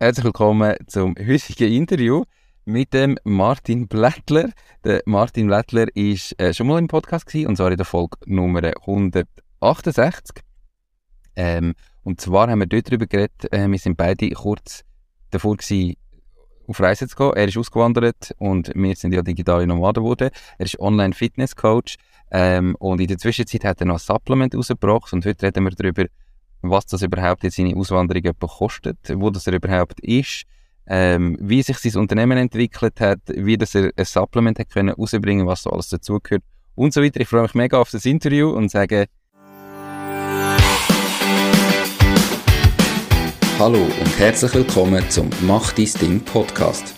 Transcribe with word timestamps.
Herzlich 0.00 0.26
willkommen 0.26 0.76
zum 0.86 1.16
heutigen 1.18 1.72
Interview 1.72 2.22
mit 2.64 2.94
dem 2.94 3.18
Martin 3.24 3.88
Blättler. 3.88 4.50
Der 4.84 5.02
Martin 5.06 5.48
Blättler 5.48 5.88
ist 5.96 6.40
äh, 6.40 6.54
schon 6.54 6.68
mal 6.68 6.78
im 6.78 6.86
Podcast 6.86 7.26
gewesen, 7.26 7.48
und 7.48 7.56
zwar 7.56 7.72
in 7.72 7.78
der 7.78 7.84
Folge 7.84 8.16
Nummer 8.26 8.62
168. 8.62 10.36
Ähm, 11.34 11.74
und 12.04 12.20
zwar 12.20 12.48
haben 12.48 12.60
wir 12.60 12.68
dort 12.68 12.86
darüber 12.86 13.06
geredet, 13.06 13.52
äh, 13.52 13.68
wir 13.68 13.78
sind 13.80 13.96
beide 13.96 14.30
kurz 14.30 14.84
davor 15.32 15.56
gewesen, 15.56 15.96
auf 16.68 16.78
Reise 16.78 17.08
zu 17.08 17.16
gehen. 17.16 17.32
Er 17.34 17.48
ist 17.48 17.56
ausgewandert 17.56 18.36
und 18.38 18.70
wir 18.76 18.94
sind 18.94 19.12
ja 19.14 19.22
digitale 19.22 19.66
Nomaden 19.66 20.04
geworden. 20.04 20.30
Er 20.58 20.64
ist 20.64 20.78
Online-Fitness-Coach 20.78 21.96
ähm, 22.30 22.76
und 22.78 23.00
in 23.00 23.08
der 23.08 23.18
Zwischenzeit 23.18 23.64
hat 23.64 23.80
er 23.80 23.88
noch 23.88 23.96
ein 23.96 23.98
Supplement 23.98 24.54
rausgebracht 24.54 25.12
und 25.12 25.26
heute 25.26 25.46
reden 25.46 25.64
wir 25.64 25.72
darüber, 25.72 26.04
was 26.62 26.86
das 26.86 27.02
überhaupt 27.02 27.44
jetzt 27.44 27.56
seine 27.56 27.76
Auswanderung 27.76 28.32
kostet, 28.40 28.98
wo 29.14 29.30
das 29.30 29.46
er 29.46 29.54
überhaupt 29.54 30.00
ist, 30.00 30.44
ähm, 30.86 31.36
wie 31.40 31.62
sich 31.62 31.78
sein 31.78 32.00
Unternehmen 32.00 32.38
entwickelt 32.38 33.00
hat, 33.00 33.20
wie 33.28 33.56
das 33.56 33.74
er 33.74 33.92
ein 33.96 34.04
Supplement 34.04 34.58
hat 34.58 34.70
können 34.70 34.94
rausbringen, 34.94 35.46
was 35.46 35.62
so 35.62 35.70
alles 35.70 35.88
dazugehört 35.88 36.42
und 36.74 36.92
so 36.92 37.02
weiter. 37.02 37.20
Ich 37.20 37.28
freue 37.28 37.42
mich 37.42 37.54
mega 37.54 37.78
auf 37.78 37.90
das 37.90 38.04
Interview 38.04 38.50
und 38.50 38.70
sage 38.70 39.06
Hallo 43.58 43.82
und 43.82 44.18
herzlich 44.18 44.54
willkommen 44.54 45.04
zum 45.10 45.30
Mach 45.40 45.72
dein 45.72 45.90
Ding 46.00 46.20
Podcast. 46.20 46.97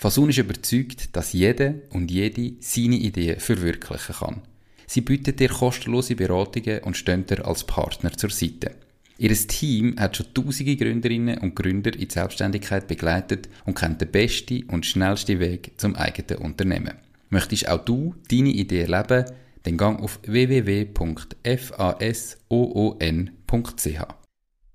Fasun 0.00 0.30
ist 0.30 0.38
überzeugt, 0.38 1.16
dass 1.16 1.32
jeder 1.32 1.74
und 1.90 2.08
jede 2.08 2.52
seine 2.60 2.94
Ideen 2.94 3.40
verwirklichen 3.40 4.14
kann. 4.14 4.42
Sie 4.86 5.00
bietet 5.00 5.40
dir 5.40 5.48
kostenlose 5.48 6.14
Beratungen 6.14 6.84
und 6.84 6.96
stehen 6.96 7.26
dir 7.26 7.44
als 7.44 7.64
Partner 7.64 8.12
zur 8.12 8.30
Seite. 8.30 8.76
Ihr 9.18 9.34
Team 9.34 9.96
hat 9.98 10.16
schon 10.16 10.32
tausende 10.32 10.76
Gründerinnen 10.76 11.38
und 11.38 11.56
Gründer 11.56 11.92
in 11.92 12.06
die 12.06 12.14
Selbstständigkeit 12.14 12.86
begleitet 12.86 13.48
und 13.66 13.76
kennt 13.76 14.00
den 14.00 14.12
besten 14.12 14.62
und 14.68 14.86
schnellsten 14.86 15.40
Weg 15.40 15.72
zum 15.78 15.96
eigenen 15.96 16.44
Unternehmen. 16.44 16.94
Möchtest 17.30 17.68
auch 17.68 17.84
du 17.84 18.14
deine 18.30 18.50
Idee 18.50 18.84
leben? 18.84 19.24
Dann 19.64 19.76
gang 19.76 20.00
auf 20.00 20.20
www.fasoon.ch. 20.22 20.98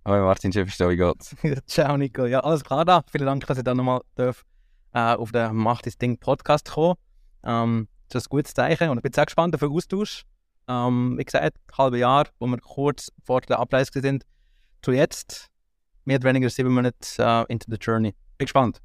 Hallo 0.05 0.25
Martin, 0.25 0.51
schön 0.51 0.65
verstehen, 0.65 0.89
wie 0.89 0.97
geht's? 0.97 1.33
Ciao 1.65 1.95
Nico, 1.95 2.25
ja 2.25 2.41
alles 2.41 2.65
klar 2.65 2.83
da. 2.83 3.05
Vielen 3.09 3.25
Dank, 3.25 3.47
dass 3.47 3.57
ich 3.57 3.63
dann 3.63 3.77
nochmal 3.77 4.01
darf, 4.15 4.43
äh, 4.93 5.15
auf 5.15 5.31
den 5.31 5.55
Mach 5.55 5.81
das 5.81 5.97
Ding 5.97 6.17
Podcast 6.17 6.71
kommen. 6.71 6.95
Ähm, 7.43 7.87
das 8.09 8.23
ist 8.23 8.27
ein 8.27 8.29
gutes 8.29 8.53
Zeichen 8.53 8.89
und 8.89 8.97
ich 8.97 9.03
bin 9.03 9.13
sehr 9.13 9.25
gespannt 9.25 9.55
auf 9.55 9.59
den 9.59 9.71
Austausch. 9.71 10.23
Ähm, 10.67 11.15
wie 11.17 11.25
gesagt, 11.25 11.57
ein 11.57 11.77
halbes 11.77 11.99
Jahr, 11.99 12.27
wo 12.39 12.47
wir 12.47 12.57
kurz 12.57 13.11
vor 13.23 13.41
der 13.41 13.59
Abreise 13.59 13.91
sind, 14.01 14.25
zu 14.81 14.91
jetzt 14.91 15.49
mehr 16.05 16.17
oder 16.17 16.29
weniger 16.29 16.49
sieben 16.49 16.73
Monate 16.73 16.95
uh, 17.19 17.45
into 17.49 17.67
the 17.69 17.77
journey. 17.77 18.13
Bin 18.37 18.45
gespannt. 18.45 18.79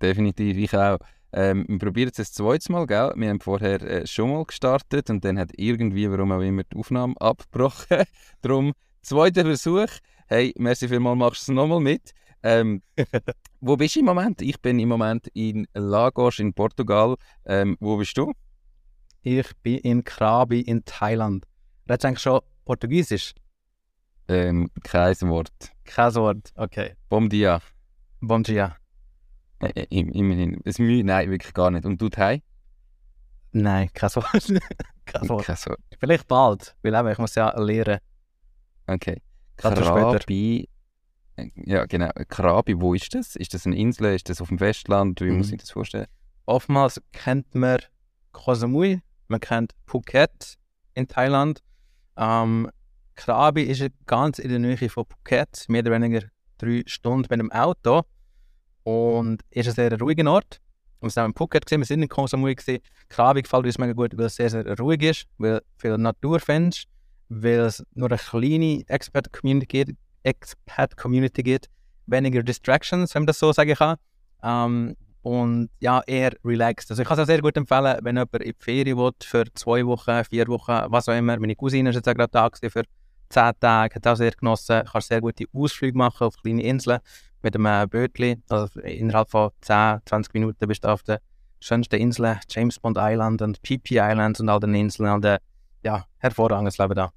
Definitiv, 0.00 0.56
ich 0.56 0.74
auch. 0.76 0.98
Ähm, 1.32 1.66
wir 1.68 1.78
probieren 1.78 2.10
es 2.10 2.18
ein 2.18 2.24
zweites 2.24 2.68
Mal, 2.68 2.86
gell? 2.86 3.12
Wir 3.16 3.28
haben 3.28 3.40
vorher 3.40 3.82
äh, 3.82 4.06
schon 4.06 4.32
mal 4.32 4.44
gestartet 4.44 5.10
und 5.10 5.24
dann 5.24 5.38
hat 5.38 5.50
irgendwie, 5.56 6.10
warum 6.10 6.32
auch 6.32 6.40
immer, 6.40 6.62
die 6.64 6.76
Aufnahme 6.76 7.14
abgebrochen. 7.20 8.04
Darum, 8.40 8.72
zweiter 9.02 9.42
Versuch. 9.42 9.88
Hey, 10.26 10.54
merci 10.56 10.88
vielmals, 10.88 11.18
machst 11.18 11.48
du 11.48 11.52
es 11.52 11.56
nochmal 11.56 11.80
mit. 11.80 12.12
Ähm, 12.42 12.82
wo 13.60 13.76
bist 13.76 13.96
du 13.96 14.00
im 14.00 14.06
Moment? 14.06 14.40
Ich 14.42 14.60
bin 14.60 14.78
im 14.78 14.88
Moment 14.88 15.28
in 15.34 15.66
Lagos 15.74 16.38
in 16.38 16.54
Portugal. 16.54 17.16
Ähm, 17.44 17.76
wo 17.80 17.96
bist 17.96 18.16
du? 18.16 18.32
Ich 19.22 19.56
bin 19.62 19.78
in 19.78 20.04
Krabi 20.04 20.60
in 20.60 20.84
Thailand. 20.84 21.46
Redest 21.88 22.04
du 22.04 22.08
eigentlich 22.08 22.20
schon 22.20 22.40
Portugiesisch? 22.64 23.34
Ähm, 24.28 24.70
kein 24.82 25.20
Wort. 25.22 25.52
Kein 25.84 26.14
Wort, 26.14 26.52
okay. 26.54 26.94
Bom 27.08 27.28
dia. 27.28 27.60
Bom 28.20 28.42
dia. 28.42 28.76
Äh, 29.60 29.86
immerhin. 29.90 30.60
Das 30.64 30.78
Mühe, 30.78 31.02
nein, 31.02 31.30
wirklich 31.30 31.54
gar 31.54 31.70
nicht. 31.70 31.84
Und 31.84 32.00
du 32.00 32.08
Thai? 32.08 32.42
Nein, 33.52 33.88
kein 33.92 34.14
Wort. 34.14 34.32
kein 35.06 35.28
Wort. 35.28 35.44
Kein 35.46 35.56
Wort. 35.66 35.80
Vielleicht 35.98 36.28
bald, 36.28 36.76
weil 36.82 36.94
eben, 36.94 37.08
ich 37.08 37.18
muss 37.18 37.34
ja 37.34 37.58
lernen. 37.58 37.98
Okay. 38.86 39.20
Krabi. 39.56 40.68
Ja, 41.54 41.86
genau. 41.86 42.10
Krabi, 42.28 42.80
wo 42.80 42.94
ist 42.94 43.14
das? 43.14 43.36
Ist 43.36 43.54
das 43.54 43.66
eine 43.66 43.76
Insel? 43.76 44.14
Ist 44.14 44.28
das 44.28 44.40
auf 44.40 44.48
dem 44.48 44.58
Festland? 44.58 45.20
Wie 45.20 45.30
Mhm. 45.30 45.38
muss 45.38 45.52
ich 45.52 45.58
das 45.58 45.70
vorstellen? 45.70 46.06
Oftmals 46.46 47.00
kennt 47.12 47.54
man 47.54 47.78
Koh 48.32 48.54
Samui, 48.54 49.00
man 49.28 49.40
kennt 49.40 49.74
Phuket 49.86 50.56
in 50.94 51.06
Thailand. 51.06 51.62
Ähm, 52.16 52.70
Krabi 53.14 53.62
ist 53.62 53.84
ganz 54.06 54.38
in 54.38 54.48
der 54.50 54.58
Nähe 54.58 54.88
von 54.88 55.04
Phuket, 55.04 55.64
mehr 55.68 55.82
oder 55.82 55.92
weniger 55.92 56.22
drei 56.58 56.82
Stunden 56.86 57.26
mit 57.30 57.40
dem 57.40 57.52
Auto. 57.52 58.02
Und 58.84 59.42
ist 59.50 59.68
ein 59.68 59.74
sehr 59.74 59.98
ruhiger 60.00 60.30
Ort. 60.30 60.60
Wir 61.00 61.10
sind 61.10 61.24
in 61.26 61.34
Phuket, 61.34 61.66
gewesen, 61.66 61.80
wir 61.80 61.86
sind 61.86 62.02
in 62.02 62.08
Koh 62.08 62.26
Samui. 62.26 62.54
Gewesen. 62.54 62.82
Krabi 63.08 63.42
gefällt 63.42 63.66
uns 63.66 63.78
mega 63.78 63.92
gut, 63.92 64.16
weil 64.16 64.26
es 64.26 64.36
sehr, 64.36 64.50
sehr 64.50 64.78
ruhig 64.78 65.02
ist, 65.02 65.26
weil 65.38 65.60
viel 65.76 65.96
Natur 65.98 66.40
findest, 66.40 66.86
weil 67.28 67.60
es 67.60 67.84
nur 67.94 68.08
eine 68.08 68.18
kleine 68.18 68.82
Expat-Community 68.88 69.66
gibt, 69.66 69.98
Expat-Community 70.28 71.42
gibt, 71.42 71.68
weniger 72.06 72.42
Distractions, 72.42 73.14
wenn 73.14 73.22
man 73.22 73.26
das 73.28 73.38
so 73.38 73.52
sagen 73.52 73.74
kann. 73.74 73.96
Ähm, 74.42 74.96
und 75.22 75.68
ja, 75.80 76.00
eher 76.06 76.32
relaxed. 76.44 76.90
Also 76.90 77.02
ich 77.02 77.08
kann 77.08 77.18
es 77.18 77.22
auch 77.22 77.26
sehr 77.26 77.42
gut 77.42 77.56
empfehlen, 77.56 77.98
wenn 78.02 78.16
jemand 78.16 78.34
in 78.34 78.52
die 78.52 78.56
Ferien 78.58 78.96
will, 78.96 79.10
für 79.22 79.44
zwei 79.54 79.84
Wochen, 79.84 80.24
vier 80.24 80.46
Wochen, 80.48 80.80
was 80.88 81.08
auch 81.08 81.16
immer. 81.16 81.38
Meine 81.38 81.56
Cousine 81.56 81.90
ist 81.90 81.96
jetzt 81.96 82.06
gerade 82.06 82.28
da 82.30 82.48
für 82.70 82.84
zehn 83.28 83.52
Tage, 83.60 83.94
hat 83.96 84.06
auch 84.06 84.16
sehr 84.16 84.30
genossen. 84.30 84.80
Du 84.84 84.90
kannst 84.90 85.08
sehr 85.08 85.20
gute 85.20 85.44
Ausflüge 85.52 85.98
machen 85.98 86.26
auf 86.26 86.36
kleine 86.40 86.62
Inseln 86.62 87.00
mit 87.42 87.54
einem 87.56 87.88
Bötli. 87.88 88.40
Also 88.48 88.80
innerhalb 88.80 89.28
von 89.28 89.50
10, 89.60 90.00
20 90.06 90.34
Minuten 90.34 90.66
bist 90.66 90.84
du 90.84 90.88
auf 90.88 91.02
den 91.02 91.18
schönsten 91.60 91.96
Inseln, 91.96 92.38
James 92.48 92.78
Bond 92.78 92.96
Island 92.98 93.42
und 93.42 93.60
PP 93.62 93.98
Island 93.98 94.40
und 94.40 94.48
all 94.48 94.60
den 94.60 94.74
Inseln. 94.74 95.10
Und, 95.12 95.24
ja, 95.82 96.04
hervorragendes 96.18 96.78
Leben 96.78 96.94
da. 96.94 97.10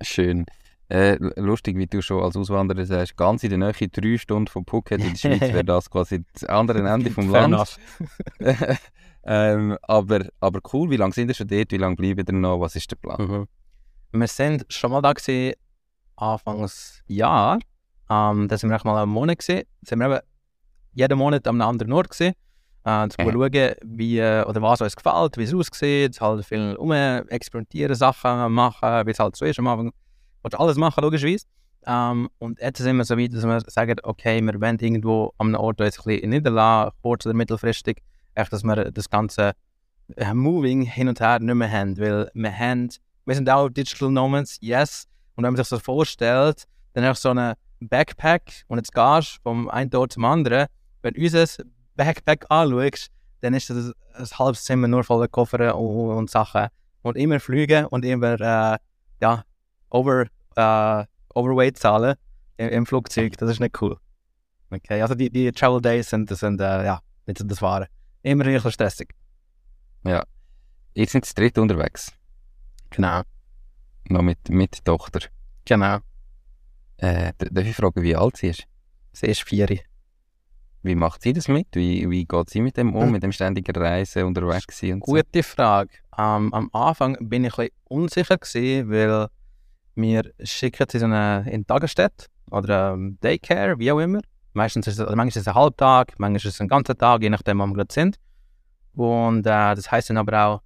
Schön. 0.00 0.46
Äh, 0.92 1.16
lustig, 1.36 1.78
wie 1.78 1.86
du 1.86 2.02
schon 2.02 2.22
als 2.22 2.36
Auswanderer 2.36 2.84
sagst, 2.84 3.16
ganz 3.16 3.42
in 3.44 3.48
der 3.48 3.58
Nähe, 3.58 3.88
drei 3.88 4.18
Stunden 4.18 4.46
von 4.48 4.66
Phuket 4.66 5.00
in 5.00 5.08
der 5.10 5.16
Schweiz 5.16 5.40
wäre 5.40 5.64
das 5.64 5.88
quasi 5.88 6.22
das 6.34 6.44
andere 6.44 6.86
Ende 6.86 7.10
vom 7.10 7.30
Land. 7.30 7.78
ähm, 9.24 9.78
aber, 9.82 10.26
aber 10.40 10.60
cool, 10.72 10.90
wie 10.90 10.96
lange 10.96 11.14
sind 11.14 11.28
ihr 11.28 11.34
schon 11.34 11.48
dort? 11.48 11.72
Wie 11.72 11.76
lange 11.78 11.96
bleiben 11.96 12.24
ihr 12.26 12.32
noch? 12.34 12.60
Was 12.60 12.76
ist 12.76 12.90
der 12.90 12.96
Plan? 12.96 13.20
Mhm. 13.26 13.48
Wir 14.20 14.28
sind 14.28 14.66
schon 14.68 14.90
mal 14.90 15.00
da 15.00 15.12
gewesen, 15.14 15.54
Anfangs 16.16 17.02
Jahr. 17.06 17.58
Ähm, 18.10 18.48
da 18.48 18.58
sind 18.58 18.68
wir 18.68 18.76
auch 18.76 18.84
mal 18.84 19.02
einen 19.02 19.12
Monat 19.12 19.38
gewesen. 19.38 19.62
Da 19.80 19.88
sind 19.88 19.98
wir 20.00 20.06
eben 20.16 20.20
jeden 20.92 21.18
Monat 21.18 21.46
an 21.48 21.54
einem 21.60 21.68
anderen 21.70 21.92
Ort 21.94 22.10
gewesen. 22.10 22.34
Äh, 22.84 23.08
zu 23.08 23.22
Mhm. 23.22 23.32
schauen, 23.32 23.74
wie, 23.84 24.18
äh, 24.18 24.44
oder 24.44 24.60
was 24.60 24.82
uns 24.82 24.94
gefällt, 24.96 25.38
wie 25.38 25.44
es 25.44 25.54
aussieht, 25.54 26.20
halt 26.20 26.44
viel 26.44 26.74
um 26.76 26.92
experimentieren, 26.92 27.94
Sachen 27.94 28.52
machen, 28.52 29.06
wie 29.06 29.10
es 29.12 29.18
halt 29.18 29.36
so 29.36 29.44
ist. 29.46 29.58
Am 29.58 29.68
Anfang 29.68 29.92
willst 30.42 30.58
alles 30.58 30.76
machen, 30.76 31.02
logischerweise. 31.02 31.46
Ähm, 31.84 32.28
und 32.38 32.60
jetzt 32.60 32.78
sind 32.78 32.96
wir 32.96 33.04
so 33.04 33.18
weit, 33.18 33.34
dass 33.34 33.44
wir 33.44 33.60
sagen, 33.66 33.96
okay, 34.02 34.40
wir 34.40 34.60
wollen 34.60 34.78
irgendwo 34.78 35.32
an 35.38 35.48
einem 35.48 35.56
Ort 35.56 35.80
jetzt 35.80 36.00
ein 36.00 36.04
bisschen 36.04 36.30
niederlassen, 36.30 36.92
kurz- 37.02 37.26
oder 37.26 37.34
mittelfristig, 37.34 38.02
echt, 38.34 38.52
dass 38.52 38.62
wir 38.62 38.90
das 38.90 39.10
ganze 39.10 39.52
äh, 40.16 40.32
Moving 40.32 40.82
hin 40.82 41.08
und 41.08 41.20
her 41.20 41.40
nicht 41.40 41.54
mehr 41.54 41.70
haben, 41.70 41.98
weil 41.98 42.30
wir 42.34 42.58
haben 42.58 42.90
wir 43.24 43.34
sind 43.34 43.48
auch 43.48 43.68
Digital 43.68 44.10
Nomads, 44.10 44.58
yes. 44.60 45.06
Und 45.36 45.44
wenn 45.44 45.52
man 45.52 45.62
sich 45.62 45.68
das 45.68 45.82
vorstellt, 45.82 46.64
dann 46.94 47.04
du 47.04 47.14
so 47.14 47.30
einen 47.30 47.54
Backpack 47.80 48.64
und 48.68 48.78
jetzt 48.78 48.92
gehst 48.92 49.36
du 49.36 49.42
vom 49.42 49.68
einen 49.68 49.94
Ort 49.94 50.12
zum 50.12 50.24
anderen. 50.24 50.66
Wenn 51.02 51.14
du 51.14 51.22
unser 51.22 51.46
Backpack 51.94 52.46
anschaust, 52.48 53.10
dann 53.40 53.54
ist 53.54 53.70
das 53.70 53.92
ein 54.14 54.38
halbes 54.38 54.64
Zimmer 54.64 54.88
nur 54.88 55.04
voller 55.04 55.28
Koffer 55.28 55.76
und, 55.76 56.16
und 56.16 56.30
Sachen. 56.30 56.68
Und 57.02 57.16
immer 57.16 57.40
fliegen 57.40 57.86
und 57.86 58.04
immer 58.04 58.40
äh, 58.40 58.78
ja, 59.20 59.44
over, 59.92 60.26
äh, 60.56 61.04
Overweight 61.34 61.78
zahlen 61.78 62.16
im, 62.56 62.68
im 62.68 62.86
Flugzeug. 62.86 63.36
Das 63.38 63.50
ist 63.50 63.60
nicht 63.60 63.80
cool. 63.80 63.96
Okay, 64.70 65.02
also 65.02 65.14
die, 65.14 65.30
die 65.30 65.52
Travel 65.52 65.80
Days 65.80 66.10
sind, 66.10 66.30
das 66.30 66.40
sind 66.40 66.60
äh, 66.60 66.84
ja, 66.84 67.00
nicht 67.26 67.38
so 67.38 67.44
das 67.44 67.60
Wahre. 67.60 67.88
Immer 68.22 68.44
ein 68.46 68.54
bisschen 68.54 68.72
stressig. 68.72 69.10
Ihr 70.04 71.06
seid 71.06 71.24
zu 71.24 71.34
dritt 71.34 71.58
unterwegs. 71.58 72.12
Genau. 72.90 73.22
Noch 74.08 74.22
mit, 74.22 74.48
mit 74.48 74.84
Tochter. 74.84 75.20
Genau. 75.64 75.98
Äh, 76.98 77.32
darf 77.38 77.64
ich 77.66 77.74
fragen, 77.76 78.02
wie 78.02 78.14
alt 78.16 78.36
sie 78.36 78.48
ist? 78.48 78.64
Sie 79.12 79.26
ist 79.26 79.42
vier. 79.42 79.68
Wie 80.82 80.94
macht 80.94 81.22
sie 81.22 81.32
das 81.32 81.48
mit? 81.48 81.68
Wie, 81.72 82.08
wie 82.10 82.24
geht 82.24 82.50
sie 82.50 82.60
mit 82.60 82.76
dem 82.76 82.94
um, 82.94 83.04
Hm. 83.04 83.12
mit 83.12 83.22
dem 83.22 83.32
ständigen 83.32 83.74
Reisen, 83.74 84.24
unterwegs 84.24 84.78
sein 84.78 84.94
und 84.94 85.06
so? 85.06 85.12
Gute 85.12 85.42
Frage. 85.42 85.90
Ähm, 86.18 86.52
am 86.52 86.68
Anfang 86.72 87.16
bin 87.20 87.44
ich 87.44 87.56
ein 87.58 87.66
bisschen 87.68 87.76
unsicher 87.84 88.36
gewesen, 88.36 88.90
weil 88.90 89.28
wir 89.94 90.32
schicken 90.42 90.86
sie 90.90 90.98
so 90.98 91.06
eine, 91.06 91.44
in 91.50 91.62
die 91.62 91.66
Tagesstätte 91.66 92.26
oder 92.50 92.92
ähm, 92.92 93.18
Daycare, 93.20 93.78
wie 93.78 93.92
auch 93.92 93.98
immer. 93.98 94.20
Meistens 94.52 94.86
ist 94.86 94.94
es, 94.94 95.00
also 95.00 95.16
manchmal 95.16 95.28
ist 95.28 95.36
es 95.36 95.48
ein 95.48 95.54
Halbtag, 95.54 96.14
manchmal 96.18 96.36
ist 96.36 96.44
es 96.44 96.60
ein 96.60 96.68
ganzer 96.68 96.96
Tag, 96.96 97.22
je 97.22 97.30
nachdem, 97.30 97.58
wo 97.58 97.66
wir 97.66 97.74
gerade 97.74 97.92
sind. 97.92 98.16
Und 98.94 99.46
äh, 99.46 99.74
das 99.74 99.90
heißt 99.90 100.10
dann 100.10 100.18
aber 100.18 100.46
auch, 100.46 100.62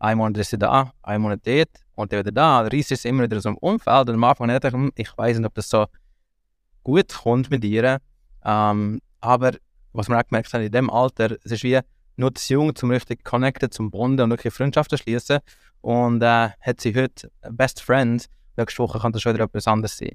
ein 0.00 0.18
Monat 0.18 0.38
ist 0.38 0.50
sie 0.50 0.58
da, 0.58 0.92
ein 1.02 1.20
Monat 1.20 1.40
dort 1.44 1.70
und 1.94 2.12
dann 2.12 2.20
wieder 2.20 2.32
da. 2.32 2.62
Der 2.62 2.72
Reis 2.76 2.90
ist 2.90 3.04
immer 3.04 3.24
wieder 3.24 3.40
so 3.40 3.48
im 3.48 3.58
Umfeld 3.58 4.08
und 4.08 4.14
am 4.14 4.24
Anfang 4.24 4.50
ich, 4.50 4.62
hm, 4.62 4.92
ich 4.94 5.16
weiß 5.16 5.38
nicht, 5.38 5.46
ob 5.46 5.54
das 5.54 5.68
so 5.68 5.86
gut 6.84 7.12
kommt 7.12 7.50
mit 7.50 7.64
ihr. 7.64 7.98
Ähm, 8.44 9.00
aber 9.20 9.52
was 9.92 10.08
wir 10.08 10.18
auch 10.18 10.26
gemerkt 10.26 10.52
haben, 10.52 10.62
in 10.62 10.72
dem 10.72 10.90
Alter, 10.90 11.36
es 11.44 11.52
ist 11.52 11.64
wie 11.64 11.80
nur 12.16 12.34
zu 12.34 12.54
jung, 12.54 12.74
zum 12.74 12.90
richtig 12.90 13.24
connecten, 13.24 13.70
zum 13.70 13.90
Bonden 13.90 14.22
und 14.22 14.30
wirklich 14.30 14.52
Freundschaften 14.52 14.98
schließen. 14.98 15.38
Und 15.80 16.22
äh, 16.22 16.50
hat 16.60 16.80
sie 16.80 16.94
heute 16.94 17.30
Best 17.50 17.80
Friend, 17.80 18.24
nächste 18.58 18.82
Woche 18.82 18.98
kann 18.98 19.12
das 19.12 19.22
schon 19.22 19.34
wieder 19.34 19.44
etwas 19.44 19.66
anderes 19.66 19.96
sein. 19.96 20.12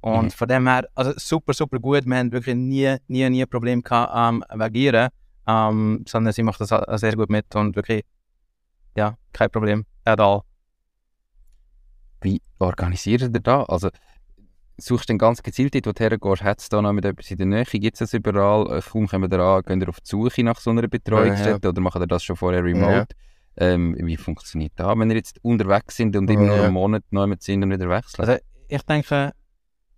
Und 0.00 0.24
Mhm. 0.26 0.30
von 0.30 0.48
dem 0.48 0.66
her, 0.68 0.88
also 0.94 1.12
super, 1.16 1.52
super 1.54 1.78
gut. 1.78 2.04
Wir 2.06 2.16
haben 2.16 2.32
wirklich 2.32 2.54
nie, 2.56 2.96
nie, 3.08 3.28
nie 3.30 3.42
ein 3.42 3.48
Problem 3.48 3.82
gehabt, 3.82 4.12
ähm, 4.14 4.44
wegen 4.60 4.74
ihr. 4.74 5.08
Ähm, 5.46 6.04
sondern 6.06 6.32
sie 6.32 6.44
macht 6.44 6.60
das 6.60 6.70
auch 6.72 6.96
sehr 6.98 7.16
gut 7.16 7.28
mit 7.28 7.52
und 7.56 7.74
wirklich, 7.74 8.04
ja, 8.96 9.16
kein 9.32 9.50
Problem 9.50 9.84
at 10.04 10.20
all. 10.20 10.42
Wie 12.20 12.40
organisiert 12.60 13.22
ihr 13.22 13.28
da? 13.30 13.64
Also, 13.64 13.90
suchst 14.78 15.08
du 15.08 15.12
dann 15.14 15.18
ganz 15.18 15.42
gezielt 15.42 15.74
dort, 15.74 15.86
wo 15.86 15.92
du 15.92 16.00
hergehst, 16.00 16.42
hat 16.44 16.60
es 16.60 16.68
da 16.68 16.80
noch 16.80 16.92
mit 16.92 17.04
etwas 17.04 17.30
in 17.30 17.38
der 17.38 17.46
Nähe? 17.46 17.64
Gibt 17.64 17.94
es 17.96 17.98
das 17.98 18.14
überall? 18.14 18.78
Äh, 18.78 18.82
Kaum 18.82 19.08
kommen 19.08 19.30
ihr 19.32 19.40
an, 19.40 19.62
gehen 19.62 19.80
ihr 19.80 19.88
auf 19.88 20.00
die 20.00 20.08
Suche 20.08 20.44
nach 20.44 20.60
so 20.60 20.70
einer 20.70 20.86
Betreuungsstätte 20.86 21.68
oder 21.68 21.80
machen 21.80 22.02
ihr 22.02 22.06
das 22.06 22.22
schon 22.22 22.36
vorher 22.36 22.62
remote? 22.64 23.14
Ähm, 23.56 23.96
wie 23.98 24.16
funktioniert 24.16 24.72
das, 24.76 24.98
wenn 24.98 25.10
ihr 25.10 25.16
jetzt 25.16 25.38
unterwegs 25.42 25.96
sind 25.96 26.16
und 26.16 26.30
immer 26.30 26.46
nur 26.46 26.56
Ja. 26.56 26.62
einen 26.64 26.72
Monat 26.72 27.02
neu 27.10 27.26
mit 27.26 27.42
sind 27.42 27.62
und 27.62 27.70
wieder 27.70 27.88
wechseln? 27.88 28.24
Also 28.26 28.40
ich 28.68 28.82
denke, 28.82 29.32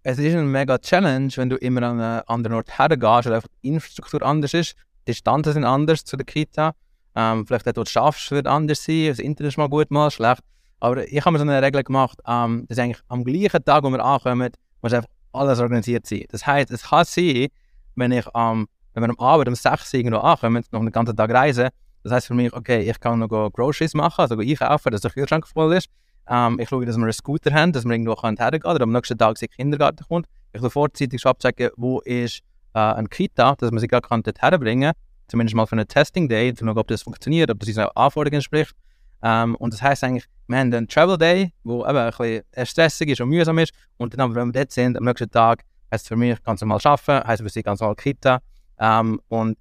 es 0.02 0.18
ist 0.18 0.34
eine 0.34 0.42
mega 0.42 0.76
Challenge, 0.78 1.30
wenn 1.36 1.48
du 1.48 1.56
immer 1.56 1.82
an 1.84 2.00
einen 2.00 2.20
anderen 2.26 2.56
Ort 2.56 2.76
hergehst, 2.78 3.26
weil 3.26 3.34
einfach 3.34 3.48
die 3.62 3.68
Infrastruktur 3.68 4.22
anders 4.22 4.54
ist, 4.54 4.74
die 5.06 5.12
Distanzen 5.12 5.52
sind 5.52 5.64
anders 5.64 6.04
zu 6.04 6.16
der 6.16 6.26
Kita. 6.26 6.74
Ähm, 7.14 7.46
vielleicht 7.46 7.66
dort, 7.66 7.76
wo 7.76 7.82
du 7.84 7.90
schaffst, 7.90 8.30
wird 8.32 8.46
anders 8.48 8.82
sein, 8.82 9.06
das 9.08 9.20
Internet 9.20 9.52
ist 9.52 9.56
mal 9.58 9.68
gut, 9.68 9.90
mal 9.90 10.10
schlecht. 10.10 10.40
Aber 10.80 11.06
ich 11.06 11.20
habe 11.24 11.30
mir 11.32 11.38
so 11.38 11.44
eine 11.48 11.62
Regel 11.62 11.84
gemacht, 11.84 12.18
ähm, 12.26 12.66
dass 12.68 12.78
eigentlich 12.78 13.00
am 13.08 13.22
gleichen 13.24 13.64
Tag, 13.64 13.84
wo 13.84 13.90
wir 13.90 14.04
ankommen, 14.04 14.50
muss 14.82 14.92
einfach 14.92 15.08
alles 15.32 15.60
organisiert 15.60 16.06
sein. 16.06 16.24
Das 16.28 16.44
heisst, 16.46 16.70
es 16.72 16.82
kann 16.90 17.04
sein, 17.04 17.48
wenn 17.94 18.10
ich 18.12 18.26
ähm, 18.34 18.66
wenn 18.94 19.02
wir 19.04 19.10
am 19.10 19.18
Abend 19.18 19.48
um 19.48 19.54
6 19.54 19.92
Uhr 19.94 19.98
irgendwo 20.00 20.18
ankommen, 20.18 20.64
noch 20.70 20.80
einen 20.80 20.92
ganzen 20.92 21.16
Tag 21.16 21.30
reisen, 21.30 21.68
das 22.04 22.12
heisst 22.12 22.26
für 22.28 22.34
mich, 22.34 22.52
okay, 22.52 22.88
ich 22.88 23.00
kann 23.00 23.18
noch 23.18 23.28
Groceries 23.28 23.94
machen, 23.94 24.20
also 24.20 24.38
einkaufen, 24.38 24.92
dass 24.92 25.00
der 25.00 25.10
Kühlschrank 25.10 25.48
voll 25.48 25.74
ist. 25.74 25.88
Ähm, 26.28 26.58
ich 26.60 26.68
schaue, 26.68 26.86
dass 26.86 26.96
wir 26.96 27.02
einen 27.02 27.12
Scooter 27.12 27.52
haben, 27.52 27.72
dass 27.72 27.84
wir 27.84 27.92
irgendwo 27.92 28.14
hergehen 28.22 28.36
können 28.36 28.74
oder 28.74 28.82
am 28.82 28.92
nächsten 28.92 29.18
Tag 29.18 29.40
in 29.42 29.48
Kindergarten 29.48 30.04
kommt. 30.06 30.26
Ich 30.52 30.60
schaue 30.60 30.70
vorzeitig 30.70 31.24
abchecken, 31.26 31.70
wo 31.76 32.00
ist 32.00 32.40
äh, 32.74 32.78
ein 32.78 33.08
Kita, 33.08 33.56
dass 33.56 33.70
man 33.70 33.80
sie 33.80 33.88
gerade 33.88 34.06
dort 34.22 34.40
herbringen 34.40 34.92
kann. 34.92 35.02
Zumindest 35.28 35.56
mal 35.56 35.66
für 35.66 35.72
einen 35.72 35.88
Testing 35.88 36.28
Day, 36.28 36.50
um 36.50 36.56
zu 36.56 36.64
schauen, 36.64 36.78
ob 36.78 36.88
das 36.88 37.02
funktioniert, 37.02 37.50
ob 37.50 37.58
das 37.58 37.68
unseren 37.68 37.88
Anforderungen 37.94 38.36
entspricht. 38.36 38.74
Ähm, 39.22 39.54
und 39.56 39.72
das 39.72 39.80
heisst 39.80 40.04
eigentlich, 40.04 40.26
wir 40.46 40.58
haben 40.58 40.72
einen 40.72 40.88
Travel 40.88 41.16
Day, 41.16 41.52
wo 41.62 41.86
eben 41.86 41.96
ein 41.96 42.10
bisschen 42.10 42.66
stressig 42.66 43.08
ist 43.08 43.20
und 43.22 43.30
mühsam 43.30 43.58
ist. 43.58 43.72
Und 43.96 44.18
dann, 44.18 44.34
wenn 44.34 44.48
wir 44.48 44.52
dort 44.52 44.72
sind, 44.72 44.98
am 44.98 45.04
nächsten 45.04 45.30
Tag, 45.30 45.62
heisst 45.90 46.04
es 46.04 46.08
für 46.08 46.16
mich 46.16 46.42
ganz 46.42 46.60
normal 46.60 46.80
arbeiten, 46.84 47.26
heisst 47.26 47.42
für 47.42 47.48
sie 47.48 47.62
ganz 47.62 47.80
normal 47.80 47.96
Kita. 47.96 48.40
Ähm, 48.78 49.20
und 49.28 49.56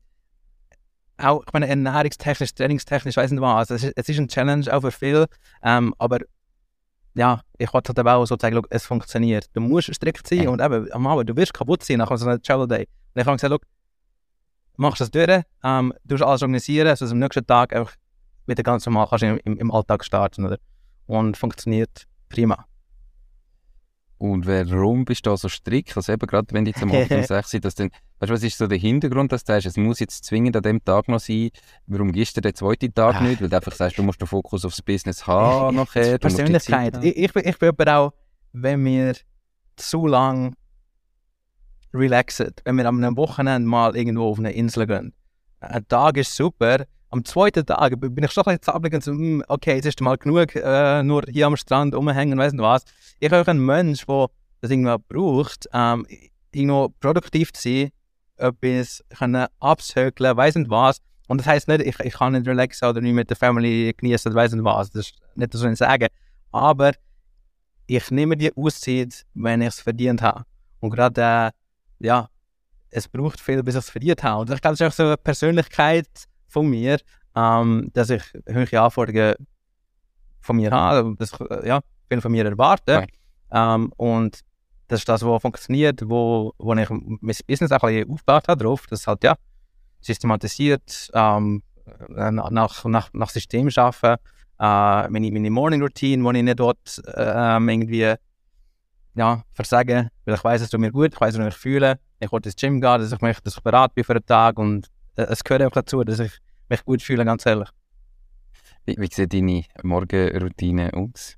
auch, 1.17 1.43
ich 1.45 1.53
meine, 1.53 1.67
ernährungstechnisch, 1.67 2.53
trainingstechnisch, 2.53 3.17
weiss 3.17 3.31
nicht 3.31 3.41
was, 3.41 3.69
es 3.69 3.83
ist, 3.83 3.93
es 3.95 4.09
ist 4.09 4.19
ein 4.19 4.27
Challenge 4.27 4.73
auch 4.73 4.81
für 4.81 4.91
viele, 4.91 5.27
ähm, 5.61 5.93
aber 5.97 6.19
ja, 7.15 7.41
ich 7.57 7.71
wollte 7.73 7.93
halt 7.95 8.07
auch 8.07 8.25
so 8.25 8.35
zeigen, 8.37 8.55
schau, 8.55 8.67
es 8.69 8.85
funktioniert. 8.85 9.45
Du 9.53 9.61
musst 9.61 9.93
strikt 9.93 10.27
sein 10.27 10.47
und 10.47 10.61
eben, 10.61 10.91
am 10.91 11.05
Abend, 11.07 11.29
du 11.29 11.35
wirst 11.35 11.53
kaputt 11.53 11.83
sein 11.83 11.97
nach 11.99 12.15
so 12.17 12.27
einem 12.27 12.41
Travel 12.41 12.67
Day. 12.67 12.87
Und 13.13 13.21
ich 13.21 13.27
habe 13.27 13.37
gesagt, 13.37 13.63
schau, 13.63 13.69
machst 14.77 15.01
das 15.01 15.11
durch, 15.11 15.43
ähm, 15.63 15.93
du 16.03 16.15
alles 16.15 16.41
organisieren, 16.41 16.95
sodass 16.95 17.11
am 17.11 17.19
nächsten 17.19 17.45
Tag 17.45 17.75
einfach 17.75 17.93
wieder 18.47 18.63
ganz 18.63 18.85
normal 18.85 19.07
kannst 19.09 19.23
im, 19.23 19.39
im, 19.45 19.57
im 19.59 19.71
Alltag 19.71 20.03
starten, 20.03 20.45
oder? 20.45 20.57
Und 21.05 21.37
funktioniert 21.37 22.05
prima. 22.29 22.65
Und 24.23 24.47
warum 24.47 25.03
bist 25.03 25.25
du 25.25 25.31
da 25.31 25.35
so 25.35 25.49
strikt? 25.49 25.97
Also 25.97 26.13
eben 26.13 26.25
gerade 26.25 26.47
wenn 26.51 26.63
du 26.63 26.71
jetzt 26.71 26.81
am 26.81 26.89
Abend 26.91 27.11
um 27.11 27.23
6 27.23 27.53
Uhr, 27.55 27.59
dass 27.59 27.75
dann, 27.75 27.89
weißt 28.19 28.29
du, 28.29 28.33
was 28.33 28.43
ist 28.43 28.57
so 28.57 28.67
der 28.67 28.77
Hintergrund, 28.77 29.33
dass 29.33 29.43
du 29.43 29.51
sagst, 29.51 29.67
es 29.67 29.75
muss 29.75 29.99
jetzt 29.99 30.23
zwingend 30.23 30.55
an 30.55 30.63
dem 30.63 30.81
Tag 30.81 31.09
noch 31.09 31.19
sein, 31.19 31.49
warum 31.87 32.13
gehst 32.13 32.37
du 32.37 32.39
den 32.41 32.55
zweiten 32.55 32.93
Tag 32.93 33.15
Ah. 33.15 33.21
nicht? 33.21 33.41
Weil 33.41 33.49
du 33.49 33.55
einfach 33.57 33.73
sagst, 33.73 33.97
du 33.97 34.03
musst 34.03 34.21
den 34.21 34.27
Fokus 34.27 34.63
aufs 34.63 34.81
Business 34.81 35.27
haben 35.27 35.75
nachher. 35.75 36.19
Persönlichkeit. 36.19 36.95
haben. 36.95 37.03
Ich, 37.05 37.17
ich, 37.17 37.33
bin- 37.33 37.45
ich 37.45 37.59
bin 37.59 37.67
aber 37.69 37.97
auch, 37.97 38.13
wenn 38.53 38.85
wir 38.85 39.13
zu 39.75 40.07
lang 40.07 40.55
relaxen, 41.93 42.51
wenn 42.63 42.75
wir 42.77 42.85
am 42.85 43.17
Wochenende 43.17 43.67
mal 43.67 43.93
irgendwo 43.95 44.29
auf 44.29 44.39
eine 44.39 44.53
Insel 44.53 44.87
gehen. 44.87 45.13
Ein 45.59 45.85
Tag 45.89 46.15
ist 46.17 46.33
super. 46.35 46.85
Am 47.13 47.23
zweiten 47.23 47.63
Tag 47.63 47.93
bin 47.99 48.23
ich 48.23 48.31
schon 48.31 48.43
ein 48.45 48.57
bisschen 48.57 48.61
zappelig 48.63 48.95
und 48.95 49.03
so, 49.03 49.11
hm, 49.11 49.43
okay, 49.47 49.75
jetzt 49.75 49.85
ist 49.85 50.01
mal 50.01 50.17
genug, 50.17 50.55
äh, 50.55 51.03
nur 51.03 51.21
hier 51.29 51.45
am 51.45 51.55
Strand 51.55 51.93
rumhängen, 51.93 52.39
weiss 52.39 52.53
nicht 52.53 52.63
was. 52.63 52.85
Ich 53.19 53.29
bin 53.29 53.39
auch 53.39 53.45
ein 53.45 53.59
Mensch, 53.59 54.07
der 54.07 54.29
das 54.61 54.71
irgendwo 54.71 54.97
braucht, 54.97 55.69
ähm, 55.73 56.07
irgendwo 56.51 56.89
produktiv 56.99 57.53
zu 57.53 57.61
sein, 57.61 57.91
etwas 58.37 59.03
können 59.15 59.45
abzögeln, 59.59 60.35
weiss 60.37 60.55
nicht 60.55 60.71
was. 60.71 61.01
Und 61.27 61.37
das 61.37 61.45
heisst 61.45 61.67
nicht, 61.67 61.81
ich, 61.81 61.99
ich 61.99 62.13
kann 62.15 62.33
nicht 62.33 62.47
relaxen 62.47 62.87
oder 62.87 62.99
nicht 62.99 63.13
mit 63.13 63.29
der 63.29 63.37
Family 63.37 63.93
genießen 63.95 64.31
oder 64.31 64.41
weiss 64.41 64.51
nicht 64.51 64.65
was. 64.65 64.89
Das 64.89 65.09
ist 65.09 65.15
nicht 65.35 65.53
so 65.53 65.67
ich 65.67 65.77
sagen. 65.77 66.07
Aber 66.51 66.93
ich 67.85 68.09
nehme 68.09 68.37
die 68.37 68.57
Auszeit, 68.57 69.23
wenn 69.35 69.61
ich 69.61 69.67
es 69.67 69.81
verdient 69.81 70.23
habe. 70.23 70.45
Und 70.79 70.89
gerade, 70.89 71.21
äh, 71.21 71.51
ja, 72.07 72.27
es 72.89 73.07
braucht 73.07 73.39
viel, 73.39 73.61
bis 73.61 73.75
ich 73.75 73.81
es 73.81 73.91
verdient 73.91 74.23
habe. 74.23 74.41
Und 74.41 74.49
ich 74.49 74.59
glaube, 74.59 74.77
das 74.77 74.81
ist 74.81 74.87
auch 74.87 74.97
so 74.97 75.03
eine 75.03 75.17
Persönlichkeit 75.17 76.07
von 76.53 76.69
mir, 76.69 76.99
ähm, 77.35 77.89
dass 77.93 78.09
ich 78.09 78.23
höhere 78.47 78.81
Anforderungen 78.81 79.35
von 80.39 80.55
mir 80.55 80.71
habe, 80.71 81.15
dass 81.17 81.33
ich, 81.33 81.39
äh, 81.41 81.67
ja, 81.67 81.81
viel 82.09 82.21
von 82.21 82.31
mir 82.31 82.45
erwarte. 82.45 83.07
Ähm, 83.51 83.91
und 83.97 84.39
das 84.87 85.01
ist 85.01 85.09
das, 85.09 85.25
was 85.25 85.41
funktioniert, 85.41 86.01
wo, 86.07 86.53
wo 86.57 86.73
ich 86.73 86.89
mein 86.89 87.35
Business 87.47 87.71
auch 87.71 87.83
ein 87.83 87.95
bisschen 87.95 88.11
aufgebaut 88.11 88.47
habe 88.47 88.63
drauf, 88.63 88.85
dass 88.87 89.07
halt, 89.07 89.23
ja, 89.23 89.35
systematisiert, 90.01 91.09
ähm, 91.13 91.63
äh, 92.15 92.31
nach, 92.31 92.85
nach, 92.85 93.09
nach 93.13 93.29
System 93.29 93.69
arbeiten, 93.75 94.21
äh, 94.59 95.09
meine, 95.09 95.31
meine 95.31 95.49
Morning 95.49 95.81
Routine, 95.81 96.23
wo 96.23 96.31
ich 96.31 96.43
nicht 96.43 96.59
dort 96.59 97.01
äh, 97.15 97.57
irgendwie 97.57 98.15
ja, 99.15 99.43
versagen, 99.53 100.09
weil 100.25 100.35
ich 100.35 100.43
weiß, 100.43 100.61
es 100.61 100.69
tut 100.69 100.79
mir 100.79 100.91
gut, 100.91 101.13
ich 101.13 101.21
weiß, 101.21 101.37
wie 101.37 101.47
ich 101.47 101.53
fühle, 101.55 101.99
ich 102.19 102.31
will 102.31 102.41
ins 102.43 102.55
Gym 102.55 102.81
gehen, 102.81 102.99
dass 102.99 103.11
ich 103.11 103.21
mich 103.21 103.39
dass 103.41 103.57
ich 103.57 103.63
bereit 103.63 103.93
bin 103.93 104.03
für 104.03 104.15
den 104.15 104.25
Tag 104.25 104.57
und 104.57 104.87
äh, 105.15 105.23
es 105.23 105.43
gehört 105.43 105.63
auch 105.63 105.71
dazu, 105.71 106.03
dass 106.03 106.19
ich 106.19 106.31
mich 106.69 106.85
gut 106.85 107.01
fühle, 107.01 107.25
ganz 107.25 107.45
ehrlich. 107.45 107.69
Wie, 108.85 108.95
wie 108.97 109.09
sieht 109.11 109.33
deine 109.33 109.63
Morgenroutine 109.83 110.93
aus? 110.93 111.37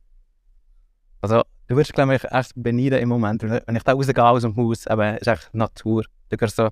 Also, 1.22 1.44
du 1.68 1.76
wirst, 1.76 1.94
glaube 1.94 2.16
ich, 2.16 2.24
echt 2.24 2.52
beneiden 2.56 3.00
im 3.00 3.10
Moment, 3.10 3.44
wenn 3.44 3.76
ich 3.76 3.84
da 3.84 3.94
rausgehe 3.94 4.24
aus 4.24 4.42
dem 4.44 4.56
Haus, 4.56 4.88
aber 4.88 5.16
es 5.16 5.22
ist 5.22 5.28
echt 5.28 5.54
Natur. 5.54 6.04
Du 6.30 6.38
hörst 6.40 6.56
so 6.56 6.70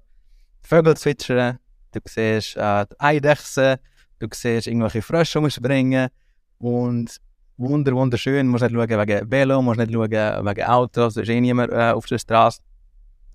Vögel 0.61 0.95
zwitschern, 0.95 1.59
du 1.91 1.99
siehst 2.05 2.55
äh, 2.57 2.85
die 2.85 2.99
Eidechsen, 2.99 3.77
du 4.19 4.27
siehst 4.31 4.67
irgendwelche 4.67 5.01
Frösche 5.01 5.39
rumspringen 5.39 6.09
und 6.57 7.17
wunder, 7.57 7.93
wunderschön. 7.93 8.45
Du 8.45 8.51
musst 8.51 8.63
nicht 8.63 8.73
schauen 8.73 8.89
wegen 8.89 9.31
Velo, 9.31 9.61
musst 9.61 9.79
nicht 9.79 9.91
schauen 9.91 10.09
wegen 10.09 10.63
Autos, 10.63 11.13
da 11.15 11.21
ist 11.21 11.29
eh 11.29 11.41
niemand 11.41 11.71
äh, 11.71 11.91
auf 11.91 12.05
der 12.05 12.17
Straße. 12.17 12.61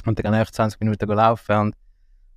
Und 0.07 0.19
dann 0.19 0.25
kann 0.25 0.35
ich 0.35 0.41
echt 0.41 0.55
20 0.55 0.81
Minuten 0.81 1.09
laufen 1.09 1.57
und 1.57 1.75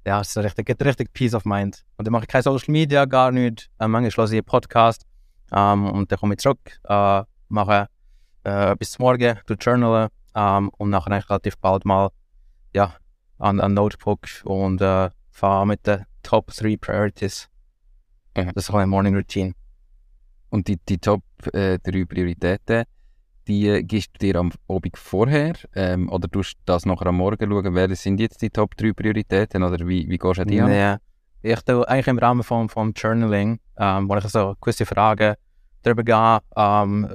ja, 0.05 0.22
es 0.22 0.36
ist 0.36 0.38
richtig, 0.38 0.84
richtig 0.84 1.13
Peace 1.13 1.34
of 1.34 1.46
Mind. 1.46 1.84
Und 1.98 2.05
dann 2.05 2.12
mache 2.12 2.24
ich 2.24 2.27
kein 2.27 2.41
Social 2.41 2.72
Media, 2.72 3.05
gar 3.05 3.31
nicht. 3.31 3.70
Äh, 3.79 3.88
manchmal 3.88 4.27
höre 4.27 4.34
ich 4.34 4.39
einen 4.39 4.46
Podcast 4.46 5.05
ähm, 5.51 5.86
und 5.86 6.12
dann 6.12 6.20
komme 6.20 6.34
ich 6.34 6.39
zurück, 6.39 6.79
äh, 6.86 7.24
mache 7.50 7.88
äh, 8.43 8.75
bis 8.75 8.98
Morgen, 9.00 9.39
du 9.46 9.53
journalen 9.53 10.10
ähm, 10.36 10.70
und 10.77 10.89
nachher 10.89 11.12
eigentlich 11.12 11.29
relativ 11.29 11.58
bald 11.58 11.86
mal 11.86 12.10
ja, 12.74 12.96
an 13.38 13.60
ein 13.60 13.74
Notebook 13.74 14.27
und 14.43 14.81
äh, 14.81 15.10
fahre 15.29 15.67
mit 15.67 15.86
den 15.86 16.05
Top 16.24 16.48
3 16.48 16.77
Priorities. 16.77 17.50
Ja. 18.36 18.46
Das 18.46 18.63
ist 18.63 18.65
so 18.67 18.74
eine 18.74 18.88
Morning 18.88 19.15
Routine. 19.15 19.53
Und 20.50 20.67
die, 20.67 20.77
die 20.77 20.98
Top 20.98 21.24
äh, 21.53 21.79
drei 21.79 22.05
Prioritäten, 22.05 22.86
die 23.51 23.67
äh, 23.67 23.84
gibst 23.84 24.12
du 24.13 24.20
dir 24.20 24.39
am 24.39 24.51
Abend 24.67 24.98
vorher 24.98 25.53
oder 26.08 26.29
tust 26.29 26.53
du 26.53 26.62
das 26.65 26.86
nachher 26.86 27.08
am 27.08 27.17
Morgen 27.17 27.50
schauen, 27.50 27.75
wer 27.75 27.96
sind 27.96 28.20
jetzt 28.20 28.41
die 28.41 28.50
Top 28.50 28.75
drei 28.77 28.93
Prioritäten 28.93 29.63
oder 29.63 29.79
wie, 29.88 30.08
wie 30.10 30.17
gehst 30.17 30.39
du 30.39 30.46
die 30.46 30.62
an? 30.62 30.70
Nee. 30.70 30.96
Ich 31.43 31.62
tue 31.63 31.88
eigentlich 31.88 32.08
im 32.08 32.20
Rahmen 32.20 32.43
vom, 32.43 32.70
vom 32.70 32.93
Journaling, 32.96 33.60
ähm, 33.77 34.08
wo 34.08 34.15
ich 34.15 34.24
so 34.25 34.55
gewisse 34.62 34.86
Fragen 34.86 35.36
darüber 35.81 36.03
gehe, 36.03 36.39
ähm, 36.55 37.10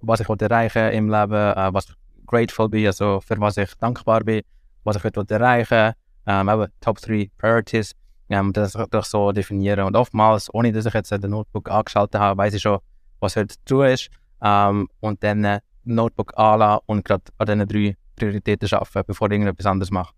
was 0.00 0.20
ich 0.20 0.28
erreichen 0.28 0.92
im 0.92 1.10
Leben, 1.10 1.34
äh, 1.34 1.74
was 1.74 1.88
ich 1.88 1.94
grateful 2.26 2.68
bin, 2.68 2.86
also 2.86 3.20
für 3.20 3.38
was 3.40 3.56
ich 3.56 3.74
dankbar 3.74 4.20
bin, 4.20 4.42
was 4.84 4.96
ich 4.96 5.04
heute 5.04 5.24
erreichen 5.34 5.94
ähm, 6.26 6.66
Top 6.80 7.00
3 7.00 7.30
Priorities, 7.36 7.92
ähm, 8.28 8.52
das 8.52 8.72
durch 8.90 9.06
so 9.06 9.32
definieren. 9.32 9.86
Und 9.86 9.96
oftmals, 9.96 10.52
ohne 10.54 10.72
dass 10.72 10.86
ich 10.86 10.94
jetzt 10.94 11.10
den 11.10 11.30
Notebook 11.30 11.70
angeschaltet 11.70 12.20
habe, 12.20 12.38
weiß 12.38 12.54
ich 12.54 12.62
schon, 12.62 12.78
was 13.20 13.36
heute 13.36 13.48
zu 13.48 13.64
tun 13.64 13.86
ist. 13.86 14.08
Ähm, 14.42 14.88
und 15.00 15.22
dann 15.22 15.44
äh, 15.44 15.60
Notebook 15.84 16.36
anlassen 16.36 16.82
und 16.86 17.04
gerade 17.04 17.24
an 17.38 17.46
diesen 17.46 17.68
drei 17.68 17.96
Prioritäten 18.16 18.72
arbeiten, 18.72 19.04
bevor 19.06 19.28
ich 19.28 19.32
irgendetwas 19.32 19.66
anderes 19.66 19.90
mache. 19.90 20.14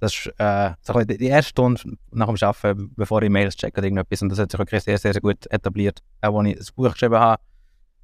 Das 0.00 0.12
ist 0.14 0.32
äh, 0.38 0.72
so 0.80 0.98
die 1.00 1.26
erste 1.26 1.50
Stunde 1.50 1.80
nach 2.10 2.26
dem 2.26 2.36
Arbeiten, 2.40 2.92
bevor 2.96 3.22
ich 3.22 3.30
Mails 3.30 3.56
checke 3.56 3.78
oder 3.78 3.84
irgendetwas. 3.86 4.20
Und 4.22 4.30
das 4.30 4.38
hat 4.40 4.50
sich 4.50 4.58
wirklich 4.58 4.82
sehr, 4.82 4.98
sehr, 4.98 5.12
sehr 5.12 5.22
gut 5.22 5.46
etabliert. 5.50 6.00
Auch 6.20 6.38
als 6.40 6.48
ich 6.48 6.58
ein 6.58 6.74
Buch 6.74 6.92
geschrieben 6.92 7.14
habe, 7.14 7.40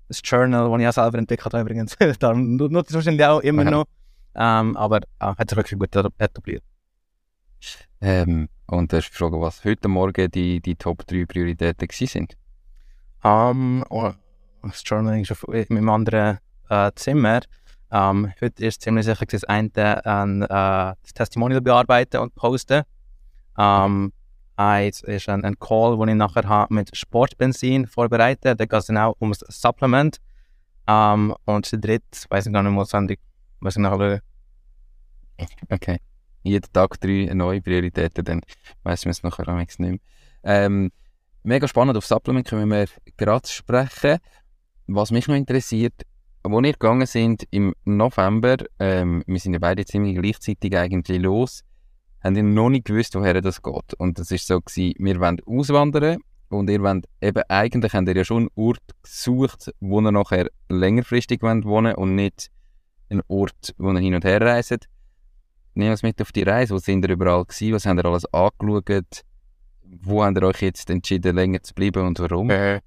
das 0.07 0.21
Journal, 0.23 0.71
das 0.71 0.81
ich 0.81 0.89
auch 0.89 0.93
selber 0.93 1.19
entwickelt 1.19 1.53
habe 1.53 1.63
übrigens, 1.63 1.97
da 2.21 2.35
nutze 2.35 2.91
ich 2.91 2.95
wahrscheinlich 2.95 3.27
auch 3.27 3.41
immer 3.41 3.65
noch. 3.65 3.87
Ähm, 4.35 4.77
aber 4.77 4.99
äh, 4.99 5.35
hat 5.37 5.51
sich 5.51 5.57
wirklich 5.57 5.79
gut 5.79 5.95
etabliert. 6.19 6.63
Ähm, 8.01 8.49
und 8.67 8.93
du 8.93 8.97
hast 8.97 9.11
gefragt, 9.11 9.35
was 9.37 9.65
heute 9.65 9.89
Morgen 9.89 10.31
die, 10.31 10.61
die 10.61 10.77
Top 10.77 11.05
3 11.07 11.25
Prioritäten 11.27 11.89
sind? 11.91 12.37
Um, 13.25 13.85
oh, 13.91 14.13
das 14.63 14.83
Journaling 14.87 15.23
ist 15.23 15.43
in 15.43 15.67
meinem 15.71 15.89
anderen 15.89 16.39
äh, 16.69 16.91
Zimmer. 16.95 17.41
Um, 17.91 18.31
heute 18.41 18.67
ist 18.67 18.83
ziemlich 18.83 19.07
sicher 19.07 19.25
das 19.25 19.45
eine 19.45 20.05
ein, 20.05 20.43
äh, 20.43 20.47
das 20.49 21.15
Testimonial 21.15 21.63
bearbeiten 21.63 22.19
und 22.19 22.35
posten. 22.35 22.83
Um, 23.57 24.13
eins 24.57 25.01
ist 25.03 25.29
ein, 25.29 25.45
ein 25.45 25.59
Call, 25.59 25.97
den 25.97 26.09
ich 26.09 26.15
nachher 26.15 26.47
habe 26.47 26.75
mit 26.75 26.95
Sportbenzin 26.95 27.87
vorbereite. 27.87 28.55
Da 28.55 28.65
geht 28.67 28.79
es 28.79 28.87
dann 28.87 28.99
auch 28.99 29.17
um 29.19 29.31
das 29.31 29.41
Supplement. 29.49 30.19
Um, 30.87 31.35
und 31.47 31.71
der 31.73 31.79
dritte, 31.79 32.05
weiß 32.29 32.47
ich 32.47 32.53
gar 32.53 32.63
nicht, 32.63 33.11
ich, 33.11 33.19
was 33.61 33.77
ich 33.77 33.83
nachher 33.83 34.21
Okay. 35.71 35.99
Jeden 36.43 36.73
Tag 36.73 37.01
drei 37.01 37.31
neue 37.35 37.61
Prioritäten, 37.61 38.25
dann 38.25 38.41
weiss 38.83 39.05
man 39.05 39.11
es 39.11 39.23
nachher 39.23 39.49
am 39.49 39.59
nicht 39.59 39.79
mehr. 39.79 39.99
Ähm, 40.43 40.91
mega 41.43 41.69
spannend, 41.69 41.97
auf 41.97 42.07
Supplement 42.07 42.47
können 42.47 42.71
wir 42.71 42.87
gerade 43.17 43.49
sprechen. 43.49 44.19
Was 44.87 45.11
mich 45.11 45.29
noch 45.29 45.35
interessiert, 45.35 45.95
wo 46.43 46.63
wir 46.63 46.73
gegangen 46.73 47.07
sind 47.07 47.47
im 47.51 47.75
November, 47.85 48.57
ähm, 48.79 49.23
wir 49.27 49.41
sind 49.41 49.53
ja 49.55 49.59
beide 49.59 49.85
ziemlich 49.85 50.17
gleichzeitig 50.17 50.77
eigentlich 50.77 51.21
los, 51.21 51.65
haben 52.23 52.37
wir 52.37 52.43
noch 52.43 52.71
nicht 52.71 52.87
gewusst, 52.87 53.15
woher 53.15 53.41
das 53.41 53.63
geht. 53.63 53.95
Und 53.99 54.19
das 54.19 54.31
war 54.31 54.39
so, 54.39 54.61
gewesen, 54.61 54.95
wir 54.99 55.21
wollen 55.21 55.41
auswandern 55.47 56.19
und 56.49 56.71
ihr 56.71 56.83
wollt 56.83 57.07
eben, 57.21 57.43
eigentlich 57.49 57.93
habt 57.93 58.09
ihr 58.09 58.17
ja 58.17 58.25
schon 58.25 58.45
einen 58.45 58.51
Ort 58.55 58.83
gesucht, 59.03 59.73
wo 59.81 60.01
ihr 60.01 60.13
nachher 60.13 60.49
längerfristig 60.69 61.43
wohnen 61.43 61.65
wollt 61.65 61.97
und 61.97 62.15
nicht 62.15 62.51
einen 63.11 63.23
Ort, 63.29 63.75
wo 63.79 63.93
ihr 63.93 64.01
hin 64.01 64.15
und 64.15 64.25
her 64.25 64.41
reist. 64.41 64.89
Wir 65.75 65.91
uns 65.91 66.03
mit 66.03 66.21
auf 66.21 66.33
die 66.33 66.43
Reise. 66.43 66.75
Wo 66.75 66.79
sind 66.79 67.05
ihr 67.05 67.11
überall 67.11 67.45
gewesen? 67.45 67.73
Was 67.73 67.87
habt 67.87 68.01
ihr 68.01 68.05
alles 68.05 68.27
angeschaut? 68.33 69.23
Wo 69.83 70.25
habt 70.25 70.37
ihr 70.37 70.43
euch 70.43 70.63
jetzt 70.63 70.91
entschieden, 70.91 71.37
länger 71.37 71.63
zu 71.63 71.73
bleiben 71.73 72.05
und 72.05 72.19
warum? 72.19 72.51
Äh, 72.51 72.81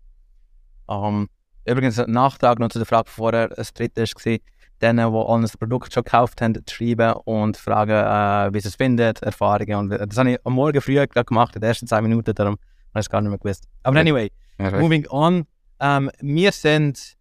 um, 0.88 1.30
übrigens, 1.66 2.00
ein 2.00 2.12
Nachtrag 2.12 2.60
noch 2.60 2.70
zu 2.70 2.80
der 2.80 2.86
Frage 2.86 3.10
vorher. 3.10 3.50
Das 3.50 3.74
dritte 3.74 4.02
war, 4.04 4.38
denen, 4.82 5.14
die 5.14 5.18
alles 5.28 5.58
Produkt 5.58 5.94
schon 5.94 6.04
gekauft 6.04 6.42
haben, 6.42 6.56
zu 6.56 6.76
schreiben 6.76 7.14
und 7.26 7.58
fragen, 7.58 7.92
äh, 7.92 8.54
wie 8.54 8.60
sie 8.60 8.70
es 8.70 8.76
findet, 8.76 9.22
Erfahrungen. 9.22 9.76
Und 9.76 9.90
das 9.90 10.18
habe 10.18 10.32
ich 10.32 10.46
am 10.46 10.54
Morgen 10.54 10.82
früh 10.82 11.06
gemacht, 11.08 11.56
in 11.56 11.62
den 11.62 11.68
ersten 11.68 11.88
zwei 11.88 12.02
Minuten, 12.02 12.34
darum 12.34 12.54
habe 12.54 13.00
ich 13.00 13.06
es 13.06 13.10
gar 13.10 13.22
nicht 13.22 13.30
mehr 13.30 13.40
gewusst. 13.40 13.66
Aber 13.84 14.00
anyway, 14.00 14.32
ja, 14.60 14.72
moving 14.72 15.08
on. 15.10 15.46
Ähm, 15.80 16.12
wir 16.20 16.52
sind 16.52 17.16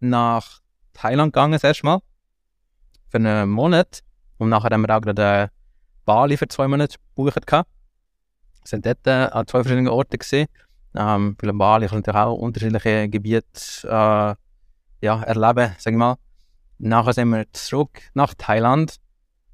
nach 0.00 0.60
Thailand 0.94 1.32
gegangen, 1.32 1.52
das 1.52 1.64
erste 1.64 1.86
Mal. 1.86 2.00
Für 3.08 3.18
einen 3.18 3.50
Monat. 3.50 4.00
Und 4.38 4.48
nachher 4.48 4.70
haben 4.70 4.82
wir 4.82 4.96
auch 4.96 5.00
gerade 5.00 5.50
Bali 6.04 6.36
für 6.36 6.48
zwei 6.48 6.66
Monate 6.66 6.96
gebucht. 7.14 7.50
Wir 7.50 7.64
sind 8.64 8.86
dort 8.86 9.06
äh, 9.06 9.10
an 9.10 9.46
zwei 9.46 9.62
verschiedenen 9.62 9.88
Orten 9.88 10.18
gesehen. 10.18 10.46
Ähm, 10.94 11.36
Bali 11.36 11.86
kann 11.86 11.98
natürlich 11.98 12.20
auch 12.20 12.34
unterschiedliche 12.34 13.08
Gebiete 13.08 13.46
äh, 13.84 14.34
ja, 15.04 15.22
erleben, 15.22 15.74
sag 15.78 15.92
ich 15.92 15.98
mal. 15.98 16.16
Nachher 16.78 17.12
sind 17.12 17.28
wir 17.30 17.44
zurück 17.52 18.00
nach 18.14 18.34
Thailand. 18.34 18.96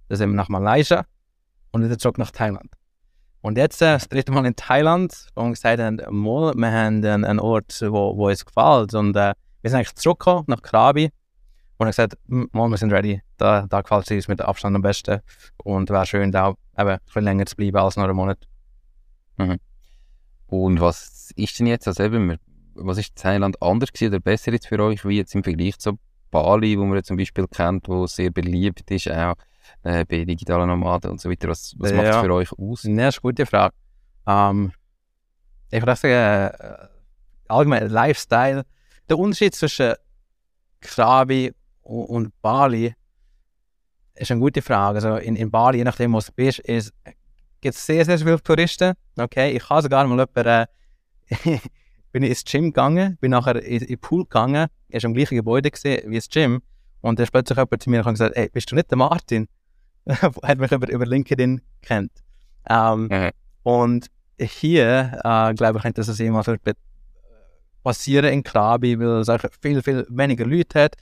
Dann 0.08 0.18
sind 0.18 0.30
wir 0.30 0.36
nach 0.36 0.48
Malaysia 0.48 1.04
und 1.72 1.84
wieder 1.84 1.98
zurück 1.98 2.18
nach 2.18 2.30
Thailand. 2.30 2.72
Und 3.42 3.58
jetzt 3.58 3.82
äh, 3.82 3.94
das 3.94 4.08
dritte 4.08 4.32
Mal 4.32 4.46
in 4.46 4.56
Thailand 4.56 5.28
und 5.34 5.52
gesagt 5.52 5.80
haben, 5.80 6.00
mal, 6.10 6.54
wir 6.54 6.72
haben 6.72 7.04
einen, 7.04 7.40
Ort, 7.40 7.80
wo, 7.82 8.16
wo 8.16 8.28
uns 8.28 8.44
gefällt. 8.44 8.94
Und 8.94 9.16
äh, 9.16 9.34
wir 9.62 9.70
sind 9.70 9.78
eigentlich 9.78 9.94
zurückgekommen 9.94 10.44
nach 10.46 10.62
Krabi 10.62 11.10
und 11.78 11.88
ich 11.88 11.96
gesagt, 11.96 12.16
wir 12.26 12.76
sind 12.78 12.92
ready. 12.92 13.20
Da, 13.36 13.66
da 13.68 13.82
gefällt 13.82 14.04
es 14.04 14.10
uns 14.10 14.28
mit 14.28 14.40
Abstand 14.40 14.76
am 14.76 14.82
besten. 14.82 15.20
Und 15.62 15.90
wäre 15.90 16.06
schön, 16.06 16.32
da 16.32 16.54
eben 16.78 16.88
ein 16.90 16.98
bisschen 17.04 17.24
länger 17.24 17.46
zu 17.46 17.56
bleiben 17.56 17.76
als 17.76 17.96
noch 17.96 18.04
einen 18.04 18.16
Monat. 18.16 18.38
Mhm. 19.36 19.58
Und 20.46 20.80
was 20.80 21.32
ist 21.36 21.58
denn 21.58 21.66
jetzt, 21.66 21.88
also 21.88 22.04
eben, 22.04 22.36
was 22.74 22.98
ist 22.98 23.16
Thailand 23.16 23.60
anders 23.62 23.92
gewesen 23.92 24.14
oder 24.14 24.20
besser 24.20 24.52
jetzt 24.52 24.68
für 24.68 24.78
euch, 24.80 25.04
wie 25.04 25.16
jetzt 25.16 25.34
im 25.34 25.42
Vergleich 25.42 25.78
zu 25.78 25.98
Bali, 26.30 26.78
wo 26.78 26.84
man 26.84 27.02
zum 27.02 27.16
Beispiel 27.16 27.46
kennt, 27.48 27.88
wo 27.88 28.06
sehr 28.06 28.30
beliebt 28.30 28.90
ist, 28.90 29.10
auch 29.10 29.34
äh, 29.82 30.04
bei 30.04 30.24
digitalen 30.24 30.68
Nomaden 30.68 31.12
und 31.12 31.20
so 31.20 31.30
weiter. 31.30 31.48
Was, 31.48 31.74
was 31.78 31.90
ja. 31.90 31.96
macht 31.96 32.08
es 32.08 32.16
für 32.16 32.34
euch 32.34 32.52
aus? 32.52 32.82
Ja, 32.84 32.96
das 32.96 33.16
ist 33.16 33.24
eine 33.24 33.30
gute 33.30 33.46
Frage. 33.46 33.74
Ähm, 34.26 34.72
ich 35.70 35.80
würde 35.80 35.96
sagen, 35.96 36.12
äh, 36.12 36.88
allgemein 37.48 37.88
Lifestyle. 37.88 38.64
Der 39.08 39.18
Unterschied 39.18 39.54
zwischen 39.54 39.94
Krabi 40.80 41.52
und 41.82 42.32
Bali 42.42 42.94
ist 44.14 44.30
eine 44.30 44.40
gute 44.40 44.62
Frage. 44.62 44.96
Also 44.96 45.16
in, 45.16 45.36
in 45.36 45.50
Bali, 45.50 45.78
je 45.78 45.84
nachdem, 45.84 46.12
wo 46.12 46.20
du 46.20 46.32
bist, 46.34 46.60
ist, 46.60 46.92
gibt 47.66 47.76
es 47.76 47.84
sehr, 47.84 48.04
sehr 48.04 48.18
viele 48.18 48.40
Touristen. 48.40 48.94
Okay, 49.18 49.56
ich 49.56 49.68
habe 49.68 49.82
sogar 49.82 50.06
mal 50.06 50.16
jemanden, 50.16 50.46
äh, 50.46 50.66
bin 52.12 52.22
ich 52.22 52.30
ins 52.30 52.44
Gym 52.44 52.66
gegangen, 52.66 53.18
bin 53.20 53.32
nachher 53.32 53.56
in, 53.56 53.82
in 53.82 53.86
den 53.88 53.98
Pool 53.98 54.22
gegangen, 54.22 54.68
er 54.88 54.96
ist 54.96 55.04
im 55.04 55.14
gleichen 55.14 55.34
Gebäude 55.34 55.68
gesehen 55.68 56.08
wie 56.08 56.14
das 56.14 56.28
Gym 56.28 56.62
und 57.00 57.18
dann 57.18 57.24
ist 57.24 57.32
plötzlich 57.32 57.58
jemand 57.58 57.82
zu 57.82 57.90
mir 57.90 58.06
und 58.06 58.12
gesagt, 58.12 58.36
ey, 58.36 58.48
bist 58.50 58.70
du 58.70 58.76
nicht 58.76 58.88
der 58.88 58.98
Martin? 58.98 59.48
er 60.04 60.32
hat 60.44 60.58
mich 60.58 60.70
über, 60.70 60.88
über 60.88 61.06
LinkedIn 61.06 61.60
kennt. 61.82 62.12
Ähm, 62.70 63.08
mhm. 63.10 63.30
Und 63.64 64.06
hier, 64.38 65.18
äh, 65.24 65.54
glaube 65.54 65.78
ich, 65.78 65.82
könnte 65.82 66.02
das 66.02 66.20
immer 66.20 66.44
passieren 67.82 68.32
in 68.32 68.44
Krabi, 68.44 68.96
weil 68.96 69.22
es 69.22 69.28
viel, 69.60 69.82
viel 69.82 70.06
weniger 70.08 70.46
Leute 70.46 70.84
hat 70.84 70.96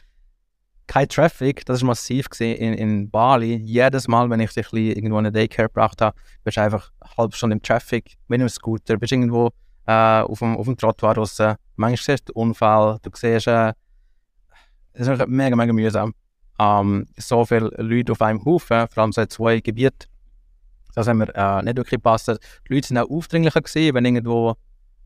kein 0.87 1.09
Traffic, 1.09 1.65
das 1.67 1.79
ist 1.79 1.83
massiv 1.83 2.29
gesehen 2.29 2.57
in, 2.57 2.75
in 2.75 3.11
Bali. 3.11 3.57
Jedes 3.57 4.09
Mal, 4.09 4.29
wenn 4.31 4.41
ich 4.41 4.53
dich 4.53 4.73
irgendwo 4.73 5.19
in 5.19 5.27
eine 5.27 5.33
Daycare 5.33 5.69
gebracht 5.69 6.01
habe, 6.01 6.17
bist 6.45 6.57
du 6.57 6.63
einfach 6.63 6.91
halb 7.17 7.35
schon 7.35 7.53
im 7.53 7.63
Traffic, 7.63 8.15
mit 8.29 8.41
einem 8.41 8.49
Scooter, 8.49 8.97
bist 8.97 9.13
irgendwo 9.13 9.51
äh, 9.87 10.21
auf 10.21 10.39
dem, 10.39 10.57
auf 10.57 10.67
dem 10.67 10.77
Trottoir 10.77 11.15
draussen. 11.15 11.55
Manchmal 11.77 12.17
siehst 12.17 12.29
du 12.29 12.33
Unfall, 12.35 12.99
du 13.03 13.11
siehst, 13.15 13.47
äh, 13.47 13.73
es 14.93 15.09
ist 15.09 15.27
mega, 15.27 15.57
mega 15.57 15.73
mühsam. 15.73 16.15
Ähm, 16.59 17.07
so 17.17 17.45
viele 17.45 17.71
Leute 17.79 18.13
auf 18.13 18.23
einem 18.23 18.45
Haufen, 18.45 18.87
vor 18.89 19.03
allem 19.03 19.13
so 19.13 19.25
zwei 19.27 19.61
Gebiete, 19.61 20.07
das 20.95 21.09
haben 21.09 21.19
wir 21.19 21.35
äh, 21.35 21.63
nicht 21.63 21.77
wirklich 21.77 21.99
gepasst. 21.99 22.29
Die 22.29 22.75
Leute 22.75 22.89
sind 22.89 22.99
auch 22.99 23.11
aufdringlicher 23.11 23.61
gesehen, 23.61 23.95
wenn 23.95 24.05
irgendwo 24.05 24.55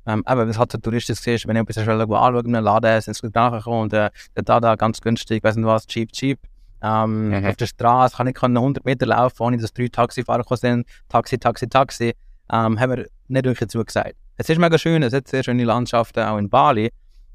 ähm, 0.08 0.22
aber 0.24 0.48
was 0.48 0.58
halt 0.58 0.72
so 0.72 0.78
touristisch 0.78 1.26
ist, 1.26 1.46
wenn 1.46 1.54
ich 1.54 1.60
ein 1.60 1.66
bisschen 1.66 1.86
irgendwo 1.86 2.14
anschaue 2.14 2.40
in 2.40 2.56
einem 2.56 2.64
Laden, 2.64 2.98
sind 3.02 3.14
sie 3.14 3.28
nachgekommen 3.28 3.82
und 3.82 3.92
äh, 3.92 4.10
da, 4.34 4.58
da 4.58 4.74
ganz 4.74 5.02
günstig, 5.02 5.44
weiß 5.44 5.56
nicht 5.56 5.66
was, 5.66 5.86
cheap, 5.86 6.10
cheap. 6.12 6.40
Ähm, 6.80 7.28
mhm. 7.28 7.44
Auf 7.44 7.56
der 7.56 7.66
Straße 7.66 8.16
kann 8.16 8.26
ich 8.26 8.36
100 8.40 8.86
Meter 8.86 9.04
laufen, 9.04 9.42
ohne 9.42 9.58
dass 9.58 9.72
drei 9.74 9.88
Taxifahrer 9.88 10.56
sind. 10.56 10.86
Taxi, 11.10 11.36
Taxi, 11.36 11.68
Taxi. 11.68 12.14
Ähm, 12.50 12.80
haben 12.80 12.96
wir 12.96 13.06
nicht 13.28 13.44
wirklich 13.44 13.68
zugesagt. 13.68 14.14
Es 14.38 14.48
ist 14.48 14.58
mega 14.58 14.78
schön, 14.78 15.02
es 15.02 15.12
hat 15.12 15.28
sehr 15.28 15.42
schöne 15.42 15.64
Landschaften, 15.64 16.20
auch 16.20 16.38
in 16.38 16.48
Bali. 16.48 16.90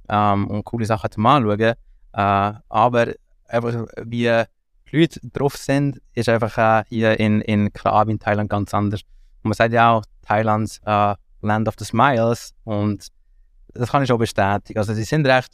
Ähm, 0.10 0.48
und 0.48 0.64
coole 0.64 0.88
Sachen 0.88 1.12
zum 1.12 1.28
Anschauen. 1.28 1.60
Äh, 1.60 1.74
aber 2.14 3.08
einfach, 3.50 3.86
wie 4.04 4.32
die 4.92 4.98
Leute 4.98 5.20
drauf 5.32 5.58
sind, 5.58 6.02
ist 6.14 6.28
einfach 6.28 6.58
äh, 6.58 6.86
hier 6.90 7.20
in, 7.20 7.42
in 7.42 7.72
Krabi 7.72 8.14
in 8.14 8.20
Thailand 8.20 8.50
ganz 8.50 8.74
anders. 8.74 9.02
Und 9.44 9.50
man 9.50 9.54
sagt 9.54 9.74
ja 9.74 9.92
auch, 9.92 10.04
Thailands 10.26 10.82
äh, 10.86 11.14
Land 11.44 11.68
of 11.68 11.76
the 11.78 11.86
Smiles 11.86 12.54
und 12.64 13.08
das 13.74 13.92
kann 13.92 14.04
ich 14.04 14.12
auch 14.12 14.18
bestätigen. 14.18 14.78
Also 14.78 14.94
sie 14.94 15.04
sind 15.04 15.26
recht 15.26 15.54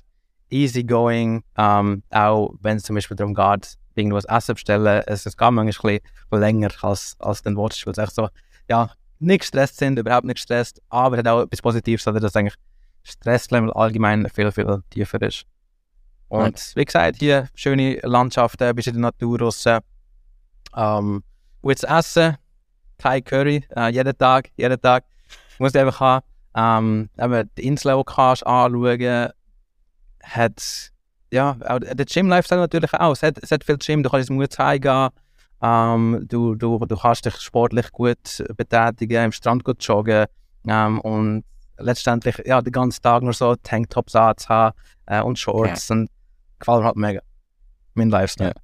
easygoing, 0.49 1.43
ähm, 1.57 2.03
auch 2.09 2.53
wenn 2.61 2.77
es 2.77 2.83
zum 2.83 2.95
Beispiel 2.95 3.15
darum 3.15 3.33
geht, 3.33 3.77
irgendwas 3.95 4.25
Essen 4.25 4.55
bestellen. 4.55 5.03
Es, 5.05 5.25
es 5.25 5.37
geht 5.37 5.51
manchmal 5.51 5.93
ein 5.93 5.99
bisschen 6.29 6.41
länger 6.41 6.69
als, 6.81 7.15
als 7.19 7.43
den 7.43 7.55
Watch, 7.55 7.85
weil 7.85 7.91
es 7.91 7.97
echt 7.97 8.15
so, 8.15 8.29
ja, 8.69 8.89
nicht 9.19 9.41
gestresst 9.41 9.77
sind, 9.77 9.99
überhaupt 9.99 10.25
nicht 10.25 10.35
gestresst, 10.35 10.81
aber 10.89 11.17
hat 11.17 11.27
auch 11.27 11.41
etwas 11.41 11.61
Positives, 11.61 12.07
also 12.07 12.19
dass 12.19 12.35
eigentlich 12.35 12.55
Stresslevel 13.03 13.71
allgemein 13.73 14.27
viel, 14.29 14.51
viel 14.51 14.83
tiefer 14.89 15.21
ist. 15.21 15.45
Und 16.29 16.59
ja. 16.59 16.75
wie 16.75 16.85
gesagt, 16.85 17.17
hier 17.19 17.47
schöne 17.55 17.99
Landschaften, 18.03 18.63
ein 18.63 18.75
bisschen 18.75 18.93
die 18.93 18.99
Natur 18.99 19.39
raus. 19.39 19.65
Ähm, 20.75 21.23
gutes 21.61 21.83
Essen, 21.83 22.37
Thai 22.97 23.21
Curry, 23.21 23.65
äh, 23.75 23.91
jeden 23.91 24.17
Tag, 24.17 24.49
jeden 24.55 24.79
Tag. 24.79 25.05
Du 25.59 25.65
musst 25.65 25.75
einfach 25.75 25.99
haben, 25.99 26.25
ähm, 26.55 27.09
eben 27.19 27.49
die 27.57 27.67
Insel, 27.67 27.97
die 27.97 28.03
kannst 28.05 28.47
anschauen, 28.47 29.29
hat, 30.23 30.91
ja, 31.31 31.57
auch 31.67 31.79
der 31.79 32.05
Gym-Lifestyle 32.05 32.61
natürlich 32.61 32.93
auch. 32.93 33.11
Es 33.11 33.23
hat, 33.23 33.37
es 33.41 33.51
hat 33.51 33.65
viel 33.65 33.77
Gym, 33.77 34.01
du 34.01 34.09
kannst 34.09 34.29
ins 34.29 34.57
Muay 34.57 34.79
gehen, 34.79 35.09
Ähm, 35.61 36.25
du, 36.29 36.55
du, 36.55 36.79
du 36.79 36.95
kannst 36.95 37.25
dich 37.25 37.35
sportlich 37.35 37.91
gut 37.91 38.41
betätigen, 38.55 39.25
im 39.25 39.31
Strand 39.33 39.65
gut 39.65 39.83
joggen 39.83 40.27
ähm, 40.65 41.01
und 41.01 41.43
letztendlich 41.77 42.41
ja, 42.45 42.61
den 42.61 42.71
ganzen 42.71 43.01
Tag 43.01 43.23
nur 43.23 43.33
so 43.33 43.55
Tanktops 43.57 44.15
anzuhaben 44.15 44.79
äh, 45.07 45.21
und 45.21 45.37
Shorts. 45.37 45.89
Ja. 45.89 45.95
Und 45.95 46.09
gefällt 46.59 46.79
mir 46.79 46.85
halt 46.85 46.95
mega. 46.95 47.21
Mein 47.95 48.09
Lifestyle. 48.09 48.53
Ja. 48.55 48.61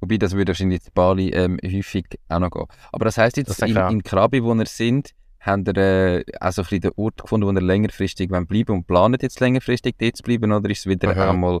Wobei, 0.00 0.16
das 0.16 0.32
würde 0.32 0.52
wahrscheinlich 0.52 0.86
in 0.86 0.92
Bali 0.94 1.28
ähm, 1.28 1.58
häufig 1.62 2.06
auch 2.30 2.38
noch 2.38 2.50
gehen. 2.50 2.66
Aber 2.92 3.04
das 3.04 3.18
heisst 3.18 3.36
jetzt, 3.36 3.50
das 3.50 3.58
in, 3.58 3.76
in 3.76 4.02
Krabi, 4.02 4.42
wo 4.42 4.54
wir 4.54 4.66
sind, 4.66 5.10
haben 5.46 5.66
wir 5.66 5.76
äh, 5.76 6.24
auch 6.40 6.52
so 6.52 6.62
ein 6.62 6.64
bisschen 6.64 6.80
den 6.80 6.92
Ort 6.96 7.22
gefunden, 7.22 7.46
wo 7.46 7.52
wir 7.52 7.60
längerfristig 7.60 8.28
bleiben 8.28 8.74
und 8.74 8.86
planen 8.86 9.18
jetzt 9.20 9.40
längerfristig 9.40 9.96
dort 9.98 10.16
zu 10.16 10.22
bleiben, 10.22 10.52
oder 10.52 10.68
ist 10.70 10.80
es 10.80 10.86
wieder 10.86 11.10
Aha. 11.10 11.30
einmal 11.30 11.60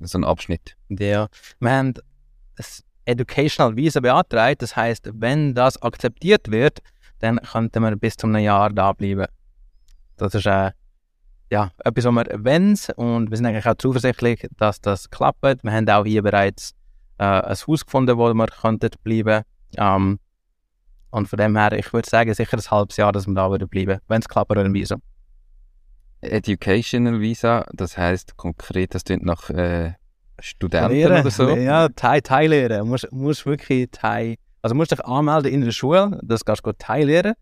so 0.00 0.18
ein 0.18 0.24
Abschnitt? 0.24 0.76
Ja, 0.88 1.28
wir 1.60 1.70
haben 1.70 1.94
das 2.56 2.82
Educational 3.04 3.76
Visa 3.76 4.00
beantragt, 4.00 4.62
das 4.62 4.74
heißt, 4.74 5.10
wenn 5.14 5.54
das 5.54 5.80
akzeptiert 5.80 6.50
wird, 6.50 6.80
dann 7.20 7.38
könnten 7.38 7.82
wir 7.82 7.96
bis 7.96 8.16
zu 8.16 8.26
einem 8.26 8.42
Jahr 8.42 8.70
da 8.70 8.92
bleiben. 8.92 9.26
Das 10.16 10.34
ist 10.34 10.46
äh, 10.46 10.72
ja, 11.50 11.70
etwas, 11.84 12.04
was 12.04 12.14
wir 12.14 12.44
wollen 12.44 12.76
und 12.96 13.30
wir 13.30 13.36
sind 13.36 13.46
eigentlich 13.46 13.66
auch 13.66 13.76
zuversichtlich, 13.76 14.46
dass 14.56 14.80
das 14.80 15.08
klappt. 15.10 15.62
Wir 15.62 15.72
haben 15.72 15.88
auch 15.88 16.04
hier 16.04 16.22
bereits 16.22 16.72
äh, 17.18 17.24
ein 17.24 17.56
Haus 17.56 17.84
gefunden, 17.84 18.18
wo 18.18 18.32
wir 18.32 18.46
könnten 18.46 18.90
bleiben 19.02 19.44
ähm, 19.76 20.18
und 21.10 21.28
von 21.28 21.36
dem 21.38 21.56
her, 21.56 21.72
ich 21.72 21.92
würde 21.92 22.08
sagen, 22.08 22.32
sicher 22.34 22.56
ein 22.56 22.70
halbes 22.70 22.96
Jahr, 22.96 23.12
dass 23.12 23.26
wir 23.26 23.34
da 23.34 23.52
wieder 23.52 23.66
bleiben, 23.66 24.00
wenn 24.08 24.20
es 24.20 24.28
klappt 24.28 24.50
oder 24.50 24.64
ein 24.64 24.74
Visa. 24.74 24.96
Educational 26.20 27.20
Visa, 27.20 27.66
das 27.72 27.96
heisst 27.96 28.36
konkret, 28.36 28.94
das 28.94 29.04
klingt 29.04 29.24
nach 29.24 29.50
äh, 29.50 29.92
Studenten 30.40 30.92
Lehren. 30.92 31.20
oder 31.20 31.30
so? 31.30 31.48
Ja, 31.56 31.88
Thai, 31.88 32.20
Thai 32.20 32.46
lehren. 32.46 32.80
Du 32.80 32.84
musst, 32.84 33.10
musst 33.12 33.46
wirklich 33.46 33.88
Thai, 33.90 34.36
also 34.62 34.74
musst 34.74 34.92
dich 34.92 35.04
anmelden 35.04 35.52
in 35.52 35.62
der 35.62 35.70
Schule, 35.70 36.18
das 36.22 36.44
kannst 36.44 36.66
du 36.66 36.72
Thai 36.72 37.04
lehren. 37.04 37.34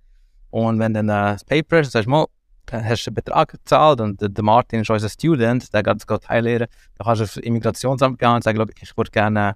Und 0.51 0.79
wenn 0.79 0.95
dann 0.95 1.09
äh, 1.09 1.33
das 1.33 1.45
Paper 1.45 1.81
ist, 1.81 1.93
sagst 1.93 2.07
du 2.07 2.11
mal, 2.11 2.27
hast 2.71 3.07
du 3.07 3.11
einen 3.11 3.15
Betrag 3.15 3.51
gezahlt 3.51 4.01
und 4.01 4.21
der, 4.21 4.29
der 4.29 4.45
Martin 4.45 4.81
ist 4.81 4.91
unser 4.91 5.09
Student, 5.09 5.73
der 5.73 5.83
geht 5.83 6.09
das 6.09 6.21
Thai 6.21 6.41
lehren, 6.41 6.67
dann 6.97 7.05
kannst 7.05 7.21
du 7.21 7.25
aufs 7.25 7.37
Immigrationsamt 7.39 8.19
gehen 8.19 8.29
und 8.29 8.45
sagen, 8.45 8.65
ich 8.81 8.97
würde 8.97 9.11
gerne 9.11 9.55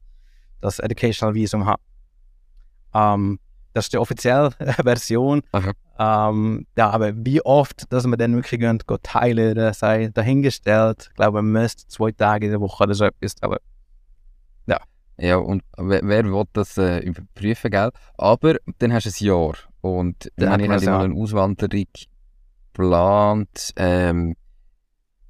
das 0.60 0.78
Educational 0.78 1.34
Visum 1.34 1.66
haben. 1.66 1.82
Ähm, 2.94 3.38
das 3.74 3.86
ist 3.86 3.92
die 3.92 3.98
offizielle 3.98 4.50
Version. 4.82 5.42
Ähm, 5.98 6.66
ja, 6.76 6.90
aber 6.90 7.12
wie 7.14 7.42
oft, 7.42 7.92
dass 7.92 8.06
wir 8.06 8.16
dann 8.16 8.34
wirklich 8.34 8.60
gehen, 8.60 8.78
gehen 8.78 8.98
teilen, 9.02 9.72
sei 9.74 10.10
dahingestellt. 10.12 11.08
Ich 11.10 11.14
glaube, 11.14 11.42
man 11.42 11.62
müsste 11.62 11.86
zwei 11.88 12.12
Tage 12.12 12.46
in 12.46 12.52
der 12.52 12.60
Woche 12.60 12.84
oder 12.84 12.94
so 12.94 13.04
etwas. 13.04 13.34
Aber 13.40 13.58
ja. 14.66 14.78
Ja, 15.18 15.36
und 15.36 15.62
wer, 15.76 16.00
wer 16.04 16.24
will 16.24 16.44
das 16.52 16.78
äh, 16.78 17.00
überprüfen, 17.00 17.70
gell? 17.70 17.90
Aber 18.16 18.56
dann 18.78 18.92
hast 18.92 19.06
du 19.06 19.10
ein 19.10 19.26
Jahr. 19.26 19.54
Und 19.80 20.30
dann 20.36 20.52
habe 20.52 20.62
ich 20.62 20.68
mal 20.68 21.04
eine 21.04 21.14
Auswanderung 21.14 21.86
geplant. 22.72 23.72
Ähm, 23.76 24.36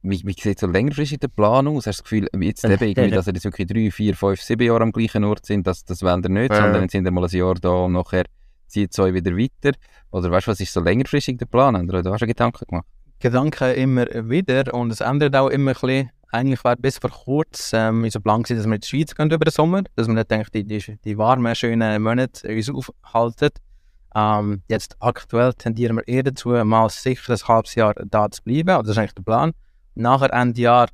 wie, 0.02 0.23
wie 0.25 0.35
sieht 0.38 0.59
so 0.59 0.67
längerfristig 0.67 1.21
die 1.21 1.28
Planung 1.28 1.76
aus? 1.76 1.87
Hast 1.87 1.99
du 1.99 2.02
das 2.02 2.11
Gefühl, 2.11 2.28
jetzt 2.40 2.64
eben 2.64 2.73
irgendwie, 2.73 3.11
dass 3.11 3.26
ihr 3.26 3.35
jetzt 3.35 3.45
wirklich 3.45 3.67
drei, 3.67 3.90
vier, 3.90 4.14
fünf, 4.14 4.40
sieben 4.40 4.67
Jahre 4.67 4.83
am 4.83 4.93
gleichen 4.93 5.25
Ort 5.25 5.47
sind, 5.47 5.67
das, 5.67 5.85
das 5.85 6.02
wollen 6.02 6.23
ihr 6.23 6.31
nicht, 6.31 6.50
ja. 6.50 6.62
sondern 6.62 6.83
jetzt 6.83 6.93
sind 6.93 7.05
ihr 7.05 7.11
mal 7.11 7.25
ein 7.25 7.31
Jahr 7.31 7.55
da 7.55 7.71
und 7.71 7.93
nachher 7.93 8.25
zieht 8.69 8.93
es 8.93 8.99
euch 8.99 9.14
wieder 9.14 9.37
weiter? 9.37 9.76
Oder 10.11 10.31
weißt 10.31 10.47
du, 10.47 10.50
was 10.52 10.61
ist 10.61 10.73
so 10.73 10.81
längerfristig 10.81 11.38
der 11.38 11.47
Plan? 11.47 11.75
Oder 11.88 12.11
hast 12.12 12.21
du 12.21 12.26
Gedanken 12.26 12.64
gemacht? 12.69 12.87
Gedanken 13.19 13.75
immer 13.75 14.07
wieder 14.28 14.73
und 14.73 14.93
es 14.93 15.00
ändert 15.00 15.35
auch 15.35 15.49
immer 15.49 15.73
ein 15.73 15.75
bisschen. 15.75 16.11
Eigentlich 16.31 16.62
war 16.62 16.76
bis 16.76 16.99
vor 16.99 17.11
kurzem 17.11 17.97
ähm, 17.97 18.05
unser 18.05 18.21
Plan 18.21 18.43
gewesen, 18.43 18.59
dass 18.59 18.67
wir 18.67 18.75
in 18.75 18.81
die 18.81 18.87
Schweiz 18.87 19.14
gehen 19.14 19.31
über 19.31 19.45
den 19.45 19.50
Sommer, 19.50 19.83
dass 19.97 20.07
wir 20.07 20.14
nicht 20.14 20.31
denke, 20.31 20.50
die, 20.50 20.64
die, 20.64 20.99
die 21.02 21.19
warmen, 21.19 21.55
schönen 21.55 22.02
Monate 22.02 22.49
uns 22.49 22.71
aufhalten. 22.71 23.49
Ähm, 24.14 24.62
jetzt 24.69 24.97
aktuell 25.00 25.55
tendieren 25.55 25.97
wir 25.97 26.07
eher 26.07 26.23
dazu, 26.23 26.50
mal 26.50 26.90
sicher 26.90 27.33
ein 27.33 27.49
halbes 27.49 27.75
Jahr 27.75 27.95
da 27.95 28.31
zu 28.31 28.43
bleiben. 28.43 28.71
Also 28.71 28.83
das 28.83 28.90
ist 28.90 28.99
eigentlich 28.99 29.14
der 29.14 29.23
Plan. 29.23 29.52
Nachher 29.99 30.32
Ende 30.32 30.61
Jahr 30.61 30.89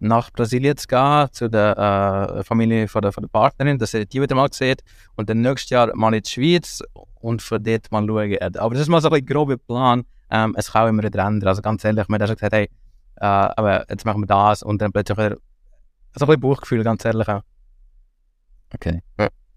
nach 0.00 0.30
Brasilien 0.30 0.76
zu 0.76 0.86
gehen, 0.86 1.28
zu 1.32 1.48
der 1.48 2.36
äh, 2.38 2.44
Familie 2.44 2.88
von 2.88 3.02
der, 3.02 3.12
von 3.12 3.22
der 3.22 3.28
Partnerin, 3.28 3.78
dass 3.78 3.94
er 3.94 4.04
die 4.04 4.20
wieder 4.20 4.34
mal 4.34 4.52
sieht. 4.52 4.82
Und 5.16 5.30
dann 5.30 5.40
nächstes 5.40 5.70
Jahr 5.70 5.94
mal 5.94 6.14
in 6.14 6.22
die 6.22 6.30
Schweiz 6.30 6.82
und 7.20 7.40
von 7.40 7.62
dort 7.62 7.90
mal 7.90 8.06
schauen. 8.06 8.56
Aber 8.58 8.74
das 8.74 8.82
ist 8.82 8.88
mal 8.88 9.00
so 9.00 9.08
ein 9.10 9.24
grober 9.24 9.56
Plan. 9.56 10.04
Ähm, 10.30 10.54
es 10.58 10.72
kann 10.72 10.84
auch 10.84 10.88
immer 10.88 11.02
wieder 11.02 11.24
ändern. 11.24 11.48
Also 11.48 11.62
ganz 11.62 11.84
ehrlich, 11.84 12.06
wir 12.08 12.18
haben 12.18 12.26
schon 12.26 12.36
gesagt, 12.36 12.52
hey, 12.52 12.68
äh, 13.16 13.24
aber 13.24 13.88
jetzt 13.88 14.04
machen 14.04 14.22
wir 14.22 14.26
das 14.26 14.62
und 14.62 14.82
dann 14.82 14.92
plötzlich 14.92 15.16
wieder 15.16 15.36
so 16.16 16.24
ein 16.24 16.26
bisschen 16.26 16.40
Bauchgefühl, 16.40 16.84
ganz 16.84 17.04
ehrlich 17.04 17.28
auch. 17.28 17.42
Okay. 18.74 19.00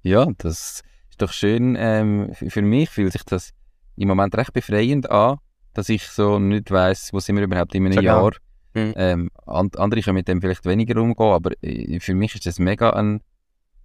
Ja, 0.04 0.28
das 0.38 0.84
ist 1.10 1.22
doch 1.22 1.34
schön. 1.34 1.76
Ähm, 1.78 2.34
für 2.34 2.62
mich 2.62 2.90
fühlt 2.90 3.12
sich 3.12 3.24
das 3.24 3.52
im 3.98 4.08
Moment 4.08 4.36
recht 4.36 4.54
befreiend 4.54 5.10
an, 5.10 5.40
dass 5.74 5.90
ich 5.90 6.08
so 6.08 6.40
nicht 6.40 6.72
weiss, 6.72 7.12
wo 7.12 7.20
sind 7.20 7.36
wir 7.36 7.44
überhaupt 7.44 7.76
in 7.76 7.86
einem 7.86 8.02
Jahr. 8.02 8.32
Mhm. 8.74 8.94
Ähm, 8.96 9.30
andere 9.46 10.02
können 10.02 10.16
mit 10.16 10.28
dem 10.28 10.42
vielleicht 10.42 10.66
weniger 10.66 11.02
umgehen, 11.02 11.32
aber 11.32 11.52
äh, 11.62 12.00
für 12.00 12.14
mich 12.14 12.36
ist 12.36 12.46
das 12.46 12.60
mega 12.60 12.92
ein, 12.92 13.22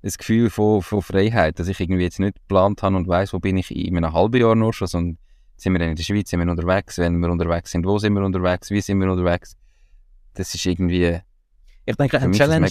ein 0.02 0.12
Gefühl 0.18 0.50
von, 0.50 0.82
von 0.82 1.02
Freiheit, 1.02 1.58
dass 1.58 1.68
ich 1.68 1.80
irgendwie 1.80 2.02
jetzt 2.02 2.20
nicht 2.20 2.34
geplant 2.34 2.82
habe 2.82 2.96
und 2.96 3.08
weiß, 3.08 3.32
wo 3.32 3.38
bin 3.38 3.56
ich 3.56 3.74
in 3.74 3.96
einem 3.96 4.12
halben 4.12 4.40
Jahr 4.40 4.54
noch 4.54 4.72
schon, 4.72 4.88
sondern 4.88 5.18
sind 5.56 5.72
wir 5.72 5.80
in 5.80 5.96
der 5.96 6.02
Schweiz, 6.02 6.30
sind 6.30 6.40
wir 6.40 6.50
unterwegs, 6.50 6.98
wenn 6.98 7.18
wir 7.18 7.30
unterwegs 7.30 7.70
sind, 7.70 7.86
wo 7.86 7.98
sind 7.98 8.14
wir 8.14 8.22
unterwegs, 8.22 8.70
wie 8.70 8.80
sind 8.80 9.00
wir 9.00 9.10
unterwegs. 9.10 9.56
Das 10.34 10.54
ist 10.54 10.66
irgendwie 10.66 11.20
ich 11.84 11.96
denke, 11.96 12.20
ein 12.20 12.32
Challenge, 12.32 12.68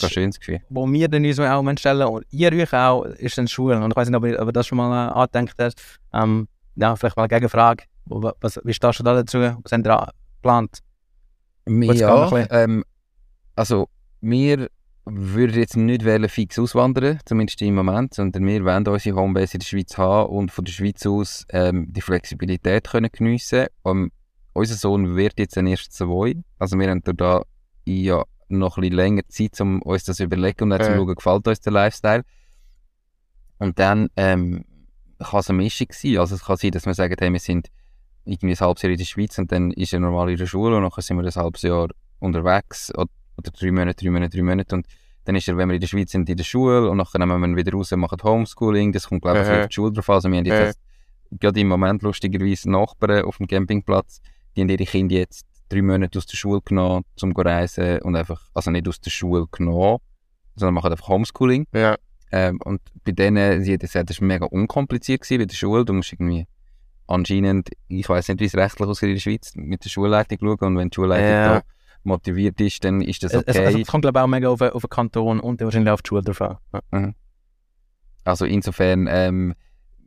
wo 0.69 0.89
wir 0.89 1.07
dann 1.09 1.25
uns 1.25 1.39
auch 1.39 1.77
stellen 1.77 2.07
und 2.07 2.25
ihr 2.29 2.53
euch 2.53 2.73
auch, 2.73 3.03
ist 3.03 3.37
dann 3.37 3.47
Schulen. 3.47 3.83
Und 3.83 3.91
ich 3.91 3.95
weiß 3.97 4.09
nicht, 4.09 4.17
ob 4.17 4.25
ihr, 4.25 4.39
ob 4.39 4.47
ihr 4.47 4.53
das 4.53 4.67
schon 4.67 4.77
mal 4.77 5.09
äh, 5.09 5.11
angedenkt 5.11 5.55
habt. 5.59 5.99
Ähm, 6.13 6.47
ja, 6.75 6.95
vielleicht 6.95 7.17
mal 7.17 7.23
eine 7.23 7.29
Gegenfrage. 7.29 7.83
Was, 8.05 8.59
wie 8.63 8.73
stehst 8.73 8.99
du 8.99 9.03
da 9.03 9.13
dazu? 9.13 9.39
Was 9.39 9.71
habt 9.71 9.85
ihr 9.85 10.07
geplant? 10.37 10.79
Ja, 12.49 12.63
ähm, 12.63 12.83
also 13.55 13.87
wir 14.21 14.69
würden 15.05 15.59
jetzt 15.59 15.77
nicht 15.77 16.05
wollen, 16.05 16.29
fix 16.29 16.59
auswandern, 16.59 17.19
zumindest 17.25 17.61
im 17.61 17.75
Moment, 17.75 18.13
sondern 18.13 18.45
wir 18.45 18.63
wollen 18.63 18.87
unsere 18.87 19.15
Homebase 19.15 19.55
in 19.55 19.59
der 19.59 19.65
Schweiz 19.65 19.97
haben 19.97 20.29
und 20.31 20.51
von 20.51 20.65
der 20.65 20.71
Schweiz 20.71 21.05
aus 21.05 21.45
ähm, 21.49 21.87
die 21.91 22.01
Flexibilität 22.01 22.89
können 22.89 23.09
geniessen. 23.11 23.67
Um, 23.83 24.11
unser 24.53 24.75
Sohn 24.75 25.15
wird 25.15 25.39
jetzt 25.39 25.57
ein 25.57 25.67
erst 25.67 25.93
zwei, 25.93 26.35
also 26.59 26.77
wir 26.77 26.89
haben 26.89 27.01
da 27.03 27.43
ja 27.85 28.23
noch 28.49 28.77
ein 28.77 28.81
bisschen 28.81 28.95
länger 28.95 29.21
Zeit, 29.29 29.59
um 29.61 29.81
uns 29.81 30.03
das 30.03 30.17
zu 30.17 30.25
überlegen 30.25 30.63
und 30.63 30.69
dann 30.71 30.83
zu 30.83 30.93
schauen, 30.93 31.15
gefällt 31.15 31.47
uns 31.47 31.61
der 31.61 31.73
Lifestyle. 31.73 32.23
Und 33.57 33.79
dann 33.79 34.09
ähm, 34.17 34.65
kann 35.19 35.39
es 35.39 35.49
eine 35.49 35.57
Mischung 35.57 35.87
sein. 35.91 36.17
Also 36.17 36.35
es 36.35 36.43
kann 36.43 36.57
sein, 36.57 36.71
dass 36.71 36.85
wir 36.85 36.93
sagen, 36.93 37.15
hey, 37.17 37.31
wir 37.31 37.39
sind 37.39 37.69
irgendwie 38.25 38.55
ein 38.55 38.59
halbes 38.59 38.81
Jahr 38.81 38.91
in 38.91 38.97
der 38.97 39.05
Schweiz 39.05 39.37
und 39.37 39.51
dann 39.51 39.71
ist 39.71 39.93
er 39.93 39.99
normal 39.99 40.29
in 40.29 40.37
der 40.37 40.45
Schule 40.45 40.75
und 40.75 40.83
dann 40.83 40.91
sind 40.97 41.17
wir 41.17 41.25
ein 41.25 41.31
halbes 41.31 41.61
Jahr 41.63 41.89
unterwegs 42.19 42.91
oder, 42.95 43.09
oder 43.37 43.51
drei 43.51 43.71
Monate, 43.71 44.03
drei 44.03 44.11
Monate, 44.11 44.37
drei 44.37 44.43
Monate 44.43 44.75
und 44.75 44.85
dann 45.25 45.35
ist 45.35 45.47
er, 45.47 45.57
wenn 45.57 45.69
wir 45.69 45.75
in 45.75 45.81
der 45.81 45.87
Schweiz 45.87 46.11
sind, 46.11 46.29
in 46.29 46.37
der 46.37 46.43
Schule 46.43 46.89
und 46.89 46.97
dann 46.97 47.27
nehmen 47.27 47.41
wir 47.41 47.47
ihn 47.47 47.55
wieder 47.55 47.73
raus 47.73 47.91
und 47.91 47.99
machen 47.99 48.17
Homeschooling. 48.23 48.91
Das 48.91 49.07
kommt, 49.07 49.21
glaube 49.21 49.41
ich, 49.41 49.47
auf 49.47 49.67
die 49.67 49.73
Schule 49.73 49.91
drauf 49.91 50.09
Also 50.09 50.29
wir 50.29 50.37
haben 50.37 50.45
jetzt 50.45 50.79
gerade 51.39 51.59
im 51.59 51.67
Moment 51.67 52.01
lustigerweise 52.01 52.69
Nachbarn 52.69 53.23
auf 53.23 53.37
dem 53.37 53.47
Campingplatz, 53.47 54.21
die 54.55 54.61
haben 54.61 54.69
ihre 54.69 54.83
Kinder 54.85 55.15
jetzt 55.15 55.45
drei 55.69 55.81
Monate 55.81 56.17
aus 56.17 56.25
der 56.25 56.37
Schule 56.37 56.61
genommen, 56.61 57.05
um 57.21 57.35
zu 57.35 57.41
reisen 57.41 58.01
und 58.01 58.15
einfach, 58.15 58.49
also 58.53 58.71
nicht 58.71 58.87
aus 58.87 58.99
der 58.99 59.11
Schule 59.11 59.45
genommen, 59.51 59.99
sondern 60.55 60.73
machen 60.73 60.91
einfach 60.91 61.07
Homeschooling. 61.07 61.67
Ja. 61.73 61.95
Ähm, 62.31 62.59
und 62.63 62.81
bei 63.03 63.11
denen, 63.11 63.63
sie 63.63 63.73
hat 63.73 63.81
gesagt, 63.81 64.09
das 64.09 64.19
war 64.21 64.27
mega 64.27 64.45
unkompliziert 64.45 65.21
gewesen, 65.21 65.39
bei 65.39 65.45
der 65.45 65.55
Schule. 65.55 65.85
Du 65.85 65.93
musst 65.93 66.11
irgendwie 66.13 66.47
anscheinend, 67.07 67.69
ich 67.87 68.07
weiß 68.07 68.29
nicht, 68.29 68.39
wie 68.39 68.45
es 68.45 68.55
rechtlich 68.55 68.87
aussieht 68.87 69.09
in 69.09 69.15
der 69.15 69.21
Schweiz, 69.21 69.51
mit 69.55 69.83
der 69.83 69.89
Schulleitung 69.89 70.37
schauen 70.39 70.67
und 70.67 70.77
wenn 70.77 70.89
die 70.89 70.95
Schulleitung 70.95 71.27
ja. 71.27 71.59
da 71.59 71.63
motiviert 72.03 72.59
ist, 72.61 72.83
dann 72.83 73.01
ist 73.01 73.23
das 73.23 73.35
okay. 73.35 73.43
Es, 73.47 73.57
also, 73.57 73.79
es 73.79 73.87
kommt 73.87 74.03
glaube 74.03 74.19
ich 74.19 74.23
auch 74.23 74.27
mega 74.27 74.49
auf, 74.49 74.61
auf 74.61 74.81
den 74.81 74.89
Kanton 74.89 75.39
und 75.39 75.61
wahrscheinlich 75.61 75.91
auf 75.91 76.01
die 76.01 76.07
Schule 76.09 76.23
drauf 76.23 76.41
an. 76.41 76.57
Ja. 76.73 76.81
Mhm. 76.91 77.15
Also 78.23 78.45
insofern, 78.45 79.07
ähm, 79.09 79.53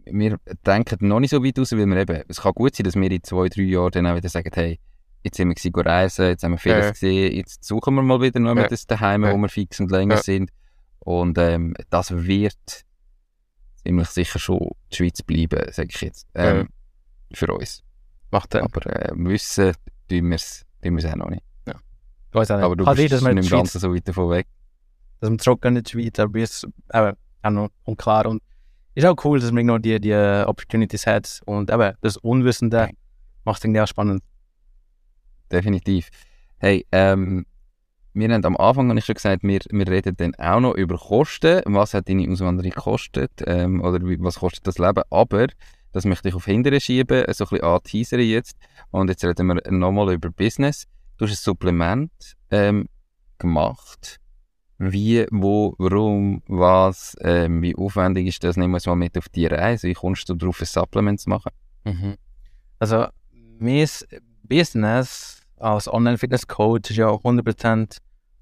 wir 0.07 0.39
denken 0.67 1.09
noch 1.09 1.21
nicht 1.21 1.31
so 1.31 1.45
weit 1.45 1.59
aus, 1.59 1.73
weil 1.73 1.87
wir 1.87 1.97
eben, 1.97 2.23
es 2.29 2.41
kann 2.41 2.53
gut 2.53 2.77
sein, 2.77 2.85
dass 2.85 2.95
wir 2.95 3.11
in 3.11 3.23
zwei, 3.23 3.49
drei 3.49 3.63
Jahren 3.63 3.91
dann 3.91 4.07
auch 4.07 4.17
wieder 4.17 4.29
sagen, 4.29 4.51
hey, 4.55 4.79
jetzt 5.23 5.37
sind 5.37 5.49
wir 5.49 5.87
reisen, 5.87 6.27
jetzt 6.27 6.45
haben 6.45 6.53
wir 6.53 6.59
vieles 6.59 6.85
ja. 6.85 6.91
gesehen, 6.91 7.33
jetzt 7.35 7.65
suchen 7.65 7.95
wir 7.95 8.03
mal 8.03 8.21
wieder 8.21 8.41
noch 8.41 8.57
ja. 8.57 8.69
das 8.69 8.87
daheim, 8.87 9.23
wo 9.23 9.37
wir 9.37 9.49
fix 9.49 9.81
und 9.81 9.91
länger 9.91 10.19
sind. 10.19 10.51
Und 11.01 11.39
ähm, 11.39 11.75
das 11.91 12.13
wird 12.13 12.85
ziemlich 13.83 14.09
sicher 14.09 14.39
schon 14.39 14.71
die 14.93 14.97
Schweiz 14.97 15.23
bleiben, 15.23 15.73
sage 15.73 15.89
ich 15.91 16.01
jetzt. 16.01 16.27
Ähm, 16.35 16.69
für 17.33 17.53
uns. 17.53 17.83
Macht 18.31 18.55
er. 18.55 18.65
Aber 18.65 18.87
äh, 18.87 19.13
wissen 19.15 19.73
tun 20.09 20.31
wir 20.31 20.37
es 20.37 20.65
auch 20.83 21.17
noch 21.17 21.31
nicht. 21.31 21.43
Ja. 21.67 21.75
Ich 22.29 22.35
weiß 22.35 22.51
auch 22.51 22.57
nicht. 22.57 22.65
Aber 22.65 22.77
du 22.77 22.85
Kann 22.85 22.97
bist 22.97 23.19
sein, 23.19 23.35
nicht 23.35 23.51
im 23.51 23.59
Ganzen 23.59 23.81
so 23.81 23.95
weit 23.95 24.09
davon 24.09 24.31
weg. 24.31 24.47
Dass 25.21 25.31
wir 25.31 25.39
zurückgehen 25.39 25.77
in 25.77 25.83
die 25.83 25.91
Schweiz, 25.91 26.19
aber 26.19 26.39
es 26.39 26.65
ist 26.65 26.69
auch 27.43 27.51
noch 27.51 27.71
unklar. 27.85 28.27
Und 28.27 28.43
ist 28.95 29.07
auch 29.07 29.17
cool, 29.25 29.41
dass 29.41 29.51
man 29.51 29.67
noch 29.67 29.79
die, 29.79 29.99
die 30.01 30.15
Opportunities 30.15 31.07
hat. 31.07 31.41
Und 31.47 31.71
eben, 31.71 31.95
das 32.01 32.17
Unwissende 32.19 32.91
macht 33.45 33.59
es 33.59 33.65
irgendwie 33.65 33.81
auch 33.81 33.89
spannend. 33.89 34.23
Definitiv. 35.51 36.09
Hey, 36.59 36.87
ähm, 36.93 37.47
wir 38.15 38.33
haben 38.33 38.45
am 38.45 38.57
Anfang, 38.57 38.89
habe 38.89 38.99
ich 38.99 39.05
schon 39.05 39.17
gesagt, 39.17 39.43
wir, 39.43 39.61
wir 39.71 39.89
reden 39.89 40.17
dann 40.17 40.35
auch 40.37 40.61
noch 40.61 40.75
über 40.75 40.97
Kosten. 40.97 41.63
Was 41.67 41.95
hat 41.95 42.09
deine 42.09 42.31
Auswanderung 42.31 42.71
gekostet? 42.71 43.33
Ähm, 43.45 43.83
oder 43.83 44.01
wie, 44.07 44.21
was 44.21 44.39
kostet 44.39 44.67
das 44.67 44.79
Leben? 44.79 45.03
Aber 45.11 45.49
das 45.95 46.05
möchte 46.05 46.29
ich 46.29 46.35
auf 46.35 46.47
Hindern 46.47 46.81
schieben, 46.81 47.25
so 47.33 47.45
ein 47.45 47.51
bisschen 47.51 47.63
anteasern 47.63 48.21
jetzt. 48.21 48.57
Und 48.91 49.09
jetzt 49.09 49.25
reden 49.25 49.47
wir 49.47 49.63
nochmal 49.71 50.13
über 50.13 50.29
Business. 50.29 50.87
Du 51.17 51.25
hast 51.25 51.33
ein 51.33 51.37
Supplement 51.37 52.11
ähm, 52.51 52.89
gemacht. 53.39 54.19
Wie, 54.79 55.25
wo, 55.31 55.77
warum, 55.79 56.43
was, 56.49 57.15
ähm, 57.21 57.63
wie 57.63 57.77
aufwendig 57.77 58.27
ist 58.27 58.43
das? 58.43 58.57
Nehmen 58.57 58.73
wir 58.73 58.79
es 58.79 58.87
mal 58.87 58.97
mit 58.97 59.17
auf 59.17 59.29
die 59.29 59.47
Reise. 59.47 59.87
Wie 59.87 59.95
kommst 59.95 60.29
du 60.29 60.35
darauf, 60.35 60.61
ein 60.61 60.67
Supplement 60.67 61.21
zu 61.21 61.31
machen? 61.31 61.53
Mhm. 61.85 62.17
Also, 62.81 63.07
mein 63.61 63.89
Business 64.43 65.43
als 65.59 65.87
Online-Fitness-Coach 65.87 66.91
ist 66.91 66.97
ja 66.97 67.09
100% 67.09 67.99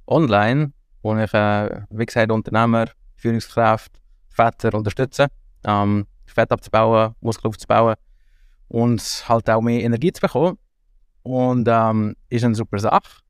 online, 0.07 0.73
wo 1.03 1.15
ich, 1.17 1.35
äh, 1.35 1.83
wie 1.91 2.07
gesagt, 2.07 2.33
Unternehmer, 2.33 2.87
Führungskraft, 3.17 3.93
Väter 4.31 4.73
unterstütze, 4.73 5.27
ähm, 5.65 6.07
Fett 6.33 6.51
abzubauen, 6.53 7.15
Muskel 7.21 7.49
aufzubauen 7.49 7.95
und 8.69 9.25
halt 9.29 9.51
auch 9.51 9.61
mehr 9.61 9.83
Energie 9.83 10.13
zu 10.13 10.21
bekommen. 10.21 10.59
Und 11.23 11.69
ähm, 11.71 12.17
ist 12.29 12.45
eine 12.45 12.55
super 12.55 12.79
Sache. 12.79 13.21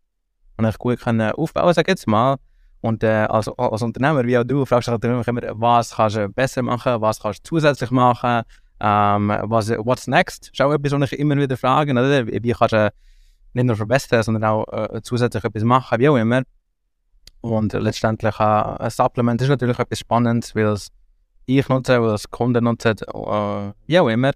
Und 0.57 0.67
ich 0.67 0.79
gut 0.79 1.01
können 1.01 1.33
aufbauen, 1.33 1.75
sag 1.75 1.87
ich 1.87 1.93
jetzt 1.93 2.07
mal. 2.07 2.37
Und 2.81 3.05
äh, 3.05 3.27
als, 3.29 3.49
als 3.49 3.83
Unternehmer, 3.83 4.25
wie 4.25 4.39
auch 4.39 4.45
du, 4.45 4.65
fragst 4.65 4.89
du 4.89 4.93
natürlich 4.93 5.27
immer, 5.29 5.43
was 5.55 5.95
kannst 5.95 6.17
du 6.17 6.29
besser 6.29 6.63
machen, 6.63 7.01
was 7.01 7.21
kannst 7.21 7.41
du 7.41 7.49
zusätzlich 7.49 7.91
machen, 7.91 8.43
ähm, 8.81 9.33
was, 9.45 9.71
what's 9.71 10.09
next? 10.09 10.51
Ist 10.53 10.61
auch 10.61 10.73
etwas, 10.73 10.93
was 10.93 11.13
ich 11.13 11.19
immer 11.19 11.37
wieder 11.37 11.57
frage, 11.57 11.93
oder? 11.93 12.27
wie 12.27 12.53
kannst 12.53 12.73
du 12.73 12.93
nicht 13.53 13.65
nur 13.65 13.77
verbessern, 13.77 14.23
sondern 14.23 14.45
auch 14.45 14.67
äh, 14.73 15.01
zusätzlich 15.03 15.45
etwas 15.45 15.63
machen, 15.63 15.99
wie 16.01 16.09
auch 16.09 16.17
immer. 16.17 16.43
Und 17.41 17.73
letztendlich 17.73 18.39
äh, 18.41 18.43
ein 18.43 18.91
Supplement 18.91 19.41
ist 19.41 19.49
natürlich 19.49 19.79
etwas 19.79 19.99
Spannendes, 19.99 20.55
weil 20.55 20.67
es 20.67 20.89
ich 21.47 21.69
nutze, 21.69 22.01
weil 22.01 22.15
es 22.15 22.31
Kunden 22.31 22.65
nutzen, 22.65 22.97
äh, 22.99 23.73
wie 23.87 23.99
auch 23.99 24.09
immer. 24.09 24.33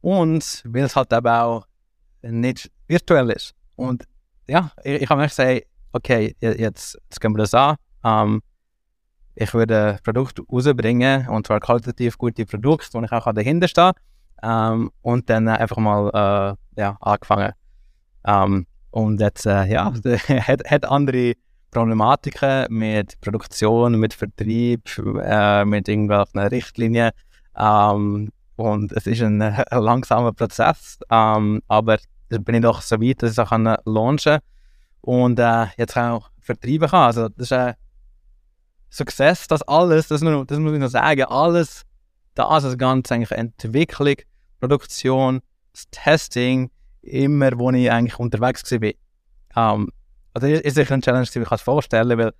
Und 0.00 0.62
weil 0.66 0.84
es 0.84 0.96
halt 0.96 1.12
eben 1.12 1.26
auch 1.26 1.66
nicht 2.22 2.70
virtuell 2.88 3.30
ist. 3.30 3.54
Und 3.76 4.04
ja, 4.46 4.70
ich, 4.82 5.02
ich 5.02 5.08
habe 5.08 5.20
mir 5.20 5.28
gesagt, 5.28 5.62
okay, 5.92 6.36
jetzt, 6.40 6.58
jetzt 6.58 7.20
gehen 7.20 7.32
wir 7.32 7.38
das 7.38 7.54
an. 7.54 7.76
Ähm, 8.04 8.42
ich 9.34 9.52
würde 9.52 9.94
ein 9.94 9.98
Produkt 10.04 10.40
rausbringen, 10.50 11.28
und 11.28 11.46
zwar 11.46 11.60
qualitativ 11.60 12.18
gute 12.18 12.46
Produkte, 12.46 12.88
wo 12.92 13.02
ich 13.02 13.12
auch 13.12 13.32
dahinter 13.32 13.68
stehe. 13.68 13.92
Ähm, 14.42 14.90
und 15.02 15.28
dann 15.30 15.48
einfach 15.48 15.78
mal 15.78 16.56
äh, 16.76 16.80
ja, 16.80 16.96
angefangen. 17.00 17.52
Ähm, 18.26 18.66
und 18.90 19.20
jetzt, 19.20 19.46
äh, 19.46 19.64
ja, 19.66 19.92
hat, 20.28 20.70
hat 20.70 20.84
andere 20.84 21.34
Problematiken 21.74 22.66
mit 22.70 23.20
Produktion, 23.20 23.98
mit 23.98 24.14
Vertrieb, 24.14 24.88
äh, 25.22 25.64
mit 25.64 25.88
irgendwelchen 25.88 26.40
Richtlinien. 26.40 27.10
Ähm, 27.56 28.30
und 28.56 28.92
es 28.92 29.06
ist 29.06 29.20
ein, 29.20 29.42
ein 29.42 29.82
langsamer 29.82 30.32
Prozess, 30.32 30.98
ähm, 31.10 31.60
aber 31.68 31.98
bin 32.28 32.54
ich 32.56 32.62
doch 32.62 32.80
so 32.80 33.00
weit, 33.00 33.22
dass 33.22 33.32
ich 33.32 33.38
es 33.38 33.52
auch 33.52 33.58
launchen 33.84 34.38
kann 34.38 34.40
und 35.02 35.38
äh, 35.38 35.66
jetzt 35.76 35.96
auch 35.96 36.30
vertreiben 36.40 36.88
kann. 36.88 37.06
Also 37.06 37.28
das 37.28 37.46
ist 37.46 37.52
ein 37.52 37.74
Success, 38.90 39.46
das 39.48 39.62
alles, 39.62 40.08
das, 40.08 40.22
nur, 40.22 40.46
das 40.46 40.58
muss 40.58 40.72
ich 40.72 40.78
noch 40.78 40.88
sagen, 40.88 41.24
alles, 41.24 41.82
das, 42.34 42.62
das 42.62 42.78
Ganze 42.78 43.14
eigentlich 43.14 43.32
Entwicklung, 43.32 44.16
Produktion, 44.60 45.40
das 45.72 45.84
Testing, 45.90 46.70
immer, 47.02 47.58
wo 47.58 47.70
ich 47.72 47.90
eigentlich 47.90 48.18
unterwegs 48.18 48.62
war. 48.70 48.92
Ähm, 49.56 49.90
also 50.34 50.46
ist 50.46 50.74
sicher 50.74 50.94
eine 50.94 51.02
Challenge, 51.02 51.26
die 51.26 51.38
ich 51.38 51.50
mir 51.50 51.58
vorstellen 51.58 52.08
kann, 52.10 52.18
weil 52.18 52.32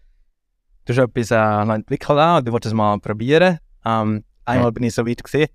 du 0.85 0.93
hast 0.93 0.99
etwas 0.99 1.31
äh, 1.31 1.75
entwickelt 1.75 2.19
und 2.19 2.47
du 2.49 2.53
wolltest 2.53 2.73
es 2.73 2.77
mal 2.77 2.99
probieren. 2.99 3.59
Ähm, 3.85 4.25
einmal 4.45 4.73
bin 4.73 4.85
ich 4.85 4.95
so 4.95 5.07
weit 5.07 5.23
gesehen, 5.23 5.49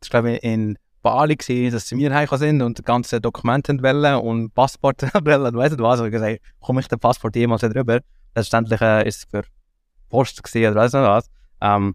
das 0.00 0.12
war 0.12 0.22
glaube 0.22 0.36
ich 0.36 0.44
in 0.44 0.78
Bali 1.04 1.36
gewesen, 1.36 1.72
dass 1.72 1.86
sie 1.86 1.96
mir 1.96 2.12
heimgekommen 2.12 2.40
sind 2.40 2.62
und 2.62 2.84
ganze 2.84 3.20
Dokumente 3.20 3.80
wollen 3.82 4.16
und 4.16 4.54
Passport 4.54 5.02
wollen 5.24 5.46
und 5.46 5.56
weiss 5.56 5.70
nicht 5.70 5.82
was. 5.82 6.00
Und 6.00 6.06
ich 6.06 6.12
gesagt, 6.12 6.40
komme 6.60 6.80
ich 6.80 6.88
den 6.88 6.98
Passport 6.98 7.36
jemals 7.36 7.60
drüber? 7.60 8.00
Letztendlich 8.34 8.80
äh, 8.80 9.06
ist 9.06 9.18
es 9.18 9.24
für 9.30 9.44
Post 10.08 10.42
gesehen 10.42 10.72
oder 10.72 10.80
weiss 10.80 10.94
nicht 10.94 11.02
was. 11.02 11.30
Ähm, 11.60 11.94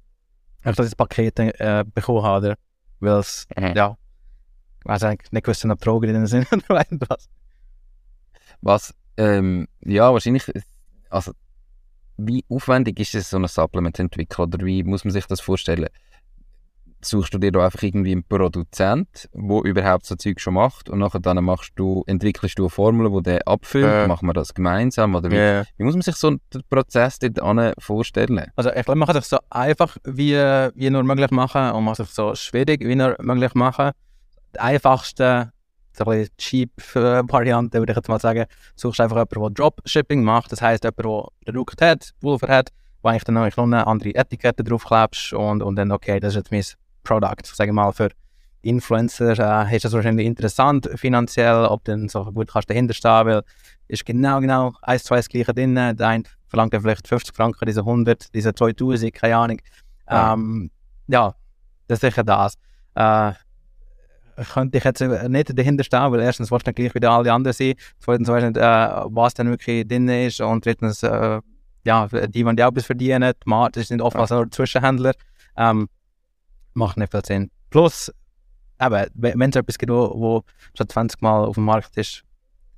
ich 0.64 0.76
das 0.76 0.96
Paket 0.96 1.40
äh, 1.40 1.84
bekommen 1.92 2.24
habe, 2.24 2.56
weil 3.00 3.18
es, 3.18 3.48
mhm. 3.58 3.74
ja, 3.76 3.98
ich 4.80 4.86
weiß 4.86 5.04
eigentlich 5.04 5.32
nicht, 5.32 5.48
was 5.48 5.64
noch 5.64 5.78
Drogen 5.78 6.14
drin 6.14 6.28
sind 6.28 6.48
oder 6.54 6.64
weiss 6.70 6.92
nicht 6.92 7.10
was. 7.10 7.30
Was, 8.62 8.94
ähm, 9.20 9.68
ja, 9.82 10.12
wahrscheinlich, 10.12 10.44
also, 11.10 11.34
wie 12.18 12.44
aufwendig 12.50 13.00
ist 13.00 13.16
es, 13.16 13.30
so 13.30 13.38
ein 13.38 13.48
Supplement 13.48 13.96
zu 13.96 14.04
entwickeln 14.04 14.46
oder 14.48 14.66
wie 14.66 14.84
muss 14.84 15.04
man 15.04 15.12
sich 15.12 15.26
das 15.28 15.42
vorstellen? 15.42 15.90
suchst 17.02 17.34
du 17.34 17.38
dir 17.38 17.52
da 17.52 17.66
einfach 17.66 17.82
irgendwie 17.82 18.12
einen 18.12 18.24
Produzent, 18.24 19.30
der 19.34 19.64
überhaupt 19.64 20.06
so 20.06 20.16
Zeug 20.16 20.40
schon 20.40 20.56
macht 20.56 20.90
und 20.90 21.00
nachher 21.00 21.20
dann 21.20 21.44
machst 21.44 21.72
du, 21.76 22.04
entwickelst 22.08 22.60
du 22.60 22.64
eine 22.64 22.70
Formel, 22.70 23.10
die 23.10 23.24
der 23.24 23.48
abfüllt, 23.48 23.86
äh. 23.86 24.08
machen 24.08 24.28
wir 24.28 24.34
das 24.34 24.54
gemeinsam 24.54 25.16
oder 25.16 25.32
wie, 25.32 25.36
yeah. 25.36 25.66
wie 25.78 25.84
muss 25.84 25.94
man 25.94 26.02
sich 26.02 26.16
so 26.16 26.28
einen 26.28 26.42
Prozess 26.70 27.20
dort 27.20 27.74
vorstellen? 27.80 28.52
Also 28.56 28.72
ich 28.72 28.84
glaube, 28.84 28.98
man 28.98 29.08
kann 29.08 29.16
sich 29.16 29.26
so 29.26 29.38
einfach 29.50 29.98
wie, 30.04 30.34
wie 30.34 30.90
nur 30.90 31.04
möglich 31.04 31.32
machen 31.32 31.72
und 31.72 31.84
man 31.84 31.96
kann 31.96 32.06
sich 32.06 32.14
so 32.14 32.36
schwierig 32.36 32.86
wie 32.86 32.96
nur 32.96 33.16
möglich 33.20 33.54
machen. 33.54 33.92
Die 34.56 34.60
einfachste, 34.60 35.52
so 36.00 36.06
ein 36.06 36.18
bisschen 36.18 36.38
cheap 36.38 36.72
Variante, 36.96 37.80
würde 37.80 37.92
ich 37.92 37.96
jetzt 37.96 38.10
mal 38.10 38.20
sagen, 38.20 38.46
suchst 38.76 39.02
einfach 39.02 39.18
jemanden, 39.18 39.40
der 39.40 39.50
Dropshipping 39.52 40.24
macht, 40.24 40.52
das 40.52 40.62
heisst 40.62 40.84
jemanden, 40.84 41.28
der 41.46 41.52
Produkt 41.52 41.82
hat, 41.82 42.12
Pulver 42.20 42.48
hat, 42.48 42.70
wo 43.02 43.10
eigentlich 43.10 43.24
dann 43.26 43.36
noch 43.36 43.58
eine 43.58 43.86
andere 43.86 44.16
Etikette 44.16 44.64
draufklebst 44.64 45.34
und, 45.34 45.62
und 45.62 45.76
dann, 45.76 45.92
okay, 45.92 46.20
das 46.20 46.36
ist 46.36 46.38
jetzt 46.38 46.52
mein 46.52 46.64
Product. 47.04 47.44
Sagen 47.44 47.70
wir 47.70 47.74
mal, 47.74 47.92
für 47.92 48.10
Influencer 48.62 49.68
äh, 49.70 49.76
ist 49.76 49.86
das 49.86 49.94
wahrscheinlich 49.94 50.26
interessant 50.26 50.90
finanziell, 50.96 51.66
ob 51.66 51.84
dann 51.86 52.10
so 52.10 52.26
gut 52.26 52.52
kannst 52.52 52.70
dahinter 52.70 52.94
stehen, 52.94 53.26
weil 53.26 53.44
ist 53.88 54.06
genau, 54.06 54.40
genau 54.40 54.74
eins, 54.82 55.04
zwei 55.04 55.18
das 55.18 55.30
gleiche 55.30 55.54
drin. 55.54 55.76
Der 55.76 56.00
eine 56.00 56.24
verlangt 56.48 56.74
ja 56.74 56.80
vielleicht 56.80 57.08
50 57.08 57.36
Franken, 57.36 57.66
diese 57.66 57.82
100, 57.82 58.34
diese 58.34 58.54
2000, 58.54 59.14
keine 59.14 59.38
Ahnung. 59.38 59.62
Ja, 60.10 60.34
ähm, 60.34 60.72
ja 61.08 61.36
das 61.88 61.98
ist 61.98 62.02
sicher 62.02 62.24
das. 62.24 62.56
Äh, 62.96 63.34
könnte 64.54 64.78
ich 64.78 64.84
jetzt 64.84 65.02
nicht 65.02 65.58
dahinter 65.58 65.84
stehen, 65.84 66.12
weil 66.12 66.22
erstens 66.22 66.52
willst 66.52 66.68
du 66.68 66.74
gleich 66.74 66.94
wie 66.96 67.06
alle 67.06 67.34
anderen 67.34 67.54
sein, 67.54 67.76
zweitens 68.00 68.28
weißt 68.28 68.44
du 68.44 68.48
nicht, 68.48 68.58
äh, 68.58 68.62
was 69.06 69.34
dann 69.34 69.50
wirklich 69.50 69.88
drin 69.88 70.08
ist 70.08 70.42
und 70.42 70.66
drittens, 70.66 71.04
äh, 71.04 71.42
ja, 71.86 72.08
die 72.08 72.46
wollen 72.46 72.58
ja 72.58 72.68
auch 72.68 72.72
etwas 72.72 72.86
verdienen, 72.86 73.34
die 73.34 73.50
Markt 73.50 73.78
ist 73.78 73.92
nicht 73.92 74.02
oftmals 74.02 74.30
ja. 74.30 74.38
nur 74.38 74.52
Zwischenhändler. 74.52 75.14
Ähm, 75.58 75.90
macht 76.74 76.98
nicht 76.98 77.12
viel 77.12 77.26
Sinn. 77.26 77.52
Plus, 77.70 78.12
eben, 78.82 79.06
wenn 79.14 79.50
es 79.50 79.56
etwas 79.56 79.78
gibt, 79.78 79.92
wo, 79.92 80.12
wo 80.16 80.44
schon 80.76 80.90
20 80.90 81.22
Mal 81.22 81.46
auf 81.46 81.56
dem 81.56 81.66
Markt 81.66 81.96
ist, 81.98 82.24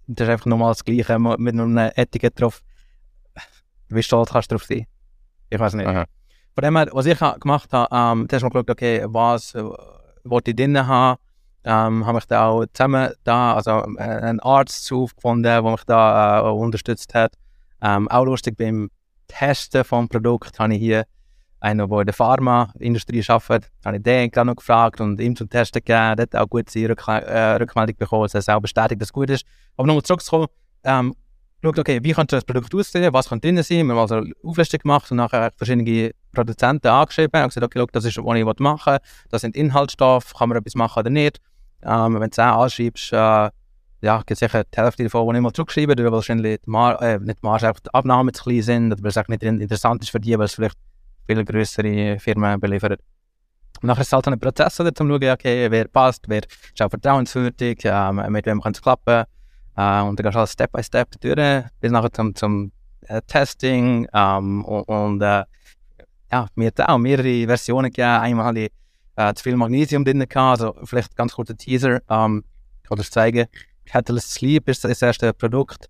das 0.08 0.28
ist 0.28 0.32
einfach 0.32 0.46
nochmal 0.48 0.72
das 0.72 0.84
Gleiche 0.84 1.20
mit 1.20 1.60
einer 1.60 1.98
Etikett 1.98 2.40
drauf. 2.40 2.62
Wie 3.90 4.04
stolz 4.04 4.32
kannst 4.32 4.52
du 4.52 4.56
drauf 4.56 4.66
sein? 4.66 4.86
Ich 5.50 5.60
weiß 5.60 5.74
nicht. 5.76 5.88
Aha. 5.88 6.06
Von 6.54 6.64
dem 6.64 6.76
her, 6.76 6.90
was 6.92 7.06
ich 7.06 7.20
gemacht 7.20 7.72
habe, 7.72 7.88
ähm, 7.96 8.28
du 8.28 8.36
mal 8.40 8.50
geschaut, 8.50 8.70
okay, 8.70 9.06
was 9.08 9.56
äh, 9.56 9.64
wollte 10.24 10.52
ich 10.52 10.58
drin 10.58 10.86
haben, 10.86 11.18
ähm, 11.64 12.06
habe 12.06 12.20
ich 12.20 12.26
da 12.26 12.48
auch 12.48 12.66
zusammen 12.74 13.12
da, 13.24 13.54
also 13.56 13.72
äh, 13.98 14.02
einen 14.02 14.40
Arzt 14.40 14.92
aufgefunden, 14.92 15.44
der 15.44 15.62
mich 15.62 15.84
da 15.86 16.40
äh, 16.40 16.52
unterstützt 16.52 17.14
hat. 17.14 17.34
Ähm, 17.82 18.08
auch 18.10 18.26
lustig 18.26 18.58
beim 18.58 18.90
Testen 19.28 19.84
vom 19.84 20.10
Produkt 20.10 20.60
habe 20.60 20.74
ich 20.74 20.80
hier 20.80 21.06
einer, 21.60 21.88
der 21.88 22.00
in 22.00 22.06
der 22.06 22.14
Pharmaindustrie 22.14 23.24
arbeitet, 23.28 23.72
habe 23.86 23.98
ich 23.98 24.04
den 24.04 24.32
noch 24.46 24.56
gefragt 24.56 25.00
und 25.00 25.22
ihm 25.22 25.36
zum 25.36 25.50
Testen 25.50 25.80
gegeben. 25.80 26.16
Der 26.18 26.24
hat 26.24 26.36
auch 26.36 26.50
gute 26.50 26.90
Rück 26.90 27.08
äh, 27.08 27.56
Rückmeldung 27.56 27.96
bekommen, 27.98 28.28
dass 28.32 28.48
er 28.48 28.58
auch 28.58 28.62
bestätigt, 28.62 29.00
dass 29.00 29.10
es 29.10 29.14
gut 29.14 29.30
ist. 29.30 29.46
Aber 29.78 29.88
nochmal 29.88 30.04
zurückzukommen, 30.04 30.48
ähm, 30.84 31.14
schaut, 31.64 31.78
okay, 31.78 32.00
wie 32.02 32.14
könnte 32.14 32.36
das 32.36 32.46
Produkt 32.46 32.74
aussehen, 32.74 33.14
was 33.14 33.30
könnte 33.30 33.48
drin 33.48 33.62
sein. 33.62 33.86
Wir 33.86 33.94
haben 33.94 34.00
also 34.00 34.16
eine 34.16 34.34
Auflistung 34.44 34.80
gemacht 34.80 35.12
und 35.12 35.18
nachher 35.18 35.52
verschiedene 35.56 36.12
Produzenten 36.34 36.88
angeschrieben 36.88 37.44
und 37.44 37.50
gesagt, 37.50 37.66
okay, 37.66 37.80
look, 37.80 37.92
das 37.92 38.06
ist, 38.06 38.18
was 38.18 38.38
ich 38.38 38.60
machen 38.60 38.94
will, 38.94 39.00
das 39.30 39.42
sind 39.42 39.56
Inhaltsstoffe, 39.56 40.34
kann 40.34 40.50
man 40.50 40.58
etwas 40.58 40.76
machen 40.76 41.00
oder 41.00 41.10
nicht. 41.10 41.40
Ähm, 41.84 42.14
wenn 42.16 42.22
du 42.22 42.28
es 42.32 42.40
anschreibst, 42.40 43.14
äh, 43.14 43.50
ja, 44.04 44.24
gibt 44.26 44.40
sicher 44.40 44.64
die 44.64 44.78
Hälfte 44.82 45.04
davon, 45.04 45.28
die 45.28 45.34
nicht 45.34 45.42
mal 45.42 45.54
zurückschreiben, 45.54 45.98
weil 45.98 46.12
wahrscheinlich 46.12 46.60
die, 46.66 46.70
Mar 46.70 47.02
äh, 47.02 47.20
nicht 47.20 47.40
die 47.44 47.48
die 47.84 47.94
Abnahmen 47.94 48.34
zu 48.34 48.44
klein 48.44 48.62
sind 48.62 48.92
oder 48.92 49.04
weil 49.04 49.10
es 49.10 49.28
nicht 49.28 49.44
interessant 49.44 50.02
ist 50.02 50.10
für 50.10 50.20
die, 50.20 50.38
weil 50.38 50.46
es 50.46 50.56
vielleicht 50.56 50.78
viel 51.28 51.46
größere 51.46 52.20
Firmen 52.20 52.60
beliefern. 52.60 52.98
Und 53.82 53.88
nachher 53.88 54.02
ist 54.02 54.08
es 54.08 54.14
halt 54.14 54.28
ein 54.28 54.40
Prozess, 54.40 54.80
um 54.80 54.94
zu 54.94 55.08
schauen, 55.08 55.24
okay, 55.30 55.70
wer 55.70 55.88
passt, 55.88 56.26
wer 56.28 56.42
ist 56.44 56.82
auch 56.82 56.90
vertrauenswürdig, 56.90 57.86
äh, 57.86 58.12
mit 58.30 58.46
wem 58.46 58.62
kann 58.62 58.74
es 58.74 58.82
klappen. 58.82 59.24
Äh, 59.76 60.02
und 60.02 60.20
dann 60.20 60.24
gehst 60.24 60.36
du 60.36 60.40
halt 60.40 60.50
Step 60.50 60.72
by 60.72 60.84
Step 60.84 61.10
durch, 61.22 61.64
bis 61.80 61.92
nachher 61.92 62.12
zum, 62.12 62.36
zum 62.36 62.72
äh, 63.08 63.22
Testing. 63.28 64.08
Ähm, 64.14 64.66
und, 64.66 64.84
und 64.84 65.22
äh, 65.22 65.44
ja, 66.32 66.48
mir 66.56 66.68
hat 66.68 66.82
auch 66.82 66.98
mehrere 66.98 67.46
Versionen 67.48 67.92
gegeben. 67.92 68.08
Einmal 68.08 68.58
ich 68.58 68.72
äh, 69.30 69.34
zu 69.34 69.44
viel 69.44 69.56
Magnesium 69.56 70.06
drin, 70.06 70.20
gehabt, 70.20 70.62
also 70.62 70.76
vielleicht 70.84 71.16
ganz 71.16 71.34
kurzer 71.34 71.58
Teaser. 71.58 72.02
Ähm, 72.10 72.44
ich 72.84 72.90
kann 72.90 72.98
das 72.98 73.12
zeigen. 73.12 73.48
Catalyst 73.86 74.34
Sleep 74.34 74.68
ist 74.70 74.84
das 74.84 75.02
erste 75.02 75.34
Produkt. 75.34 75.90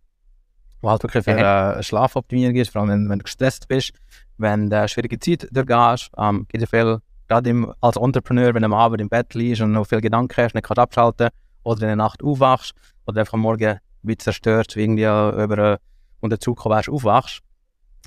wo 0.81 0.89
halt 0.89 1.03
wirklich 1.03 1.23
für 1.23 1.37
äh, 1.37 1.83
Schlafoptimierung 1.83 2.55
ist, 2.55 2.71
vor 2.71 2.81
allem 2.81 2.89
wenn, 2.89 3.09
wenn 3.09 3.19
du 3.19 3.23
gestresst 3.23 3.67
bist, 3.67 3.93
wenn 4.37 4.69
du 4.69 4.77
eine 4.77 4.87
schwierige 4.87 5.19
Zeit 5.19 5.47
durchgehst, 5.51 6.09
ähm, 6.17 6.47
gibt 6.49 6.63
es 6.63 6.69
viel, 6.69 6.99
gerade 7.27 7.75
als 7.81 7.97
Entrepreneur, 7.97 8.53
wenn 8.53 8.63
du 8.63 8.65
am 8.65 8.73
Abend 8.73 9.01
im 9.01 9.09
Bett 9.09 9.33
liegst 9.35 9.61
und 9.61 9.73
noch 9.73 9.85
viel 9.85 10.01
Gedanken 10.01 10.35
hast, 10.37 10.55
nicht 10.55 10.65
kannst 10.65 10.79
abschalten 10.79 11.29
oder 11.63 11.81
in 11.81 11.87
der 11.87 11.95
Nacht 11.95 12.23
aufwachst 12.23 12.73
oder 13.05 13.19
einfach 13.19 13.33
am 13.33 13.41
Morgen 13.41 13.79
wie 14.03 14.17
zerstört 14.17 14.75
irgendwie 14.75 15.03
über 15.03 15.57
äh, 15.57 15.77
und 16.21 16.31
dazu 16.31 16.55
wärst, 16.55 16.89
aufwachst, 16.89 17.41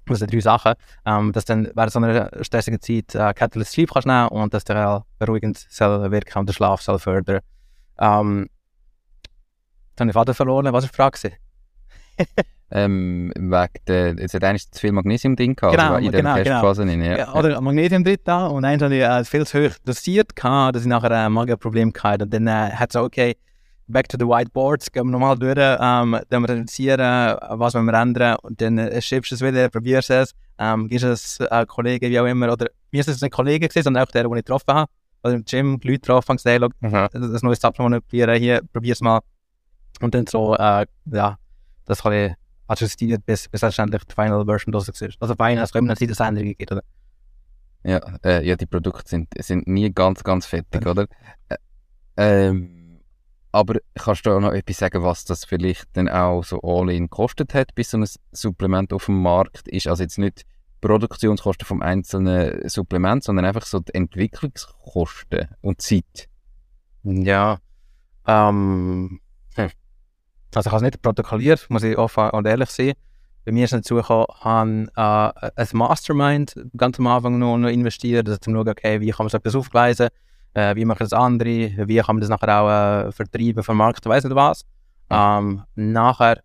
das 0.06 0.18
sind 0.18 0.32
drei 0.32 0.40
Sachen, 0.40 0.74
ähm, 1.06 1.32
dass 1.32 1.44
dann 1.44 1.70
während 1.74 1.92
so 1.92 1.98
einer 1.98 2.30
stressigen 2.42 2.80
Zeit 2.80 3.14
äh, 3.14 3.32
Catalyst 3.34 3.72
Sleep 3.72 3.90
kannst 3.92 4.06
nehmen 4.06 4.28
und 4.28 4.52
dass 4.54 4.64
der 4.64 5.04
beruhigend 5.18 5.66
soll 5.68 6.10
wirken 6.10 6.38
und 6.40 6.48
den 6.48 6.54
Schlaf 6.54 6.82
soll 6.82 6.98
fördern. 6.98 7.40
Ähm, 7.98 8.48
dann 9.96 10.08
habe 10.08 10.10
ich 10.10 10.14
Vater 10.14 10.34
verloren. 10.34 10.66
Was 10.66 10.72
war 10.72 10.80
die 10.80 10.88
Frage? 10.88 11.32
ähm, 12.70 13.32
wegen 13.36 13.72
der, 13.86 14.18
es 14.18 14.34
hat 14.34 14.44
eigentlich 14.44 14.70
zu 14.70 14.80
viel 14.80 14.92
Magnesium 14.92 15.36
drin 15.36 15.54
gehabt, 15.54 15.76
genau, 15.76 15.94
also 15.94 16.06
in 16.06 16.12
genau, 16.12 16.34
den 16.34 16.44
genau. 16.44 17.04
Ja. 17.04 17.16
ja. 17.18 17.34
Oder 17.34 17.60
Magnesium 17.60 18.04
drin 18.04 18.18
da 18.24 18.46
und 18.46 18.64
eins 18.64 18.82
habe 18.82 18.94
ich 18.94 19.02
äh, 19.02 19.24
viel 19.24 19.46
zu 19.46 19.64
hoch 19.64 19.74
dosiert 19.84 20.34
gehabt, 20.34 20.76
dass 20.76 20.82
ich 20.82 20.88
nachher 20.88 21.10
ein 21.10 21.32
Magenproblem 21.32 21.92
hatte. 22.02 22.24
Und 22.24 22.34
dann 22.34 22.46
äh, 22.46 22.70
hat 22.72 22.90
es 22.90 22.96
okay, 22.96 23.36
back 23.86 24.08
to 24.08 24.16
the 24.18 24.24
whiteboards, 24.24 24.90
gehen 24.90 25.06
wir 25.06 25.12
nochmal 25.12 25.38
durch, 25.38 25.56
ähm, 25.58 26.18
dann 26.28 26.44
reduzieren, 26.44 27.00
was 27.00 27.74
wir 27.74 27.94
ändern 27.94 28.36
und 28.42 28.60
dann 28.60 28.78
äh, 28.78 29.00
schiebst 29.00 29.30
du 29.30 29.34
es 29.34 29.40
wieder, 29.42 29.68
probierst 29.68 30.10
es, 30.10 30.34
ähm, 30.58 30.88
gibst 30.88 31.04
es 31.04 31.40
äh, 31.40 31.66
Kollegen, 31.66 32.10
wie 32.10 32.20
auch 32.20 32.26
immer, 32.26 32.52
oder 32.52 32.66
mir 32.90 33.00
ist 33.00 33.08
es 33.08 33.20
nicht 33.20 33.32
Kollege 33.32 33.68
gewesen, 33.68 33.84
sondern 33.84 34.04
auch 34.04 34.10
der, 34.10 34.22
den 34.22 34.32
ich 34.32 34.44
getroffen 34.44 34.74
habe, 34.74 34.90
oder 35.22 35.34
im 35.34 35.44
Gym, 35.44 35.80
die 35.80 35.88
Leute 35.88 36.00
getroffen 36.00 36.32
und 36.32 36.42
gesagt, 36.42 36.74
mhm. 36.80 37.32
das 37.32 37.42
neue 37.42 37.56
Supplement 37.56 38.04
probieren, 38.04 38.38
hier, 38.38 38.62
probier's 38.72 39.00
mal. 39.00 39.20
Und 40.00 40.14
dann 40.14 40.26
so, 40.26 40.54
äh, 40.56 40.86
ja, 41.06 41.38
das 41.86 42.04
habe 42.04 42.16
ich 42.16 42.32
adjustiert, 42.66 43.24
bis, 43.24 43.48
bis 43.48 43.62
letztendlich 43.62 44.04
die 44.04 44.14
Final 44.14 44.44
Version 44.44 44.72
das 44.72 44.88
war. 44.88 45.08
Also 45.20 45.34
Final, 45.34 45.64
es 45.64 45.72
kommt 45.72 45.88
nicht 45.88 46.10
das 46.10 46.20
Änderungen 46.20 46.54
gibt, 46.56 46.72
oder? 46.72 46.82
Ja, 47.84 48.00
äh, 48.24 48.46
ja, 48.46 48.56
die 48.56 48.66
Produkte 48.66 49.08
sind, 49.08 49.28
sind 49.38 49.66
nie 49.66 49.92
ganz, 49.92 50.24
ganz 50.24 50.46
fertig, 50.46 50.86
oder? 50.86 51.06
Äh, 51.48 51.56
ähm, 52.16 52.83
aber 53.54 53.76
kannst 53.94 54.26
du 54.26 54.32
auch 54.32 54.40
noch 54.40 54.52
etwas 54.52 54.78
sagen, 54.78 55.04
was 55.04 55.24
das 55.24 55.44
vielleicht 55.44 55.86
dann 55.92 56.08
auch 56.08 56.42
so 56.42 56.60
all-in 56.60 57.04
gekostet 57.04 57.54
hat, 57.54 57.72
bis 57.76 57.92
so 57.92 57.98
ein 57.98 58.06
Supplement 58.32 58.92
auf 58.92 59.06
dem 59.06 59.22
Markt 59.22 59.68
ist? 59.68 59.86
Also 59.86 60.02
jetzt 60.02 60.18
nicht 60.18 60.42
Produktionskosten 60.80 61.64
vom 61.64 61.80
einzelnen 61.80 62.68
Supplement, 62.68 63.22
sondern 63.22 63.44
einfach 63.44 63.64
so 63.64 63.78
die 63.78 63.94
Entwicklungskosten 63.94 65.50
und 65.60 65.80
Zeit. 65.80 66.28
Ja, 67.04 67.58
ähm, 68.26 69.20
hm. 69.54 69.70
also 70.52 70.68
ich 70.68 70.72
habe 70.72 70.76
es 70.76 70.82
nicht 70.82 71.00
protokolliert, 71.00 71.64
muss 71.70 71.84
ich 71.84 71.96
offen 71.96 72.30
und 72.30 72.48
ehrlich 72.48 72.70
sein. 72.70 72.94
Bei 73.44 73.52
mir 73.52 73.66
ist 73.66 73.72
dazu 73.72 73.94
gekommen, 73.94 74.26
habe 74.40 74.88
äh, 74.96 75.50
ein 75.54 75.68
Mastermind 75.74 76.56
ganz 76.76 76.98
am 76.98 77.06
Anfang 77.06 77.38
noch, 77.38 77.56
noch 77.56 77.68
investiert, 77.68 78.26
also 78.26 78.38
zum 78.38 78.54
schauen, 78.54 78.68
okay, 78.68 79.00
wie 79.00 79.10
kann 79.10 79.26
man 79.26 79.30
so 79.30 79.36
etwas 79.36 79.54
aufgleisen 79.54 80.08
äh, 80.54 80.74
wie 80.76 80.84
machen 80.84 81.00
das 81.00 81.12
andere, 81.12 81.88
wie 81.88 81.98
kann 81.98 82.16
man 82.16 82.20
das 82.20 82.30
nachher 82.30 82.60
auch 82.60 83.08
äh, 83.08 83.12
vertreiben, 83.12 83.62
vermarkten, 83.62 84.10
weiß 84.10 84.24
nicht 84.24 84.34
was. 84.34 84.64
Ähm, 85.10 85.62
nachher 85.74 86.40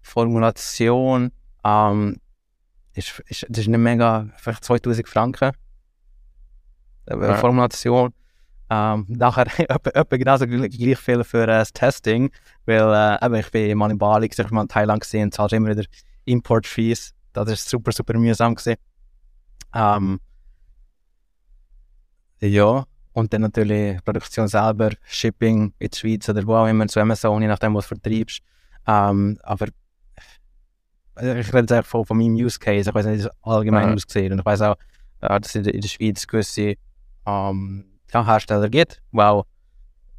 Formulation 0.00 1.32
ähm, 1.64 2.16
ist, 2.94 3.20
ist, 3.26 3.46
das 3.48 3.58
ist 3.58 3.68
nicht 3.68 3.78
mega, 3.78 4.28
vielleicht 4.36 4.64
2000 4.64 5.08
Franken. 5.08 5.52
Äh, 7.06 7.18
ja. 7.18 7.34
Formulation. 7.34 8.12
Ähm, 8.72 9.04
nachher 9.08 9.46
etwa, 9.58 10.16
genauso 10.16 10.46
gleich 10.46 10.98
viel 10.98 11.24
für 11.24 11.42
äh, 11.42 11.46
das 11.46 11.72
Testing, 11.72 12.30
weil 12.66 13.18
äh, 13.20 13.40
ich 13.40 13.50
bin 13.50 13.76
mal 13.76 13.90
in 13.90 13.98
Bali, 13.98 14.30
ich 14.30 14.50
mal 14.50 14.62
in 14.62 14.68
Thailand 14.68 15.00
gesehen, 15.00 15.32
zahlst 15.32 15.54
immer 15.54 15.70
wieder 15.70 15.84
Import-Fees. 16.24 17.12
Das 17.32 17.50
ist 17.50 17.68
super, 17.68 17.90
super 17.90 18.16
mühsam 18.16 18.54
gewesen. 18.54 18.76
Ähm, 19.74 20.20
ja, 22.40 22.84
und 23.12 23.32
dann 23.32 23.42
natürlich 23.42 24.02
Produktion 24.04 24.48
selber, 24.48 24.90
Shipping 25.04 25.72
in 25.78 25.88
der 25.90 25.96
Schweiz 25.96 26.28
oder 26.28 26.46
wo 26.46 26.54
auch 26.54 26.66
immer 26.66 26.86
zu 26.86 27.00
Amazon, 27.00 27.42
je 27.42 27.48
nachdem, 27.48 27.74
was 27.74 27.88
du 27.88 27.96
vertreibst. 27.96 28.40
Ähm, 28.86 29.38
aber 29.42 29.66
ich 31.16 31.52
rede 31.52 31.74
jetzt 31.74 31.88
von, 31.88 32.04
von 32.04 32.16
meinem 32.16 32.34
Use 32.34 32.58
Case, 32.58 32.88
ich 32.88 32.94
weiß 32.94 33.06
nicht, 33.06 33.24
wie 33.24 33.26
es 33.26 33.30
allgemein 33.42 33.88
ja. 33.88 33.94
aussieht. 33.94 34.32
Und 34.32 34.38
ich 34.38 34.44
weiß 34.44 34.62
auch, 34.62 34.76
äh, 35.20 35.40
dass 35.40 35.54
es 35.54 35.54
in, 35.56 35.64
in 35.66 35.80
der 35.80 35.88
Schweiz 35.88 36.26
gewisse 36.26 36.74
ähm, 37.26 37.84
ja, 38.12 38.26
Hersteller 38.26 38.68
gibt, 38.68 39.02
die 39.12 39.20
auch, 39.20 39.44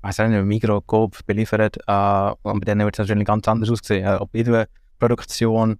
ich 0.04 0.17
weiß 0.17 0.30
nicht, 0.30 0.43
Migros, 0.43 0.84
Coop 0.86 1.25
beliefert. 1.25 1.77
Äh, 1.88 2.32
und 2.41 2.60
bei 2.60 2.65
denen 2.65 2.86
wird 2.86 2.95
es 2.95 2.99
natürlich 2.99 3.25
ganz 3.25 3.47
anders 3.47 3.69
aussehen. 3.69 4.06
Äh, 4.06 4.15
ob 4.17 4.34
jede 4.36 4.67
Produktion 4.99 5.80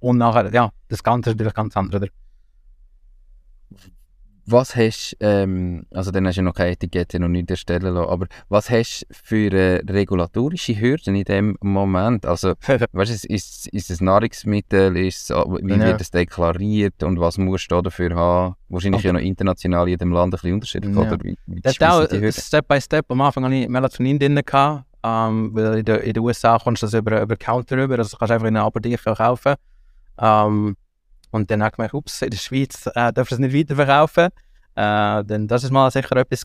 und 0.00 0.18
nachher, 0.18 0.52
ja, 0.52 0.70
das 0.88 1.02
Ganze 1.02 1.30
ist 1.30 1.34
natürlich 1.34 1.54
ganz 1.54 1.76
anders. 1.76 2.00
Oder? 2.00 2.08
Was 4.46 4.76
hast 4.76 5.16
ähm, 5.20 5.86
also 5.90 6.10
dann 6.10 6.26
hast 6.26 6.36
du 6.36 6.42
noch 6.42 6.54
keine 6.54 6.72
Etikette 6.72 7.18
noch 7.18 7.28
nicht 7.28 7.50
erstellen 7.50 7.94
lassen, 7.94 8.08
aber 8.08 8.26
was 8.48 8.68
hast 8.68 9.06
du 9.08 9.14
für 9.14 9.52
äh, 9.52 9.82
regulatorische 9.90 10.78
Hürden 10.78 11.14
in 11.14 11.24
dem 11.24 11.56
Moment? 11.62 12.26
Also, 12.26 12.54
weißt 12.92 13.24
du, 13.24 13.32
ist, 13.32 13.68
ist 13.68 13.90
es 13.90 14.00
Nahrungsmittel, 14.00 14.96
ist 14.96 15.30
wie 15.30 15.72
ja. 15.72 15.86
wird 15.86 16.00
es 16.00 16.10
deklariert 16.10 17.02
und 17.02 17.18
was 17.18 17.38
musst 17.38 17.70
du 17.70 17.80
dafür 17.80 18.14
haben? 18.14 18.54
Wahrscheinlich 18.68 19.00
okay. 19.00 19.08
ja 19.08 19.12
noch 19.14 19.20
international 19.20 19.84
in 19.84 19.90
jedem 19.90 20.12
Land 20.12 20.26
ein 20.26 20.30
bisschen 20.30 20.54
unterschiedlich, 20.54 20.94
ja. 20.94 21.00
oder? 21.00 21.18
Wie, 21.22 21.38
wie 21.46 21.60
das 21.60 21.80
auch 21.80 22.06
Step 22.32 22.68
by 22.68 22.80
Step. 22.80 23.06
Am 23.10 23.20
Anfang 23.20 23.44
hatte 23.44 23.54
ich 23.54 23.68
Melatonin 23.68 24.18
drin, 24.18 24.40
ähm, 25.04 25.50
weil 25.54 25.78
in, 25.78 25.86
in 25.86 26.12
den 26.12 26.22
USA 26.22 26.58
kommst 26.58 26.82
du 26.82 26.86
das 26.86 26.94
über, 26.94 27.22
über 27.22 27.36
Counter 27.36 27.76
rüber, 27.76 27.98
also 27.98 28.16
kannst 28.16 28.30
du 28.30 28.34
einfach 28.34 28.48
in 28.48 28.56
einer 28.56 28.66
Apotheke 28.66 29.14
kaufen. 29.14 29.54
Ähm, 30.18 30.76
und 31.34 31.50
dann 31.50 31.64
habe 31.64 31.70
ich 31.70 31.76
gemerkt, 31.76 31.94
ups, 31.94 32.22
in 32.22 32.30
der 32.30 32.38
Schweiz 32.38 32.88
äh, 32.94 33.12
dürfen 33.12 33.36
sie 33.36 33.44
es 33.46 33.52
nicht 33.52 33.68
weiterverkaufen. 33.68 34.28
Äh, 34.76 35.24
denn 35.24 35.48
das 35.48 35.64
ist 35.64 35.72
mal 35.72 35.90
sicher 35.90 36.16
etwas. 36.16 36.44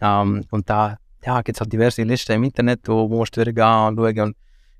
Ähm, 0.00 0.44
und 0.50 0.70
da 0.70 0.96
ja, 1.22 1.42
gibt 1.42 1.58
es 1.58 1.60
halt 1.60 1.70
diverse 1.70 2.04
Listen 2.04 2.32
im 2.32 2.44
Internet, 2.44 2.88
wo, 2.88 3.10
wo 3.10 3.18
musst 3.18 3.36
du 3.36 3.44
durchgehen 3.44 3.66
und 3.66 3.96
schauen 3.98 4.20
und 4.20 4.36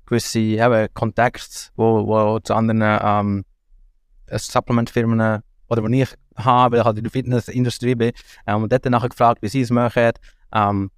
gewisse 0.07 0.39
eben, 0.39 0.87
Kontexte, 0.95 1.69
wo, 1.75 2.07
wo 2.07 2.39
zu 2.39 2.55
anderen 2.55 2.81
ähm, 2.83 3.45
Supplementfirmen 4.31 5.43
oder 5.67 5.83
wo 5.83 5.87
ich 5.87 6.09
habe, 6.35 6.73
weil 6.73 6.79
ich 6.79 6.85
halt 6.85 6.97
in 6.97 7.03
der 7.03 7.11
Fitnessindustrie 7.11 7.93
bin. 7.93 8.11
Ähm, 8.47 8.63
und 8.63 8.71
dort 8.71 8.83
dann 8.83 8.93
nachher 8.93 9.09
gefragt, 9.09 9.43
wie 9.43 9.49
sie 9.49 9.61
es 9.61 9.69
machen. 9.69 10.09
Ähm, 10.55 10.89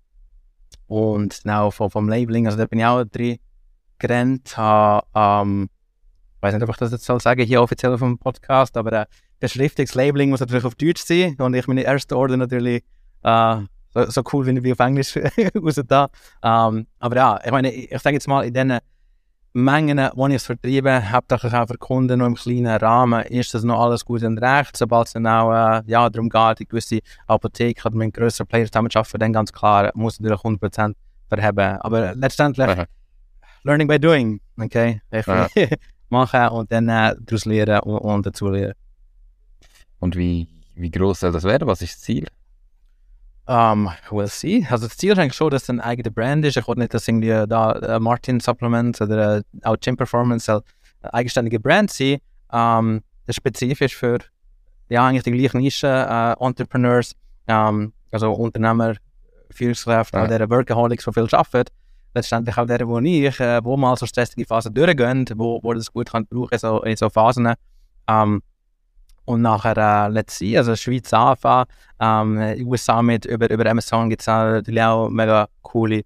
und 0.88 1.41
auch 1.50 1.72
vom, 1.72 1.91
vom 1.91 2.08
Labeling, 2.08 2.46
also 2.46 2.58
da 2.58 2.65
bin 2.65 2.80
ich 2.80 2.86
auch 2.86 3.04
drin 3.04 3.39
gerannt, 4.00 4.56
habe 4.56 5.06
ähm, 5.13 5.70
ich 5.70 5.81
weiß 6.41 6.54
nicht, 6.54 6.63
ob 6.63 6.69
ich 6.69 6.77
das 6.77 6.91
jetzt 6.91 7.06
soll 7.06 7.19
sagen, 7.19 7.45
hier 7.45 7.62
offiziell 7.62 7.93
auf 7.93 7.99
dem 7.99 8.17
Podcast, 8.17 8.75
aber 8.77 8.93
äh, 8.93 9.06
das 9.39 9.51
schriftliches 9.51 9.95
Labeling 9.95 10.30
muss 10.30 10.39
natürlich 10.39 10.65
auf 10.65 10.75
Deutsch 10.75 11.04
sein 11.04 11.36
und 11.39 11.54
ich 11.54 11.67
meine 11.67 11.84
erste 11.84 12.17
Order 12.17 12.38
natürlich 12.38 12.84
äh, 13.23 13.56
so, 13.93 14.10
so, 14.10 14.23
cool 14.32 14.45
finde 14.45 14.63
wie 14.63 14.71
auf 14.71 14.80
Englisch 14.80 15.17
raus 15.56 15.82
da. 15.86 16.10
Ähm, 16.43 16.88
aber 16.99 17.15
ja, 17.15 17.39
ich 17.43 17.51
meine, 17.51 17.71
ich, 17.71 17.91
ich 17.91 18.01
sage 18.01 18.15
jetzt 18.15 18.27
mal, 18.27 18.45
in 18.45 18.54
diesen 18.54 18.80
Mengen, 19.54 20.10
wo 20.15 20.27
ich 20.27 20.36
es 20.36 20.45
vertrieben 20.45 21.12
habe, 21.12 21.25
ich 21.36 21.54
auch 21.54 21.67
für 21.67 21.77
Kunden 21.77 22.19
noch 22.19 22.27
im 22.27 22.36
kleinen 22.36 22.77
Rahmen, 22.77 23.21
ist 23.25 23.54
das 23.54 23.63
noch 23.63 23.82
alles 23.82 24.06
gut 24.06 24.23
und 24.23 24.38
recht. 24.38 24.77
Sobald 24.77 25.08
es 25.08 25.13
dann 25.13 25.27
auch 25.27 25.51
äh, 25.51 25.82
ja, 25.88 26.10
darum 26.10 26.30
geht, 26.30 26.60
die 26.60 26.67
gewisse 26.67 26.99
Apotheke 27.27 27.86
oder 27.86 27.97
mit 27.97 28.13
größeren 28.13 28.47
Players 28.47 28.71
zusammenzuarbeiten, 28.71 29.19
dann 29.19 29.34
ganz 29.34 29.51
klar, 29.51 29.91
muss 29.93 30.21
natürlich 30.21 30.39
100% 30.39 30.93
verheben. 31.27 31.77
Aber 31.82 32.15
letztendlich, 32.15 32.67
Aha. 32.67 32.86
learning 33.63 33.89
by 33.89 33.99
doing, 33.99 34.39
okay? 34.58 35.01
Ich, 35.12 35.27
machen 36.12 36.50
und 36.50 36.71
dann 36.71 36.89
äh, 36.89 37.15
daraus 37.19 37.45
lernen 37.45 37.80
und, 37.82 37.97
und 37.97 38.26
dazu 38.26 38.50
lernen. 38.50 38.74
Und 40.00 40.15
wie, 40.15 40.47
wie 40.76 40.91
groß 40.91 41.21
soll 41.21 41.32
das 41.32 41.43
werden? 41.43 41.67
Was 41.67 41.82
ist 41.82 41.95
das 41.95 42.02
Ziel? 42.02 42.28
Um, 43.45 43.89
we'll 44.10 44.28
see. 44.28 44.65
Also 44.69 44.88
das 44.88 44.97
Ziel 44.97 45.12
ist 45.12 45.19
eigentlich 45.19 45.34
schon, 45.34 45.50
dass 45.50 45.63
es 45.63 45.69
eine 45.69 45.84
eigene 45.84 46.12
Brand 46.12 46.45
ist. 46.45 46.58
Ich 46.58 46.67
wollte 46.67 46.82
nicht, 46.82 46.93
dass 46.93 47.08
irgendwie 47.08 47.45
da 47.47 48.00
Martin 48.00 48.39
Supplements 48.39 49.02
oder 49.02 49.39
uh, 49.39 49.41
auch 49.63 49.78
Gym 49.80 49.97
Performance 49.97 50.45
soll 50.45 50.62
eine 51.02 51.13
eigenständige 51.13 51.60
Brand 51.60 51.91
sein. 51.91 52.19
Um, 52.50 53.02
das 53.26 53.34
ist 53.34 53.38
spezifisch 53.38 53.95
für 53.95 54.19
ja, 54.89 55.08
eigentlich 55.08 55.24
die 55.24 55.32
gleichen 55.32 55.62
Nischen, 55.62 55.89
uh, 55.89 56.34
Entrepreneurs, 56.45 57.15
um, 57.47 57.93
also 58.12 58.32
Unternehmer, 58.32 58.95
Führungskräfte, 59.50 60.17
ja. 60.17 60.50
Workaholics, 60.50 61.06
die 61.06 61.13
viel 61.13 61.28
arbeiten 61.32 61.71
letztendlich 62.13 62.58
auch 62.58 62.65
der, 62.65 62.88
wo 62.88 63.00
ich, 63.00 63.39
äh, 63.39 63.63
wo 63.63 63.78
mal 63.78 63.95
so 63.95 64.06
stressige 64.06 64.45
Phasen 64.45 64.74
durchgehen, 64.74 65.26
wo, 65.36 65.60
wo 65.63 65.74
das 65.74 65.91
gut 65.91 66.12
kann 66.12 66.26
brauchen, 66.26 66.58
so, 66.58 66.82
in 66.84 66.97
so 66.97 67.10
Phasen. 67.10 67.54
Ähm, 68.08 68.41
und 69.26 69.41
nachher, 69.41 69.78
äh, 69.78 70.10
let's 70.10 70.38
see, 70.38 70.58
also 70.58 70.76
Schweiz 70.76 71.13
anfangen, 71.13 71.65
ähm, 72.00 72.67
USA 72.67 73.02
mit, 73.02 73.26
über, 73.26 73.50
über 73.50 73.69
Amazon 73.69 74.10
gibt 74.10 74.21
es 74.21 74.28
natürlich 74.28 74.82
auch 74.82 75.10
mega 75.10 75.47
coole 75.62 76.02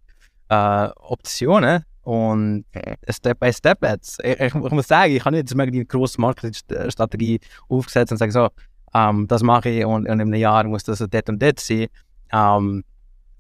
äh, 0.50 0.90
Optionen. 0.98 1.84
Und 2.04 2.66
Step 3.10 3.40
by 3.40 3.52
Step 3.52 3.80
jetzt. 3.82 4.24
Ich, 4.24 4.40
ich, 4.40 4.54
ich 4.54 4.72
muss 4.72 4.88
sagen, 4.88 5.12
ich 5.12 5.26
habe 5.26 5.36
nicht 5.36 5.52
eine 5.60 5.86
grosse 5.86 6.22
Marketingstrategie 6.22 7.40
aufgesetzt 7.68 8.12
und 8.12 8.20
sage 8.20 8.32
so, 8.32 8.50
ähm, 8.94 9.28
das 9.28 9.42
mache 9.42 9.70
ich 9.70 9.86
und, 9.86 10.08
und 10.08 10.20
in 10.20 10.22
einem 10.22 10.34
Jahr 10.36 10.64
muss 10.66 10.84
das 10.84 11.00
dort 11.00 11.30
und 11.30 11.42
dort 11.42 11.60
sein. 11.60 11.88
Ähm, 12.32 12.84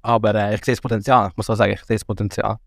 aber 0.05 0.35
äh, 0.35 0.55
ich 0.55 0.63
sehe 0.63 0.73
das 0.73 0.81
Potenzial, 0.81 1.29
ich 1.29 1.37
muss 1.37 1.49
auch 1.49 1.55
sagen, 1.55 1.73
ich 1.73 1.83
sehe 1.83 1.97
das 1.97 2.05
Potenzial. 2.05 2.57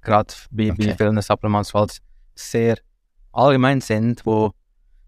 Gerade 0.00 0.32
bei, 0.50 0.70
okay. 0.70 0.88
bei 0.88 0.96
vielen 0.96 1.20
Supplements, 1.20 1.74
weil 1.74 1.86
es 1.86 2.00
sehr 2.34 2.78
allgemein 3.32 3.80
sind, 3.80 4.24
wo 4.24 4.52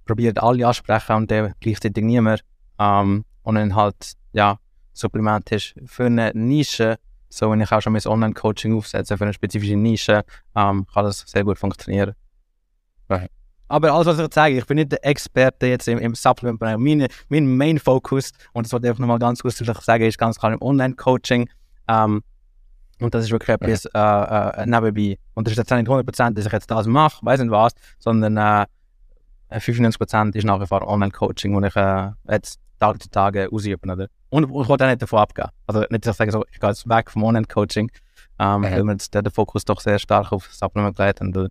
probiert 0.04 0.42
alle 0.42 0.66
ansprechen 0.66 1.16
und 1.16 1.30
der 1.30 1.54
gleichzeitig 1.60 2.04
niemand. 2.04 2.42
Ähm, 2.78 3.24
und 3.42 3.54
dann 3.54 3.74
halt, 3.74 4.14
ja, 4.32 4.58
supplementisch 4.92 5.74
für 5.84 6.06
eine 6.06 6.32
Nische, 6.34 6.96
so 7.28 7.50
wenn 7.50 7.60
ich 7.60 7.70
auch 7.70 7.80
schon 7.80 7.92
mein 7.92 8.04
Online-Coaching 8.04 8.76
aufsetze 8.76 9.16
für 9.16 9.24
eine 9.24 9.34
spezifische 9.34 9.76
Nische, 9.76 10.24
ähm, 10.56 10.86
kann 10.92 11.04
das 11.04 11.24
sehr 11.26 11.44
gut 11.44 11.58
funktionieren. 11.58 12.14
Right. 13.08 13.30
Aber 13.68 13.92
alles, 13.92 14.06
was 14.06 14.18
ich 14.18 14.32
sage, 14.32 14.58
ich 14.58 14.66
bin 14.66 14.76
nicht 14.76 14.92
der 14.92 15.04
Experte 15.04 15.66
jetzt 15.66 15.86
im, 15.88 15.98
im 15.98 16.14
Supplement-Bereich. 16.14 16.78
Mein, 16.78 17.06
mein 17.28 17.56
Main-Focus, 17.56 18.32
und 18.52 18.66
das 18.66 18.72
wollte 18.72 18.86
ich 18.86 18.90
einfach 18.90 19.00
nochmal 19.00 19.18
ganz 19.18 19.42
kurz 19.42 19.58
sagen, 19.58 20.04
ist 20.04 20.18
ganz 20.18 20.38
klar 20.38 20.52
im 20.52 20.62
Online-Coaching. 20.62 21.48
Ähm, 21.88 22.22
und 23.00 23.14
das 23.14 23.24
ist 23.24 23.30
wirklich 23.30 23.50
etwas 23.60 23.84
äh, 23.84 24.62
äh, 24.62 24.66
nebenbei. 24.66 25.18
Und 25.34 25.46
das 25.46 25.52
ist 25.52 25.58
jetzt 25.58 25.70
nicht 25.70 25.88
100%, 25.88 26.30
dass 26.34 26.46
ich 26.46 26.52
jetzt 26.52 26.70
das 26.70 26.86
mache, 26.86 27.24
weiß 27.24 27.40
nicht 27.40 27.50
was, 27.50 27.72
sondern 27.98 28.36
äh, 28.36 28.66
95% 29.58 30.34
ist 30.34 30.44
nach 30.44 30.60
wie 30.60 30.66
vor 30.66 30.86
Online-Coaching, 30.86 31.54
wo 31.54 31.64
ich 31.64 31.76
äh, 31.76 32.10
jetzt 32.30 32.58
Tag 32.80 33.02
zu 33.02 33.10
Tag 33.10 33.36
ausübe. 33.52 33.90
Oder? 33.92 34.08
Und 34.30 34.44
ich 34.44 34.68
wollte 34.68 34.84
auch 34.84 34.88
nicht 34.88 35.02
davon 35.02 35.18
abgehen. 35.20 35.48
Also 35.66 35.80
nicht, 35.90 36.06
dass 36.06 36.14
ich 36.14 36.18
sage, 36.18 36.32
so, 36.32 36.44
ich 36.50 36.58
gehe 36.58 36.70
jetzt 36.70 36.88
weg 36.88 37.10
vom 37.10 37.24
Online-Coaching, 37.24 37.90
ähm, 38.38 38.64
Ja. 38.64 38.70
weil 38.70 38.84
man 38.84 38.94
jetzt, 38.96 39.14
der, 39.14 39.22
der 39.22 39.32
Fokus 39.32 39.64
doch 39.64 39.80
sehr 39.80 39.98
stark 39.98 40.32
auf 40.32 40.52
Supplement 40.52 40.98
legt. 40.98 41.20
Und, 41.20 41.36
äh, 41.36 41.48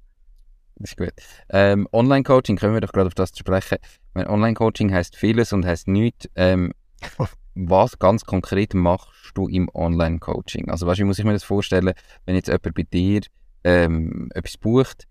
Das 0.77 0.89
ist 0.91 0.97
gut. 0.97 1.13
Ähm, 1.49 1.87
Online-Coaching, 1.93 2.57
können 2.57 2.73
wir 2.73 2.81
doch 2.81 2.91
gerade 2.91 3.07
auf 3.07 3.13
das 3.15 3.31
zu 3.31 3.39
sprechen. 3.39 3.77
Online-Coaching 4.15 4.91
heißt 4.93 5.15
vieles 5.15 5.53
und 5.53 5.65
heißt 5.65 5.87
nichts. 5.87 6.27
Ähm, 6.35 6.73
was 7.55 7.97
ganz 7.99 8.25
konkret 8.25 8.73
machst 8.73 9.31
du 9.33 9.47
im 9.47 9.69
Online-Coaching? 9.73 10.69
Also, 10.69 10.85
weißt 10.85 10.99
wie 10.99 11.05
muss 11.05 11.19
ich 11.19 11.25
mir 11.25 11.33
das 11.33 11.43
vorstellen, 11.43 11.93
wenn 12.25 12.35
jetzt 12.35 12.47
jemand 12.47 12.73
bei 12.75 12.83
dir 12.83 13.21
ähm, 13.63 14.29
etwas 14.33 14.57
bucht, 14.57 15.07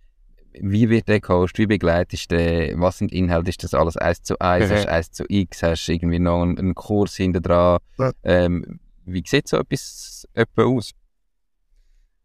wie 0.53 0.89
wird 0.89 1.09
der 1.09 1.21
gecoacht, 1.21 1.59
wie 1.59 1.67
begleitest 1.67 2.31
du 2.31 2.37
den, 2.37 2.81
was 2.81 2.99
sind 2.99 3.13
Inhalte, 3.13 3.51
ist 3.51 3.65
das 3.65 3.75
alles 3.75 3.97
1 3.97 4.23
zu 4.23 4.39
1, 4.39 4.69
Mhm. 4.71 4.75
hast 4.75 4.85
du 4.85 4.91
1 4.93 5.11
zu 5.13 5.25
X, 5.29 5.63
hast 5.65 5.87
du 5.89 5.93
irgendwie 5.93 6.21
noch 6.21 6.43
einen, 6.43 6.59
einen 6.59 6.75
Kurs 6.77 7.17
hinter 7.17 7.41
dran? 7.41 7.79
Ja. 7.99 8.13
Ähm, 8.23 8.79
wie 9.05 9.25
sieht 9.27 9.49
so 9.49 9.57
etwas 9.59 10.29
etwa 10.33 10.63
aus? 10.65 10.93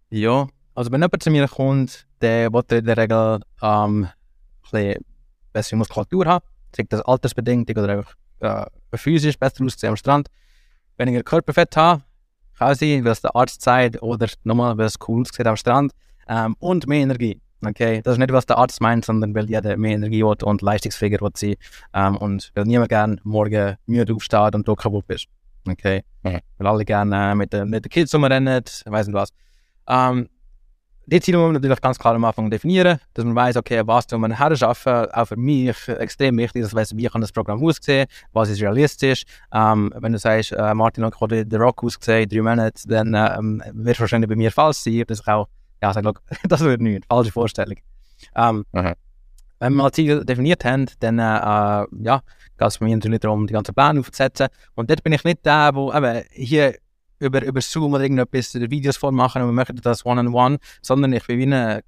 Ja, 0.09 0.47
also 0.75 0.91
wenn 0.91 1.01
jemand 1.01 1.23
zu 1.23 1.31
mir 1.31 1.47
kommt, 1.47 2.05
der 2.21 2.51
will 2.53 2.63
in 2.71 2.85
der 2.85 2.97
Regel 2.97 3.39
ähm, 3.61 4.05
ein 4.05 4.11
bisschen 4.63 5.05
bessere 5.53 5.77
Muskulatur 5.77 6.25
haben, 6.25 6.45
sei 6.75 6.85
das 6.87 7.01
altersbedingt 7.01 7.69
oder 7.71 7.89
einfach 7.89 8.15
äh, 8.41 8.65
physisch 8.97 9.37
besser 9.37 9.63
aussehen 9.63 9.89
am 9.91 9.95
Strand. 9.97 10.29
Weniger 10.97 11.23
Körperfett 11.23 11.75
haben, 11.77 12.03
kann 12.57 12.75
sein, 12.75 13.03
weil 13.05 13.11
es 13.13 13.21
der 13.21 13.35
Arzt 13.35 13.61
sagt, 13.61 14.01
oder 14.01 14.27
nochmal, 14.43 14.77
weil 14.77 14.85
es 14.87 14.95
cool 15.07 15.21
aussieht 15.21 15.47
am 15.47 15.55
Strand. 15.55 15.93
Ähm, 16.27 16.55
und 16.59 16.87
mehr 16.87 17.01
Energie. 17.01 17.39
Okay, 17.65 18.01
das 18.01 18.13
ist 18.13 18.19
nicht, 18.19 18.31
was 18.31 18.45
der 18.45 18.57
Arzt 18.57 18.79
meint, 18.79 19.03
sondern 19.03 19.35
weil 19.35 19.49
jeder 19.49 19.75
mehr 19.75 19.91
Energie 19.95 20.23
hat 20.23 20.43
und 20.43 20.61
leistungsfähiger 20.61 21.19
will 21.21 21.31
sein. 21.35 21.55
Ähm, 21.93 22.15
und 22.17 22.51
weil 22.55 22.63
niemand 22.65 22.89
gerne 22.89 23.17
morgen 23.23 23.75
müde 23.85 24.13
aufsteht 24.13 24.55
und 24.55 24.67
du 24.67 24.75
kaputt 24.75 25.05
bist. 25.07 25.25
Okay, 25.67 26.03
Mhm. 26.23 26.39
weil 26.57 26.67
alle 26.67 26.85
gerne 26.85 27.31
äh, 27.31 27.35
mit, 27.35 27.51
den- 27.51 27.69
mit 27.69 27.83
den 27.85 27.89
Kids 27.89 28.13
rumrennen, 28.15 28.63
weiss 28.85 29.07
nicht 29.07 29.13
was. 29.15 29.29
Ähm, 29.87 30.29
die 31.11 31.19
Ziele 31.21 31.37
muss 31.37 31.47
man 31.47 31.53
natürlich 31.53 31.81
ganz 31.81 31.97
klar 31.97 32.15
am 32.15 32.23
Anfang 32.25 32.49
definieren, 32.49 32.99
dass 33.13 33.25
man 33.25 33.35
weiß, 33.35 33.57
okay, 33.57 33.81
was 33.85 34.07
tun 34.07 34.21
wir 34.21 34.37
herschaffen. 34.37 35.11
Auch 35.11 35.25
für 35.25 35.37
mich 35.37 35.87
extrem 35.87 36.37
wichtig, 36.37 36.61
dass 36.61 36.71
ich 36.71 36.75
weiss, 36.75 36.95
wie 36.95 37.07
kann 37.07 37.21
das 37.21 37.31
Programm 37.31 37.63
aussehen, 37.63 38.07
was 38.33 38.49
ist 38.49 38.61
realistisch. 38.61 39.23
Ähm, 39.53 39.91
wenn 39.95 40.13
du 40.13 40.19
sagst, 40.19 40.51
äh, 40.51 40.73
Martin 40.73 41.05
hat 41.05 41.15
gerade 41.15 41.45
The 41.49 41.55
Rock 41.57 41.83
ausgesehen, 41.83 42.23
in 42.23 42.29
drei 42.29 42.41
Monate, 42.41 42.87
dann 42.87 43.13
ähm, 43.15 43.63
wird 43.73 43.95
es 43.95 43.99
wahrscheinlich 43.99 44.29
bei 44.29 44.35
mir 44.35 44.51
falsch 44.51 44.77
sein, 44.77 45.03
dass 45.07 45.21
ich 45.21 45.27
auch, 45.27 45.47
ja, 45.81 45.93
sage, 45.93 46.05
look, 46.05 46.21
das 46.47 46.61
wird 46.61 46.81
nicht, 46.81 47.05
falsche 47.07 47.31
Vorstellung. 47.31 47.77
Ähm, 48.35 48.65
wenn 49.59 49.73
wir 49.73 49.83
mal 49.83 49.91
Ziele 49.91 50.23
definiert 50.23 50.63
haben, 50.63 50.85
dann 50.99 51.19
äh, 51.19 51.21
ja, 51.21 52.21
geht 52.57 52.67
es 52.67 52.77
bei 52.77 52.85
mir 52.85 52.95
natürlich 52.95 53.19
darum, 53.19 53.47
die 53.47 53.53
ganzen 53.53 53.73
Pläne 53.73 53.99
aufzusetzen. 53.99 54.47
Und 54.75 54.89
dort 54.89 55.03
bin 55.03 55.13
ich 55.13 55.23
nicht 55.23 55.45
der, 55.45 55.71
wo 55.73 55.91
eben 55.93 56.23
hier 56.31 56.75
über, 57.19 57.43
über 57.43 57.61
Zoom 57.61 57.93
oder 57.93 58.03
irgendetwas 58.03 58.55
Videos 58.55 58.97
vormachen 58.97 59.41
und 59.41 59.49
wir 59.49 59.53
machen 59.53 59.79
das 59.81 60.05
one-on-one, 60.05 60.57
sondern 60.81 61.13
ich 61.13 61.25
bin 61.27 61.39
wie 61.39 61.53
ein 61.53 61.81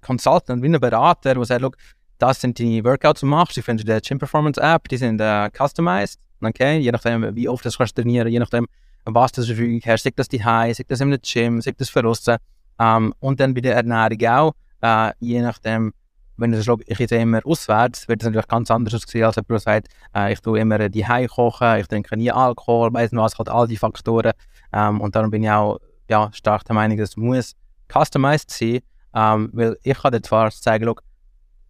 Consultant, 0.00 0.62
wie 0.62 0.68
ein 0.68 0.80
Berater, 0.80 1.34
der 1.34 1.44
sagt, 1.44 1.76
das 2.18 2.40
sind 2.40 2.58
die 2.58 2.84
Workouts, 2.84 3.20
die 3.20 3.26
du 3.26 3.30
machst, 3.30 3.56
die 3.56 3.62
findest 3.62 3.88
in 3.88 3.92
der 3.92 4.00
Gym 4.00 4.18
Performance 4.18 4.60
App, 4.60 4.88
die 4.88 4.96
sind 4.96 5.20
äh, 5.20 5.50
customized, 5.50 6.18
okay, 6.40 6.78
je 6.78 6.90
nachdem, 6.90 7.34
wie 7.34 7.48
oft 7.48 7.64
du 7.64 7.70
kannst 7.70 7.96
trainieren, 7.96 8.28
je 8.28 8.38
nachdem, 8.38 8.66
was 9.04 9.32
du 9.32 9.42
zur 9.42 9.54
Verfügung 9.54 9.80
hast, 9.86 10.02
sei 10.02 10.10
das 10.14 10.28
die 10.28 10.44
High, 10.44 10.76
sei 10.76 10.84
das 10.86 11.00
in 11.00 11.10
der 11.10 11.20
Gym, 11.20 11.60
sei 11.60 11.72
das 11.76 11.88
für 11.88 12.02
draussen. 12.02 12.36
Ähm, 12.78 13.14
und 13.20 13.40
dann 13.40 13.54
bei 13.54 13.60
der 13.60 13.76
Ernährung 13.76 14.26
auch, 14.26 14.54
äh, 14.82 15.12
je 15.20 15.40
nachdem, 15.42 15.92
wenn 16.38 16.54
sagst, 16.54 16.84
ich 16.86 16.98
jetzt 16.98 17.12
immer 17.12 17.40
auswärts, 17.44 18.08
wird 18.08 18.22
es 18.22 18.26
natürlich 18.26 18.46
ganz 18.48 18.70
anders 18.70 18.94
aussehen, 18.94 19.24
als 19.24 19.36
jemand, 19.36 19.50
der 19.50 19.58
sagt, 19.58 19.88
äh, 20.14 20.32
ich 20.32 20.40
tue 20.40 20.60
immer 20.60 20.88
die 20.88 21.06
High 21.06 21.28
kochen, 21.28 21.80
ich 21.80 21.88
trinke 21.88 22.16
nie 22.16 22.30
Alkohol, 22.30 22.92
weiss 22.94 23.12
nicht 23.12 23.20
was, 23.20 23.36
halt 23.36 23.48
all 23.48 23.66
die 23.66 23.76
Faktoren. 23.76 24.32
Ähm, 24.72 25.00
und 25.00 25.14
darum 25.16 25.30
bin 25.30 25.42
ich 25.42 25.50
auch 25.50 25.78
ja, 26.08 26.30
stark 26.32 26.64
der 26.64 26.74
Meinung, 26.74 26.98
es 27.00 27.16
muss 27.16 27.54
customized 27.92 28.50
sein, 28.50 28.80
ähm, 29.14 29.50
weil 29.52 29.76
ich 29.82 29.98
kann 29.98 30.12
dir 30.12 30.22
zwar 30.22 30.50
sagen, 30.50 30.84
look, 30.84 31.02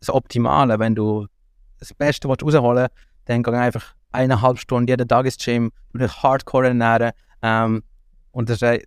das 0.00 0.10
Optimale, 0.10 0.78
wenn 0.78 0.94
du 0.94 1.26
das 1.78 1.94
Beste 1.94 2.28
rausholen 2.28 2.76
willst, 2.76 2.90
dann 3.24 3.42
geh 3.42 3.50
einfach 3.52 3.94
eineinhalb 4.12 4.58
Stunden 4.58 4.88
jeden 4.88 5.08
Tag 5.08 5.24
ins 5.24 5.38
Gym, 5.38 5.72
du 5.92 5.98
dich 5.98 6.22
hardcore 6.22 6.68
ernähren 6.68 7.12
ähm, 7.42 7.82
und 8.32 8.50
das 8.50 8.62
äh, 8.62 8.82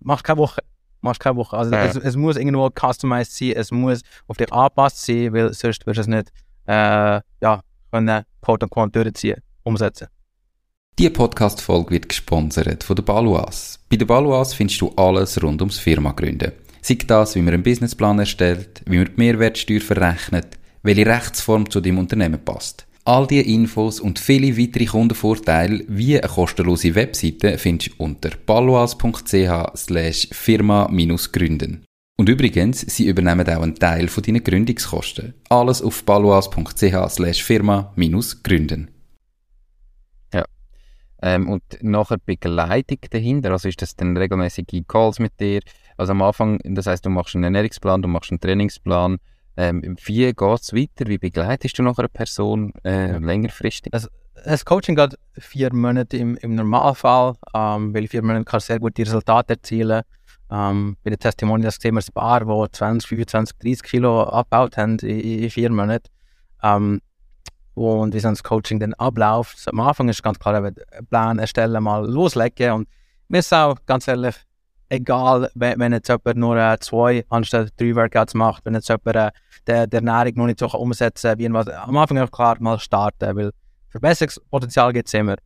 machst 0.00 0.24
keine 0.24 0.38
Woche. 0.38 0.62
Machst 1.02 1.20
keine 1.20 1.36
Woche. 1.36 1.56
Also 1.56 1.72
Ja. 1.72 1.84
es, 1.86 1.96
es 1.96 2.16
muss 2.16 2.36
irgendwo 2.36 2.68
customized 2.70 3.34
sein, 3.36 3.52
es 3.56 3.70
muss 3.70 4.00
auf 4.26 4.36
dich 4.36 4.52
angepasst 4.52 5.04
sein, 5.06 5.32
weil 5.32 5.52
sonst 5.52 5.86
wirst 5.86 5.96
du 5.96 6.00
es 6.02 6.06
nicht 6.06 6.32
äh, 6.66 7.20
ja, 7.42 7.60
können, 7.90 8.22
quote 8.42 8.66
unquote, 8.66 8.90
durchziehen, 9.02 9.40
umsetzen. 9.62 10.08
Diese 10.98 11.10
Podcast-Folge 11.10 11.90
wird 11.92 12.08
gesponsert 12.08 12.84
von 12.84 12.96
der 12.96 13.02
Baluas. 13.02 13.78
Bei 13.88 13.96
der 13.96 14.04
Baluas 14.06 14.52
findest 14.52 14.80
du 14.82 14.92
alles 14.96 15.42
rund 15.42 15.62
ums 15.62 15.78
Firma 15.78 16.12
gründen. 16.12 16.52
Sei 16.82 16.98
das, 17.06 17.34
wie 17.34 17.42
man 17.42 17.54
einen 17.54 17.62
Businessplan 17.62 18.18
erstellt, 18.18 18.82
wie 18.86 18.98
man 18.98 19.06
die 19.06 19.12
Mehrwertsteuer 19.16 19.80
verrechnet, 19.80 20.58
welche 20.82 21.06
Rechtsform 21.06 21.70
zu 21.70 21.80
deinem 21.80 21.98
Unternehmen 21.98 22.44
passt. 22.44 22.86
All 23.04 23.26
diese 23.26 23.42
Infos 23.42 23.98
und 23.98 24.18
viele 24.18 24.56
weitere 24.58 24.84
Kundenvorteile 24.86 25.84
wie 25.88 26.20
eine 26.20 26.28
kostenlose 26.28 26.94
Webseite 26.94 27.58
findest 27.58 27.92
du 27.98 28.04
unter 28.04 28.30
slash 29.74 30.28
firma-gründen. 30.32 31.84
Und 32.18 32.28
übrigens, 32.28 32.80
sie 32.80 33.06
übernehmen 33.06 33.48
auch 33.48 33.62
einen 33.62 33.74
Teil 33.74 34.08
von 34.08 34.22
deinen 34.22 34.44
Gründungskosten. 34.44 35.34
Alles 35.48 35.80
auf 35.80 36.04
slash 37.08 37.42
firma-gründen. 37.42 38.90
Ähm, 41.22 41.48
und 41.48 41.62
nachher 41.82 42.18
Begleitung 42.18 42.98
dahinter, 43.10 43.50
also 43.50 43.68
ist 43.68 43.82
das 43.82 43.94
dann 43.94 44.16
regelmäßige 44.16 44.82
Calls 44.88 45.18
mit 45.18 45.38
dir? 45.38 45.60
Also 45.96 46.12
am 46.12 46.22
Anfang, 46.22 46.58
das 46.64 46.86
heißt, 46.86 47.04
du 47.04 47.10
machst 47.10 47.34
einen 47.34 47.44
Ernährungsplan, 47.44 48.00
du 48.00 48.08
machst 48.08 48.30
einen 48.30 48.40
Trainingsplan. 48.40 49.18
Ähm, 49.60 49.94
wie 50.04 50.24
geht 50.24 50.40
es 50.40 50.72
weiter? 50.72 51.06
Wie 51.06 51.18
begleitest 51.18 51.78
du 51.78 51.82
nachher 51.82 51.98
eine 51.98 52.08
Person 52.08 52.72
äh, 52.82 53.18
längerfristig? 53.18 53.92
Das 53.92 54.64
Coaching 54.64 54.96
geht 54.96 55.18
vier 55.36 55.70
Monate 55.74 56.16
im, 56.16 56.34
im 56.38 56.54
Normalfall, 56.54 57.34
ähm, 57.54 57.92
weil 57.92 58.08
vier 58.08 58.22
Monate 58.22 58.46
kannst 58.46 58.70
du 58.70 58.72
sehr 58.72 58.80
gut 58.80 58.96
die 58.96 59.02
Resultate 59.02 59.52
erzielen. 59.52 60.00
Ähm, 60.50 60.96
bei 61.04 61.10
den 61.10 61.18
Testimonials 61.18 61.76
sehen 61.78 61.94
wir 61.94 62.00
ein 62.00 62.14
paar, 62.14 62.40
die 62.40 62.72
20, 62.72 63.06
25, 63.06 63.58
30 63.58 63.82
Kilo 63.82 64.22
abgebaut 64.22 64.78
haben 64.78 64.98
in, 65.00 65.20
in 65.20 65.50
vier 65.50 65.70
Monaten. 65.70 66.08
Ähm, 66.62 67.02
und 67.74 68.14
wie 68.14 68.20
so 68.20 68.30
das 68.30 68.42
Coaching 68.42 68.80
dann 68.80 68.94
abläuft. 68.94 69.68
Am 69.68 69.80
Anfang 69.80 70.08
ist 70.08 70.22
ganz 70.22 70.38
klar, 70.38 70.54
einen 70.54 70.74
Plan 71.10 71.38
erstellen, 71.38 71.82
mal 71.82 72.08
loslegen. 72.10 72.72
Und 72.72 72.88
mir 73.28 73.40
ist 73.40 73.52
auch 73.52 73.76
ganz 73.84 74.08
ehrlich 74.08 74.36
egal, 74.90 75.50
wenn, 75.54 75.78
wenn 75.78 75.92
jetzt 75.92 76.08
jemand 76.08 76.36
nur 76.36 76.56
äh, 76.56 76.78
zwei 76.80 77.24
anstatt 77.28 77.72
drei 77.78 77.94
Workouts 77.94 78.34
macht, 78.34 78.64
wenn 78.64 78.74
jetzt 78.74 78.88
jemand 78.88 79.16
äh, 79.16 79.30
der, 79.66 79.86
der 79.86 79.98
Ernährung 80.00 80.32
noch 80.36 80.46
nicht 80.46 80.58
so 80.58 80.66
umsetzen 80.68 81.30
kann, 81.30 81.38
wie. 81.38 81.46
Am 81.46 81.96
Anfang 81.96 82.18
einfach 82.18 82.30
klar 82.30 82.56
mal 82.60 82.78
starten, 82.78 83.36
weil 83.36 83.50
Verbesserungspotenzial 83.90 84.92
gibt 84.92 85.08
es 85.08 85.14
immer. 85.14 85.36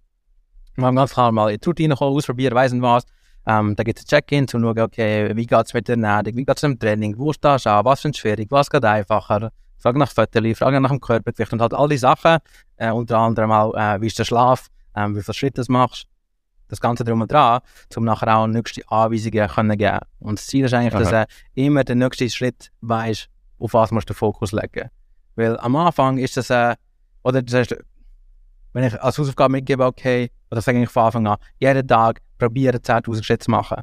Wir 0.77 0.87
haben 0.87 0.97
ganz 0.97 1.12
klar 1.12 1.33
mal 1.33 1.51
in 1.51 1.59
die 1.59 1.67
Routine 1.67 1.95
kommen, 1.95 2.17
ausprobieren, 2.17 2.55
weiss 2.55 2.73
nicht 2.73 2.83
was. 2.83 3.05
Ähm, 3.47 3.77
da 3.77 3.83
gibt 3.83 3.99
es 3.99 4.05
ein 4.05 4.09
Check-in, 4.09 4.49
zu 4.49 4.59
schauen, 4.59 4.79
okay, 4.79 5.35
wie 5.37 5.47
geht 5.47 5.67
es 5.67 5.75
mit 5.75 5.87
der 5.87 5.95
Ernährung, 5.97 6.37
wie 6.37 6.45
geht 6.45 6.57
es 6.57 6.62
mit 6.62 6.73
dem 6.73 6.79
Training, 6.79 7.19
wo 7.19 7.33
stehst 7.33 7.67
du 7.67 7.71
an, 7.71 7.85
was 7.85 8.05
ist 8.05 8.17
schwierig, 8.17 8.51
was 8.51 8.71
geht 8.71 8.85
einfacher. 8.85 9.51
Frage 9.79 9.99
nach 9.99 10.11
Fotos, 10.11 10.59
Frage 10.59 10.81
nach 10.81 10.91
dem 10.91 11.01
Körpergewicht 11.01 11.53
und 11.53 11.61
halt 11.61 11.75
all 11.75 11.89
die 11.89 11.99
Sachen. 11.99 12.39
Äh, 12.77 12.91
unter 12.91 13.19
anderem 13.19 13.53
auch, 13.53 13.75
äh, 13.75 14.01
wie 14.01 14.07
ist 14.07 14.19
der 14.19 14.25
Schlaf, 14.25 14.69
ähm, 14.97 15.15
wie 15.15 15.23
viele 15.23 15.35
Schritte 15.35 15.62
du 15.62 15.73
machst. 15.73 16.07
Das 16.69 16.81
Ganze 16.81 17.05
drum 17.05 17.21
und 17.21 17.31
dran, 17.31 17.61
um 17.95 18.05
nachher 18.05 18.35
auch 18.35 18.47
nächste 18.47 18.81
Anweisungen 18.89 19.47
können 19.47 19.77
geben 19.77 19.99
Und 20.21 20.39
das 20.39 20.47
Ziel 20.47 20.65
ist 20.65 20.73
eigentlich, 20.73 20.95
dass 20.95 21.12
Aha. 21.12 21.25
du 21.25 21.62
immer 21.62 21.85
den 21.85 21.99
nächsten 21.99 22.31
Schritt 22.31 22.73
weißt, 22.81 23.29
auf 23.65 23.73
was 23.73 23.91
musst 23.91 24.09
du 24.09 24.12
den 24.12 24.19
Fokus 24.19 24.53
legen. 24.53 24.91
Weil 25.37 25.59
am 25.59 25.75
Anfang 25.77 26.19
ist 26.19 26.37
das, 26.37 26.51
äh, 26.51 26.77
oder 27.23 27.43
du 27.43 27.51
sagst, 27.51 27.75
wenn 28.75 28.85
ich 28.85 29.03
als 29.03 29.19
Hausaufgabe 29.19 29.53
mitgebe, 29.53 29.85
okay, 29.85 30.31
oder 30.51 30.61
sage 30.61 30.83
ich 30.83 30.91
von 30.91 31.05
Anfang 31.05 31.27
an, 31.27 31.39
jeden 31.59 31.89
Tag 31.89 32.21
probiere 32.39 32.77
10.000 32.77 33.25
Schritte 33.25 33.47
zu 33.47 33.51
machen. 33.51 33.83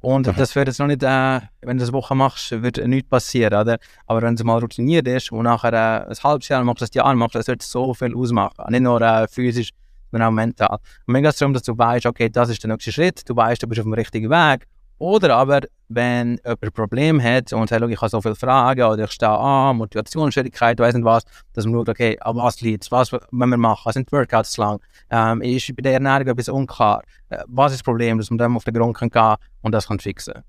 Und 0.00 0.28
Aha. 0.28 0.36
das 0.36 0.54
wird 0.54 0.68
jetzt 0.68 0.78
noch 0.78 0.86
nicht, 0.86 1.02
äh, 1.02 1.40
wenn 1.60 1.78
du 1.78 1.80
das 1.80 1.88
eine 1.88 1.98
Woche 1.98 2.14
machst, 2.14 2.50
wird 2.50 2.76
nichts 2.86 3.08
passieren, 3.08 3.54
oder? 3.54 3.78
Aber 4.06 4.22
wenn 4.22 4.34
es 4.34 4.42
mal 4.42 4.58
routiniert 4.58 5.06
ist 5.06 5.30
und 5.30 5.44
nachher 5.44 5.72
äh, 5.72 6.10
ein 6.10 6.16
halbes 6.22 6.48
Jahr 6.48 6.64
machst, 6.64 6.82
ein 6.82 6.88
Jahr 6.92 7.14
machst, 7.14 7.34
das 7.34 7.46
wird 7.46 7.62
so 7.62 7.94
viel 7.94 8.14
ausmachen. 8.14 8.64
Nicht 8.68 8.82
nur 8.82 9.00
äh, 9.00 9.28
physisch, 9.28 9.70
sondern 10.10 10.28
auch 10.28 10.32
mental. 10.32 10.78
Und 11.06 11.12
mir 11.12 11.22
geht 11.22 11.30
es 11.30 11.36
darum, 11.36 11.54
dass 11.54 11.62
du 11.62 11.76
weißt, 11.76 12.06
okay, 12.06 12.28
das 12.28 12.48
ist 12.48 12.62
der 12.62 12.70
nächste 12.70 12.90
Schritt, 12.92 13.28
du 13.28 13.36
weißt, 13.36 13.62
du 13.62 13.68
bist 13.68 13.80
auf 13.80 13.84
dem 13.84 13.94
richtigen 13.94 14.28
Weg. 14.28 14.66
Oder 15.02 15.34
aber, 15.34 15.62
wenn 15.88 16.38
jemand 16.44 16.62
ein 16.62 16.72
Problem 16.72 17.20
hat 17.20 17.52
und 17.52 17.68
sagt, 17.68 17.82
«Schau, 17.82 17.88
ich 17.88 18.00
habe 18.00 18.08
so 18.08 18.20
viele 18.20 18.36
Fragen 18.36 18.84
oder 18.84 19.02
ich 19.02 19.10
stehe 19.10 19.32
an, 19.32 19.76
Motivationsschwierigkeit, 19.78 20.78
weiss 20.78 20.94
nicht 20.94 21.04
was, 21.04 21.24
dass 21.54 21.64
man 21.64 21.74
schaut, 21.74 21.88
okay, 21.88 22.16
an 22.20 22.36
was 22.36 22.60
liegt 22.60 22.88
was 22.92 23.10
wenn 23.10 23.48
wir 23.48 23.56
machen, 23.56 23.90
sind 23.90 24.08
die 24.08 24.12
Workouts 24.12 24.56
lang, 24.58 24.80
ähm, 25.10 25.42
ist 25.42 25.74
bei 25.74 25.82
der 25.82 25.94
Ernährung 25.94 26.28
etwas 26.28 26.48
unklar, 26.48 27.02
äh, 27.30 27.42
was 27.48 27.72
ist 27.72 27.80
das 27.80 27.84
Problem, 27.84 28.18
dass 28.18 28.30
man 28.30 28.38
dann 28.38 28.54
auf 28.54 28.62
den 28.62 28.74
Grund 28.74 28.96
kann 28.96 29.10
gehen 29.10 29.34
und 29.62 29.72
das 29.72 29.88
kann 29.88 29.98
fixen. 29.98 30.44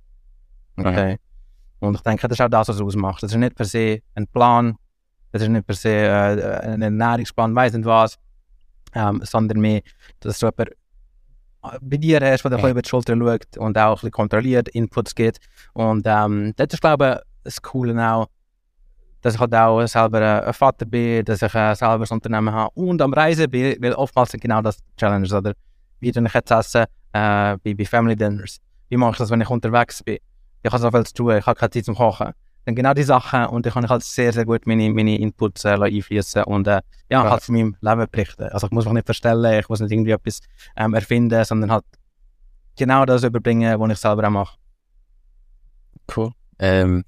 Okay. 0.77 1.17
Und 1.79 1.95
ich 1.95 2.01
denke, 2.01 2.27
das 2.27 2.37
ist 2.37 2.41
auch 2.45 2.49
das, 2.49 2.67
was 2.67 2.75
es 2.75 2.81
ausmacht. 2.83 3.23
Das 3.23 3.31
ist 3.31 3.37
nicht 3.37 3.55
per 3.55 3.65
se 3.65 4.03
ein 4.13 4.27
Plan, 4.27 4.75
das 5.31 5.41
ist 5.41 5.49
nicht 5.49 5.65
per 5.65 5.75
se 5.75 5.89
äh, 5.89 6.73
ein 6.73 6.81
Ernährungsplan, 6.83 7.55
weiss 7.55 7.73
nicht 7.73 7.85
was, 7.85 8.19
ähm, 8.93 9.19
sondern 9.23 9.59
mehr, 9.59 9.81
dass 10.19 10.37
du 10.37 10.45
jemand 10.45 10.69
bei 11.81 11.97
dir 11.97 12.19
hast, 12.21 12.43
der 12.43 12.59
ja. 12.59 12.69
über 12.69 12.81
die 12.81 12.89
Schulter 12.89 13.15
schaut 13.15 13.57
und 13.57 13.77
auch 13.77 13.89
ein 13.89 13.93
bisschen 13.95 14.11
kontrolliert, 14.11 14.69
Inputs 14.69 15.15
gibt. 15.15 15.39
Und 15.73 16.05
ähm, 16.05 16.53
das 16.55 16.67
ist, 16.73 16.81
glaube 16.81 17.19
ich, 17.19 17.43
das 17.43 17.61
Coole 17.61 17.95
auch, 18.09 18.27
dass 19.21 19.35
ich 19.35 19.39
halt 19.39 19.55
auch 19.55 19.85
selber 19.87 20.45
ein 20.45 20.53
Vater 20.53 20.85
bin, 20.85 21.23
dass 21.23 21.41
ich 21.41 21.55
äh, 21.55 21.73
selber 21.75 22.05
ein 22.05 22.11
Unternehmen 22.11 22.53
habe 22.53 22.71
und 22.75 23.01
am 23.01 23.13
Reisen 23.13 23.49
bin, 23.49 23.77
weil 23.81 23.93
oftmals 23.93 24.31
sind 24.31 24.41
genau 24.41 24.61
das 24.61 24.79
Challenges, 24.97 25.33
oder? 25.33 25.53
Wie 25.99 26.11
tue 26.11 26.25
ich 26.25 26.33
jetzt 26.33 26.51
essen 26.51 26.83
äh, 27.13 27.57
bei, 27.57 27.73
bei 27.73 27.85
Family 27.85 28.15
Dinners? 28.15 28.57
Wie 28.89 28.97
mache 28.97 29.11
ich 29.11 29.17
das, 29.17 29.29
wenn 29.29 29.39
ich 29.39 29.49
unterwegs 29.49 30.03
bin? 30.03 30.17
Ich 30.61 30.71
habe 30.71 30.81
so 30.81 30.91
viel 30.91 31.05
zu 31.05 31.13
tun, 31.13 31.37
ich 31.37 31.45
habe 31.45 31.57
keine 31.57 31.69
Zeit 31.69 31.85
zum 31.85 31.95
Kochen. 31.95 32.33
Dann 32.65 32.75
genau 32.75 32.93
die 32.93 33.03
Sachen 33.03 33.45
und 33.47 33.65
dann 33.65 33.73
kann 33.73 33.83
ich 33.83 33.89
halt 33.89 34.03
sehr, 34.03 34.31
sehr 34.31 34.45
gut 34.45 34.65
meine, 34.65 34.89
meine 34.91 35.17
Inputs 35.17 35.65
äh, 35.65 35.69
einfließen 35.69 36.43
und 36.45 36.67
äh, 36.67 36.71
ja, 36.71 36.81
ja, 37.09 37.29
halt 37.29 37.43
von 37.43 37.55
meinem 37.55 37.75
Leben 37.81 38.07
berichten. 38.09 38.43
Also 38.43 38.67
ich 38.67 38.71
muss 38.71 38.85
mich 38.85 38.93
nicht 38.93 39.05
verstellen, 39.05 39.59
ich 39.59 39.67
muss 39.67 39.81
nicht 39.81 39.91
irgendwie 39.91 40.11
etwas 40.11 40.39
ähm, 40.77 40.93
erfinden, 40.93 41.43
sondern 41.43 41.71
halt 41.71 41.85
genau 42.77 43.05
das 43.05 43.23
überbringen, 43.23 43.79
was 43.79 43.91
ich 43.91 43.97
selber 43.97 44.27
auch 44.27 44.31
mache. 44.31 44.57
Cool. 46.15 46.31
Ähm, 46.59 47.03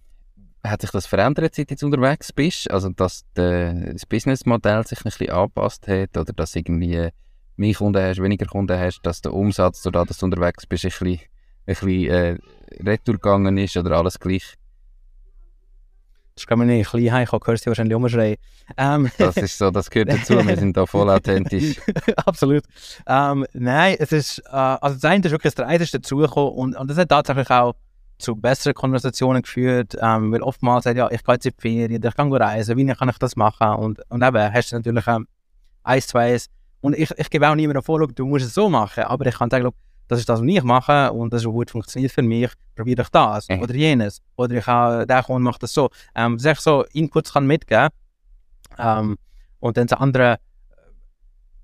hat 0.63 0.81
sich 0.81 0.91
das 0.91 1.05
verändert, 1.05 1.55
seit 1.55 1.69
du 1.69 1.73
jetzt 1.73 1.83
unterwegs 1.83 2.33
bist? 2.33 2.69
Also, 2.71 2.89
dass 2.89 3.23
de, 3.35 3.93
das 3.93 4.05
Businessmodell 4.05 4.85
sich 4.85 4.99
ein 4.99 5.03
bisschen 5.03 5.29
angepasst 5.29 5.87
hat 5.87 6.17
oder 6.17 6.33
dass 6.33 6.55
irgendwie 6.55 7.09
mehr 7.57 7.73
Kunden 7.73 8.01
hast, 8.01 8.21
weniger 8.21 8.45
Kunden 8.45 8.77
hast, 8.77 9.01
dass 9.03 9.21
der 9.21 9.33
Umsatz, 9.33 9.81
dadurch, 9.81 10.07
dass 10.07 10.17
du 10.17 10.25
unterwegs 10.25 10.65
bist, 10.65 10.85
ein 10.85 10.89
bisschen, 10.89 11.07
ein 11.17 11.19
bisschen 11.65 12.09
äh, 12.09 12.37
retour 12.83 13.15
gegangen 13.15 13.57
ist 13.57 13.77
oder 13.77 13.97
alles 13.97 14.19
gleich? 14.19 14.55
Das 16.35 16.45
kann 16.45 16.59
man 16.59 16.67
nicht 16.67 16.89
klein 16.89 17.11
haben, 17.11 17.23
ich 17.23 17.29
kann 17.29 17.39
Kirsty 17.39 17.67
wahrscheinlich 17.67 17.95
umschreien. 17.95 18.35
Ähm, 18.75 19.09
das 19.17 19.37
ist 19.37 19.57
so, 19.57 19.71
das 19.71 19.89
gehört 19.89 20.09
dazu, 20.09 20.45
wir 20.45 20.57
sind 20.57 20.75
da 20.75 20.85
voll 20.85 21.09
authentisch. 21.09 21.79
Absolut. 22.25 22.63
Ähm, 23.07 23.45
nein, 23.53 23.95
es 23.99 24.11
ist, 24.11 24.39
äh, 24.39 24.51
also 24.51 24.95
das 24.95 25.05
eine 25.05 25.23
ist 25.23 25.31
wirklich, 25.31 25.53
das 25.53 25.65
Reise 25.65 25.83
ist 25.85 25.93
dazugekommen 25.93 26.53
und, 26.53 26.75
und 26.75 26.89
das 26.89 26.97
hat 26.97 27.09
tatsächlich 27.09 27.49
auch 27.49 27.75
zu 28.17 28.35
besseren 28.35 28.73
Konversationen 28.73 29.43
geführt, 29.43 29.95
ähm, 30.01 30.31
weil 30.33 30.41
oftmals 30.41 30.83
sagt, 30.83 30.97
ja, 30.97 31.09
ich 31.09 31.23
gehe 31.23 31.35
jetzt 31.35 31.45
in 31.45 31.53
die 31.57 31.61
Ferien, 31.61 32.03
ich 32.03 32.15
kann 32.15 32.33
reisen, 32.33 32.77
wie 32.77 32.85
kann 32.85 33.09
ich 33.09 33.17
das 33.17 33.35
machen? 33.37 33.69
Und, 33.75 34.01
und 34.09 34.21
eben, 34.21 34.53
hast 34.53 34.71
du 34.71 34.75
natürlich 34.75 35.07
ähm, 35.07 35.27
eins, 35.83 36.07
zwei, 36.07 36.37
und 36.81 36.97
ich, 36.97 37.11
ich 37.17 37.29
gebe 37.29 37.49
auch 37.49 37.55
niemandem 37.55 37.83
vor, 37.83 38.05
du 38.07 38.25
musst 38.25 38.45
es 38.45 38.53
so 38.53 38.69
machen, 38.69 39.03
aber 39.03 39.25
ich 39.25 39.35
kann 39.35 39.49
sagen, 39.49 39.69
das 40.07 40.19
ist 40.19 40.29
das, 40.29 40.41
was 40.41 40.47
ich 40.47 40.63
mache 40.63 41.11
und 41.11 41.33
das 41.33 41.41
ist 41.41 41.47
gut 41.47 41.71
funktioniert 41.71 42.11
für 42.11 42.21
mich, 42.21 42.51
probiere 42.75 43.01
ich 43.01 43.09
das 43.09 43.47
mhm. 43.49 43.61
oder 43.61 43.75
jenes. 43.75 44.21
Oder 44.35 44.55
ich 44.55 44.67
habe, 44.67 45.07
der 45.07 45.23
Kunde 45.23 45.41
macht 45.41 45.63
das 45.63 45.73
so. 45.73 45.89
Ähm, 46.13 46.37
dass 46.37 46.45
ich 46.45 46.59
so 46.59 46.85
Inputs 46.93 47.33
kann 47.33 47.47
mitgeben 47.47 47.89
ähm, 48.77 49.17
und 49.59 49.77
dann 49.77 49.87
das 49.87 49.99
andere, 49.99 50.37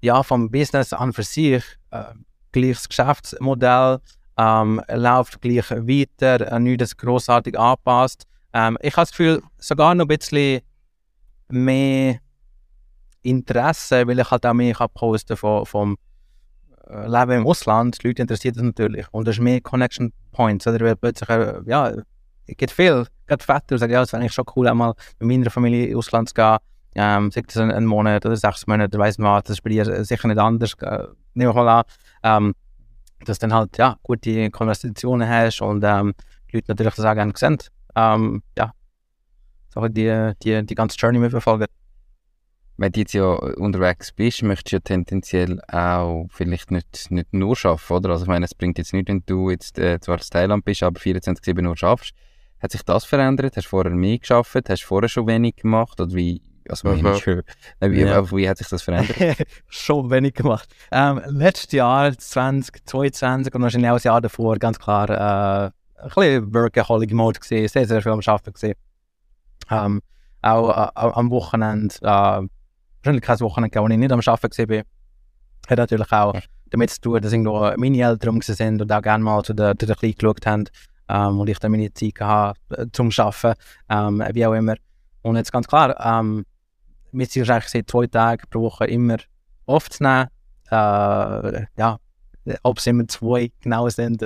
ja, 0.02 0.24
vom 0.24 0.50
Business 0.50 0.94
an 0.94 1.14
für 1.14 1.24
sich, 1.24 1.64
äh, 1.92 2.04
gleiches 2.52 2.89
Geschäftsmodell, 2.89 4.00
ähm, 4.38 4.82
läuft 4.92 5.42
gleich 5.42 5.70
weiter, 5.70 6.52
äh, 6.52 6.60
nichts 6.60 6.98
grossartig 6.98 7.58
anpasst. 7.58 8.26
Ähm, 8.54 8.78
ich 8.82 8.94
habe 8.94 9.04
das 9.04 9.12
Gefühl, 9.12 9.44
sogar 9.58 9.94
noch 9.94 10.06
ein 10.06 10.08
bisschen 10.08 10.62
mehr 11.50 12.20
Interesse, 13.22 14.08
weil 14.08 14.20
ich 14.20 14.32
halt 14.32 14.46
auch 14.46 14.54
mehr 14.54 14.74
posten 14.94 15.38
von, 15.38 15.66
vom 15.66 15.94
äh, 15.94 16.11
Leben 16.88 17.32
im 17.32 17.48
Ausland, 17.48 18.02
die 18.04 18.08
Leute 18.08 18.24
interessiert 18.24 18.56
das 18.56 18.64
natürlich. 18.64 19.06
Und 19.12 19.28
es 19.28 19.36
ist 19.36 19.42
mehr 19.42 19.62
Connection 19.62 20.14
Points, 20.32 20.68
oder? 20.68 20.80
Weil 20.86 20.96
plötzlich, 20.96 21.30
äh, 21.30 21.62
ja, 21.66 21.90
es 21.90 22.58
gibt 22.58 22.72
viel, 22.72 23.06
gerade 23.28 23.44
Väter, 23.44 23.78
sagen, 23.78 23.94
ja, 23.94 24.02
es 24.02 24.12
wäre 24.12 24.22
eigentlich 24.22 24.34
schon 24.34 24.46
cool, 24.56 24.68
einmal 24.68 24.94
mit 25.20 25.28
meiner 25.28 25.50
Familie 25.50 25.88
ins 25.88 25.98
Ausland 25.98 26.30
zu 26.30 26.36
gehen. 26.36 26.58
Ähm, 26.94 27.32
sei 27.32 27.42
das 27.42 27.56
ein, 27.58 27.72
ein, 27.72 27.86
Monat 27.86 28.26
oder 28.26 28.36
sechs 28.36 28.68
Monate, 28.68 28.98
weiss 29.00 29.18
man 29.18 29.38
was, 29.38 29.44
das 29.44 29.58
ist 29.58 29.64
bei 29.64 29.70
dir 29.70 30.04
sicher 30.04 30.28
nicht 30.28 30.40
anders, 30.40 30.74
äh, 30.82 31.08
nehme 31.34 31.52
ich 31.52 31.56
mal 31.56 31.70
an. 31.70 31.84
Ähm, 32.24 32.54
dass 33.24 33.40
dann 33.40 33.54
halt, 33.54 33.78
ja, 33.78 33.98
gute 34.04 34.50
Konversationen 34.50 35.30
hast 35.30 35.62
und 35.62 35.84
ähm, 35.86 36.14
die 36.52 36.58
Leute 36.58 36.72
natürlich 36.72 36.96
das 36.96 37.06
auch 37.06 37.14
gerne 37.14 37.34
sehen. 37.36 37.58
Ähm, 37.96 38.44
ja, 38.58 38.74
so 39.70 39.88
die, 39.88 40.34
die, 40.44 40.66
die 40.66 40.76
ganze 40.76 40.98
Journey 40.98 41.20
mitverfolgen 41.20 41.68
wenn 42.82 42.92
du 42.92 43.00
jetzt 43.00 43.14
ja 43.14 43.26
unterwegs 43.26 44.12
bist, 44.12 44.42
möchtest 44.42 44.72
du 44.72 44.76
ja 44.78 44.80
tendenziell 44.80 45.62
auch 45.68 46.26
vielleicht 46.32 46.72
nicht, 46.72 47.12
nicht 47.12 47.32
nur 47.32 47.56
arbeiten, 47.64 47.94
oder? 47.94 48.10
Also 48.10 48.24
ich 48.24 48.28
meine, 48.28 48.46
es 48.46 48.56
bringt 48.56 48.80
jetzt 48.80 48.92
nicht, 48.92 49.08
wenn 49.08 49.22
du 49.28 49.52
jetzt 49.52 49.78
äh, 49.78 50.00
zwar 50.00 50.18
in 50.18 50.24
Thailand 50.24 50.66
bist, 50.66 50.82
aber 50.82 51.00
24-7 51.00 51.62
nur 51.62 51.78
schaffst. 51.78 52.14
Hat 52.60 52.72
sich 52.72 52.82
das 52.84 53.06
verändert? 53.06 53.56
Hast 53.56 53.66
du 53.66 53.70
vorher 53.70 53.92
mehr 53.92 54.18
geschafft? 54.18 54.68
Hast 54.68 54.82
du 54.82 54.88
vorher 54.88 55.10
schon 55.10 55.28
wenig 55.28 55.58
gemacht? 55.58 56.02
Oder 56.02 56.12
wie, 56.14 56.42
also 56.68 56.90
mhm. 56.90 57.04
wie, 57.04 57.92
wie, 57.92 58.02
ja. 58.02 58.32
wie 58.32 58.50
hat 58.50 58.58
sich 58.58 58.68
das 58.68 58.82
verändert? 58.82 59.38
schon 59.68 60.10
wenig 60.10 60.34
gemacht. 60.34 60.68
Ähm, 60.92 61.22
letztes 61.28 61.72
Jahr, 61.74 62.18
2022 62.18 63.54
und 63.54 63.62
wahrscheinlich 63.62 63.92
auch 63.92 63.96
das 63.96 64.06
Jahr 64.06 64.22
davor, 64.22 64.58
ganz 64.58 64.80
klar, 64.80 65.10
äh, 65.10 65.72
ein 66.02 66.10
bisschen 66.16 66.52
Workaholic-Mode 66.52 67.40
gesehen, 67.42 67.68
sehr, 67.68 67.86
sehr 67.86 68.02
viel 68.02 68.12
am 68.12 68.22
Arbeiten 68.26 68.54
gesehen. 68.54 68.76
Ähm, 69.70 70.02
auch 70.42 70.70
äh, 70.70 70.90
am 70.96 71.30
Wochenende 71.30 71.96
äh, 72.02 72.48
wahrscheinlich 73.04 73.24
kein 73.24 73.39
Wochenende, 73.39 73.80
wo 73.80 73.88
ich 73.88 73.97
nicht 73.97 74.12
am 74.12 74.20
Arbeiten 74.20 74.70
war. 74.70 74.84
Hat 75.70 75.78
natürlich 75.78 76.12
auch 76.12 76.36
damit 76.70 76.89
zu 76.89 77.02
tun, 77.02 77.22
dass 77.22 77.32
irgendwo 77.32 77.72
meine 77.78 77.97
Eltern 77.97 78.30
rum 78.30 78.41
sind 78.41 78.82
und 78.82 78.91
auch 78.91 79.02
gerne 79.02 79.24
mal 79.24 79.43
zu 79.43 79.54
den, 79.54 79.78
zu 79.78 79.86
den 79.86 79.95
Kleinen 79.95 80.16
geschaut 80.16 80.45
haben 80.45 80.66
ähm, 81.10 81.39
und 81.39 81.49
ich 81.49 81.60
dann 81.60 81.72
meine 81.72 81.93
Zeit 81.93 82.20
hatte 82.20 82.60
äh, 82.82 82.86
zum 82.91 83.12
Arbeiten, 83.16 83.54
ähm, 83.89 84.24
wie 84.34 84.45
auch 84.45 84.54
immer. 84.54 84.76
Und 85.22 85.36
jetzt 85.36 85.52
ganz 85.52 85.68
klar, 85.68 85.95
ähm, 85.99 86.45
wir 87.12 87.26
sind 87.26 87.49
eigentlich 87.49 87.70
seit 87.70 87.89
zwei 87.89 88.08
Tagen 88.08 88.43
pro 88.49 88.62
Woche 88.62 88.86
immer 88.86 89.18
aufzunehmen. 89.66 90.28
Äh, 90.70 91.66
ja, 91.78 91.97
ob 92.64 92.78
es 92.78 92.88
immer 92.88 93.08
zwei 93.08 93.52
genau 93.60 93.89
sind. 93.89 94.26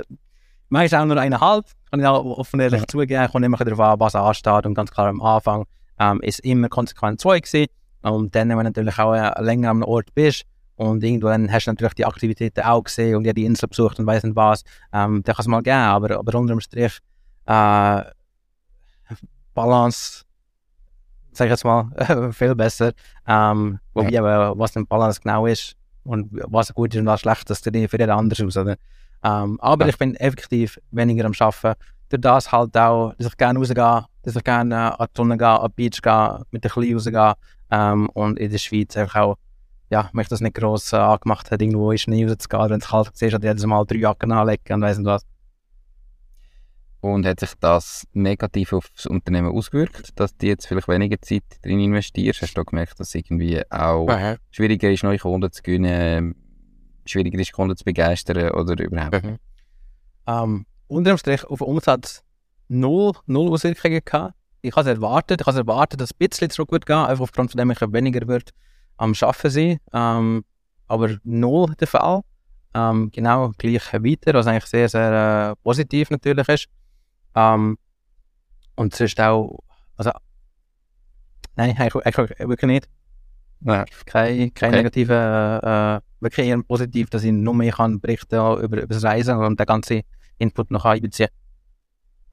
Meistens 0.68 1.00
auch 1.00 1.04
nur 1.04 1.18
eineinhalb, 1.18 1.66
kann 1.90 2.00
ich 2.00 2.06
auch 2.06 2.24
offen 2.24 2.60
ehrlich 2.60 2.80
ja. 2.80 2.86
zugeben. 2.86 3.28
Kommt 3.30 3.44
immer 3.44 3.56
darauf 3.56 3.80
an, 3.80 4.00
was 4.00 4.14
ansteht. 4.14 4.66
Und 4.66 4.74
ganz 4.74 4.90
klar 4.90 5.08
am 5.08 5.20
Anfang 5.20 5.64
ähm, 5.98 6.20
ist 6.22 6.40
immer 6.40 6.68
konsequent 6.68 7.20
zwei 7.20 7.40
gewesen. 7.40 7.66
Und 8.02 8.34
dann, 8.34 8.48
wenn 8.50 8.58
du 8.58 8.62
natürlich 8.64 8.98
auch 8.98 9.14
äh, 9.14 9.42
länger 9.42 9.70
am 9.70 9.82
Ort 9.82 10.14
bist 10.14 10.44
und 10.76 11.02
irgendwann 11.02 11.50
hast 11.50 11.66
du 11.66 11.70
natürlich 11.70 11.94
die 11.94 12.04
Aktivitäten 12.04 12.60
auch 12.60 12.84
gesehen 12.84 13.16
und 13.16 13.24
ja 13.24 13.32
die 13.32 13.44
Insel 13.44 13.68
besucht 13.68 13.98
und 13.98 14.06
weiss 14.06 14.22
nicht 14.22 14.36
was, 14.36 14.62
ähm, 14.92 15.22
dann 15.24 15.34
kann 15.34 15.42
es 15.42 15.46
mal 15.46 15.62
gehen. 15.62 15.74
Aber, 15.74 16.18
aber 16.18 16.38
unter 16.38 16.54
dem 16.54 16.60
Strich, 16.60 16.98
äh, 17.46 18.02
Balance, 19.54 20.24
sag 21.32 21.46
ich 21.46 21.50
jetzt 21.50 21.64
mal, 21.64 22.32
viel 22.32 22.54
besser. 22.54 22.92
Ähm, 23.26 23.80
wobei 23.94 24.10
ja. 24.10 24.20
aber, 24.20 24.58
was 24.58 24.72
denn 24.72 24.86
Balance 24.86 25.20
genau 25.20 25.46
ist 25.46 25.74
und 26.04 26.28
was 26.32 26.72
gut 26.72 26.94
ist 26.94 27.00
und 27.00 27.06
was 27.06 27.20
schlecht 27.20 27.50
ist, 27.50 27.66
das 27.66 27.72
für 27.72 27.98
jeden 27.98 28.10
anders 28.10 28.40
aus. 28.40 28.56
Oder? 28.56 28.76
Ähm, 29.24 29.58
aber 29.60 29.86
ja. 29.86 29.90
ich 29.90 29.98
bin 29.98 30.14
effektiv 30.16 30.78
weniger 30.90 31.24
am 31.24 31.32
Arbeiten. 31.38 31.80
Durch 32.08 32.20
das 32.20 32.52
halt 32.52 32.76
auch, 32.76 33.14
dass 33.18 33.28
ich 33.28 33.36
gerne 33.36 33.58
rausgehe, 33.58 34.04
dass 34.22 34.36
ich 34.36 34.44
gerne 34.44 34.74
äh, 34.74 35.02
an 35.02 35.06
die 35.08 35.16
Sonne 35.16 35.36
gehe, 35.36 35.48
an 35.48 35.70
die 35.76 35.88
Beach 35.88 36.02
gehe, 36.02 36.42
mit 36.50 36.64
den 36.64 36.70
Kleinen 36.70 36.94
rausgehe. 36.94 37.34
Ähm, 37.70 38.08
und 38.10 38.38
in 38.38 38.50
der 38.50 38.58
Schweiz 38.58 38.96
einfach 38.96 39.20
auch, 39.20 39.38
ja, 39.90 40.10
mich 40.12 40.28
das 40.28 40.40
nicht 40.40 40.54
gross 40.54 40.92
äh, 40.92 40.96
angemacht 40.96 41.50
hat, 41.50 41.60
irgendwo 41.60 41.90
in 41.90 41.98
Schnee 41.98 42.24
rauszugehen, 42.24 42.70
wenn 42.70 42.80
es 42.80 42.88
kalt 42.88 43.10
ist, 43.20 43.34
oder 43.34 43.48
jedes 43.48 43.66
Mal 43.66 43.84
drei 43.84 43.96
Jacken 43.96 44.32
anlegen 44.32 44.74
und 44.74 44.82
weiss 44.82 44.98
nicht 44.98 45.06
was. 45.06 45.26
Und 47.00 47.26
hat 47.26 47.40
sich 47.40 47.52
das 47.60 48.04
negativ 48.12 48.72
auf 48.72 48.88
das 48.94 49.06
Unternehmen 49.06 49.52
ausgewirkt, 49.52 50.18
dass 50.18 50.36
du 50.36 50.46
jetzt 50.46 50.66
vielleicht 50.66 50.88
weniger 50.88 51.20
Zeit 51.20 51.44
drin 51.62 51.78
investierst? 51.78 52.42
Hast 52.42 52.56
du 52.56 52.64
gemerkt, 52.64 52.98
dass 52.98 53.08
es 53.08 53.14
irgendwie 53.14 53.62
auch 53.70 54.06
mhm. 54.06 54.36
schwieriger 54.50 54.90
ist, 54.90 55.04
neue 55.04 55.18
Kunden 55.18 55.52
zu 55.52 55.62
gewinnen, 55.62 56.34
schwieriger 57.04 57.38
ist, 57.38 57.52
Kunden 57.52 57.76
zu 57.76 57.84
begeistern 57.84 58.50
oder 58.50 58.82
überhaupt? 58.82 59.22
Mhm. 59.22 59.38
Um, 60.26 60.66
unter 60.88 61.12
dem 61.12 61.18
Strich 61.18 61.44
auf 61.44 61.58
den 61.58 61.68
Umsatz 61.68 62.22
null, 62.68 63.12
null 63.26 63.52
Auswirkungen 63.52 64.00
gehabt 64.04 64.34
ich 64.66 64.74
habe 64.74 64.90
es 64.90 64.96
erwartet. 64.96 65.40
Ich 65.40 65.46
habe 65.46 65.58
erwartet, 65.58 66.00
dass 66.00 66.10
es 66.10 66.14
ein 66.14 66.28
bisschen 66.28 66.50
zurück 66.50 66.72
wird 66.72 66.86
gehen, 66.86 66.96
einfach 66.96 67.22
aufgrund 67.22 67.52
von 67.52 67.58
dem 67.58 67.70
ich 67.70 67.80
weniger 67.80 68.26
wird 68.26 68.50
am 68.96 69.12
Arbeiten 69.20 69.50
sein. 69.50 69.78
Ähm, 69.92 70.44
aber 70.88 71.16
null 71.24 71.74
der 71.78 71.86
Fall. 71.86 72.22
ähm, 72.74 73.10
genau 73.12 73.52
gleich 73.58 73.92
weiter, 73.92 74.34
was 74.34 74.46
eigentlich 74.46 74.66
sehr, 74.66 74.88
sehr 74.88 75.52
äh, 75.52 75.62
positiv 75.62 76.10
natürlich 76.10 76.48
ist. 76.48 76.66
Ähm, 77.34 77.78
und 78.74 78.92
es 78.92 79.00
ist 79.00 79.20
auch, 79.20 79.60
also, 79.96 80.10
nein, 81.54 81.76
eigentlich, 81.78 82.04
eigentlich 82.04 82.38
wirklich 82.38 82.68
nicht. 82.68 82.88
Ja. 83.60 83.84
Kein, 84.04 84.52
kein 84.52 84.70
okay. 84.70 84.76
negative, 84.76 85.14
äh, 85.62 85.96
äh, 85.96 86.00
wirklich 86.20 86.48
eher 86.48 86.62
positiv, 86.62 87.08
dass 87.08 87.24
ich 87.24 87.32
noch 87.32 87.54
mehr 87.54 87.72
kann 87.72 88.00
berichten 88.00 88.36
über, 88.36 88.82
über 88.82 88.86
das 88.86 89.04
Reisen 89.04 89.38
und 89.38 89.58
den 89.58 89.66
ganzen 89.66 90.02
Input 90.38 90.70
noch 90.70 90.84
einbeziehen. 90.84 91.28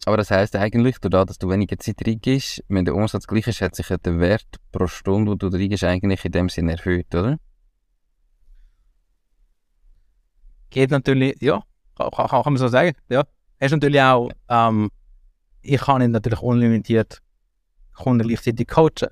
Aber 0.06 0.18
das 0.18 0.32
heisst 0.32 0.56
eigentlich, 0.56 0.98
dadurch, 1.00 1.26
dass 1.26 1.38
du 1.38 1.50
weniger 1.50 1.78
Zeit 1.78 2.06
reingehst, 2.06 2.64
wenn 2.68 2.84
der 2.84 2.96
Umsatz 2.96 3.26
gleich 3.26 3.48
ist, 3.48 3.62
hat 3.62 3.76
sich 3.76 3.88
der 3.88 4.20
Wert 4.20 4.48
pro 4.72 4.88
Stunde, 4.88 5.32
wo 5.32 5.36
du 5.36 5.48
reingehst, 5.48 5.84
eigentlich 5.84 6.26
in 6.26 6.32
dem 6.32 6.50
Sinne 6.50 6.74
erhöht, 6.74 7.14
oder? 7.16 7.38
Geht 10.70 10.92
natürlich, 10.92 11.42
ja, 11.42 11.64
kann, 11.98 12.10
kann, 12.12 12.28
kann 12.28 12.54
man 12.54 12.58
so 12.58 12.68
sagen, 12.68 12.96
ja. 13.10 13.24
Es 13.60 13.68
ist 13.68 13.74
natürlich 13.74 14.02
auch, 14.02 14.30
ähm, 14.50 14.90
ich 15.62 15.80
kann 15.80 16.02
ihn 16.02 16.12
natürlich 16.12 16.42
unlimitiert 16.42 17.22
Kunden 17.94 18.28
gleichzeitig 18.28 18.68
coachen. 18.68 19.10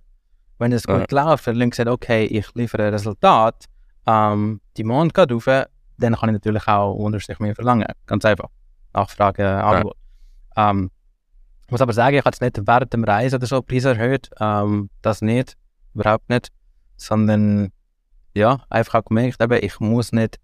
Wenn 0.58 0.74
es 0.74 0.86
gut 0.86 1.12
ja. 1.12 1.24
läuft, 1.26 1.48
dann 1.48 1.72
sagt, 1.72 1.90
okay, 1.90 2.26
ich 2.26 2.54
liefere 2.54 2.88
ein 2.88 2.94
Resultat, 2.94 3.66
ähm, 4.06 4.60
die 4.76 4.84
Mond 4.84 5.14
geht 5.14 5.32
rauf, 5.32 5.46
dann 5.46 6.16
kann 6.16 6.30
ich 6.30 6.34
natürlich 6.34 6.68
auch 6.68 6.94
unterschiedlich 6.96 7.40
mehr 7.40 7.56
verlangen. 7.56 7.88
Ganz 8.06 8.26
einfach. 8.26 8.50
Nachfrage, 8.94 9.48
Angebot. 9.64 9.96
Ja. 10.56 10.70
Ähm, 10.70 10.92
ich 11.66 11.72
muss 11.72 11.82
aber 11.82 11.94
sagen, 11.94 12.18
ich 12.18 12.26
habe 12.26 12.30
jetzt 12.30 12.42
nicht 12.42 12.68
während 12.68 12.92
dem 12.92 13.04
Reisen 13.04 13.36
oder 13.38 13.48
so 13.48 13.62
Preise 13.62 13.92
erhöht. 13.92 14.30
Ähm, 14.40 14.90
das 15.02 15.22
nicht. 15.22 15.56
Überhaupt 15.94 16.30
nicht. 16.30 16.50
Sondern, 16.98 17.72
ja, 18.34 18.62
einfach 18.70 18.96
auch 18.96 19.06
gemerkt, 19.06 19.42
eben, 19.42 19.64
ich 19.64 19.80
muss 19.80 20.12
nicht 20.12 20.38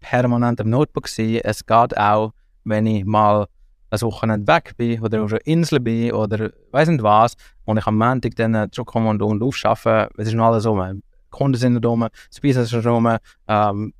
permanent 0.00 0.60
am 0.60 0.70
Notebook 0.70 1.08
sein. 1.08 1.40
Es 1.44 1.66
geht 1.66 1.96
auch, 1.96 2.32
wenn 2.64 2.86
ich 2.86 3.04
mal 3.04 3.46
ein 3.90 4.00
Wochenende 4.00 4.46
weg 4.46 4.74
bin 4.76 5.00
oder 5.02 5.22
auf 5.22 5.32
einer 5.32 5.46
Insel 5.46 5.80
bin 5.80 6.12
oder 6.12 6.50
weiß 6.70 6.88
nicht 6.88 7.02
was 7.02 7.34
und 7.64 7.76
ich 7.76 7.86
am 7.86 7.98
Montag 7.98 8.36
dann 8.36 8.70
zurückkomme 8.72 9.10
und, 9.10 9.20
und 9.20 9.42
aufschaffen, 9.42 10.06
es 10.16 10.28
ist 10.28 10.34
noch 10.34 10.46
alles 10.46 10.66
rum. 10.66 11.02
Die 11.02 11.30
Kunden 11.30 11.58
sind 11.58 11.84
rum, 11.84 12.06
das 12.28 12.40
Business 12.40 12.72
ist 12.72 12.86
rum. 12.86 13.16
Ähm, 13.48 13.92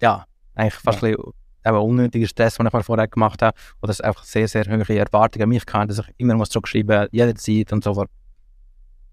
ja, 0.00 0.26
eigentlich 0.54 0.74
fast 0.74 1.02
ja. 1.02 1.08
ein 1.08 1.16
bisschen 1.16 1.32
eben 1.64 1.76
unnötiger 1.76 2.26
Stress, 2.26 2.56
den 2.56 2.66
ich 2.66 2.72
mir 2.72 2.82
vorher 2.82 3.08
gemacht 3.08 3.42
habe. 3.42 3.56
Oder 3.80 3.90
es 3.90 4.00
einfach 4.00 4.24
sehr, 4.24 4.48
sehr 4.48 4.64
hohe 4.64 4.98
Erwartungen 4.98 5.44
an 5.44 5.48
mich 5.48 5.66
kann, 5.66 5.88
dass 5.88 5.98
ich 5.98 6.06
immer 6.16 6.34
muss 6.34 6.50
zurückschreiben 6.50 7.00
muss, 7.00 7.08
jederzeit 7.12 7.72
und 7.72 7.84
so 7.84 7.94
fort. 7.94 8.10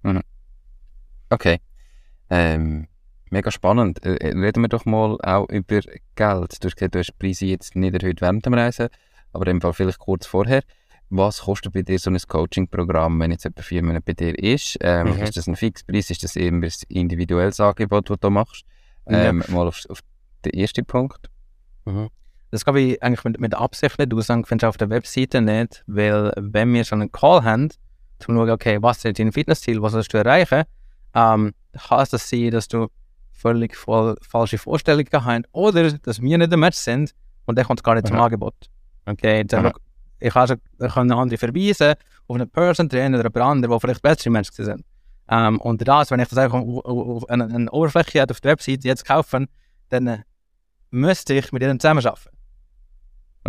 Mhm. 0.04 0.22
Okay. 1.30 1.60
Ähm, 2.30 2.88
mega 3.30 3.52
spannend. 3.52 4.04
Äh, 4.06 4.16
äh, 4.16 4.38
reden 4.38 4.62
wir 4.62 4.70
doch 4.70 4.86
mal 4.86 5.18
auch 5.22 5.48
über 5.50 5.82
Geld. 6.16 6.64
Du 6.64 6.68
hast 6.68 6.76
gesagt, 6.76 6.96
du 6.96 7.00
hast 7.00 7.08
die 7.08 7.18
Preise 7.20 7.46
jetzt 7.46 7.76
nicht 7.76 8.02
erhöht 8.02 8.22
während 8.22 8.46
dem 8.46 8.54
Reisen 8.54 8.90
aber 9.34 9.48
im 9.48 9.62
Fall 9.62 9.74
vielleicht 9.74 10.00
kurz 10.00 10.26
vorher. 10.26 10.64
Was 11.10 11.42
kostet 11.42 11.74
bei 11.74 11.82
dir 11.82 11.98
so 11.98 12.12
ein 12.12 12.18
Coaching-Programm, 12.18 13.20
wenn 13.20 13.32
jetzt 13.32 13.46
etwa 13.46 13.64
vier 13.64 13.82
Monate 13.82 14.04
bei 14.06 14.14
dir 14.14 14.38
ist? 14.38 14.78
Ähm, 14.82 15.16
mhm. 15.16 15.22
Ist 15.22 15.38
das 15.38 15.48
ein 15.48 15.56
Fixpreis? 15.56 16.10
Ist 16.12 16.24
das 16.24 16.36
eben 16.36 16.64
ein 16.64 16.72
individuelles 16.88 17.60
Angebot, 17.60 18.10
das 18.10 18.20
du 18.20 18.30
machst? 18.30 18.64
Ähm, 19.08 19.44
ja. 19.48 19.54
Mal 19.54 19.68
auf, 19.68 19.82
auf, 19.90 20.02
den 20.46 20.54
ersten 20.54 20.86
Punkt. 20.86 21.30
Mhm. 21.86 22.10
Das 22.52 22.66
kann 22.66 22.76
ich 22.78 23.02
eigentlich 23.04 23.24
mit, 23.24 23.40
mit 23.40 23.54
Absicht 23.54 24.00
nicht 24.00 24.14
aussagen, 24.14 24.46
findest 24.46 24.64
du 24.64 24.68
auf 24.68 24.78
der 24.78 24.90
Webseite 24.90 25.42
nicht, 25.42 25.84
weil 25.88 26.32
wenn 26.36 26.74
wir 26.74 26.84
schon 26.84 27.02
einen 27.02 27.12
Call 27.12 27.44
haben, 27.44 27.70
zu 28.20 28.34
schauen, 28.34 28.50
okay, 28.50 28.80
was 28.82 29.06
ist 29.06 29.20
dein 29.20 29.32
Fitnessziel, 29.32 29.82
was 29.82 29.94
willst 29.94 30.14
du 30.14 30.18
erreichen, 30.18 30.64
ähm, 31.14 31.54
kann 31.78 32.00
es 32.02 32.10
das 32.10 32.30
sein, 32.30 32.52
dass 32.52 32.68
du 32.68 32.88
völlig 33.32 33.76
voll, 33.76 34.16
falsche 34.22 34.58
Vorstellungen 34.58 35.08
hast 35.14 35.46
oder 35.52 35.92
dass 35.92 36.22
wir 36.22 36.38
nicht 36.38 36.52
im 36.52 36.60
Match 36.60 36.78
sind 36.78 37.14
und 37.46 37.58
der 37.58 37.66
kommt 37.66 37.84
gar 37.84 37.96
nicht 37.96 38.06
mhm. 38.06 38.10
zum 38.10 38.20
Angebot. 38.20 38.56
Okay, 39.06 39.46
ja. 39.50 39.72
ich 40.20 40.34
kann, 40.34 40.60
ich 40.80 40.94
kann 40.94 41.12
andere 41.12 41.38
verweisen 41.38 41.94
auf 42.28 42.36
einen 42.36 42.50
Person 42.50 42.90
Trainer 42.90 43.20
oder 43.20 43.34
einen 43.34 43.44
anderen, 43.44 43.72
der 43.72 43.80
vielleicht 43.80 44.02
bessere 44.02 44.30
Menschen 44.30 44.66
sind. 44.66 44.86
Ähm, 45.30 45.60
und 45.62 45.88
das, 45.88 46.12
wenn 46.12 46.20
ich 46.20 46.28
das 46.28 46.38
einfach 46.38 46.60
auf, 46.60 46.86
auf 46.86 47.30
eine, 47.30 47.46
eine, 47.46 47.72
Oberfläche 47.72 48.24
auf 48.24 48.42
der 48.42 48.52
Website 48.52 48.84
jetzt 48.84 49.06
kaufen, 49.06 49.48
dann 49.90 50.08
äh, 50.08 50.20
müsste 50.90 51.36
ich 51.36 51.52
mit 51.52 51.62
ihnen 51.62 51.80
zusammenarbeiten. 51.80 52.30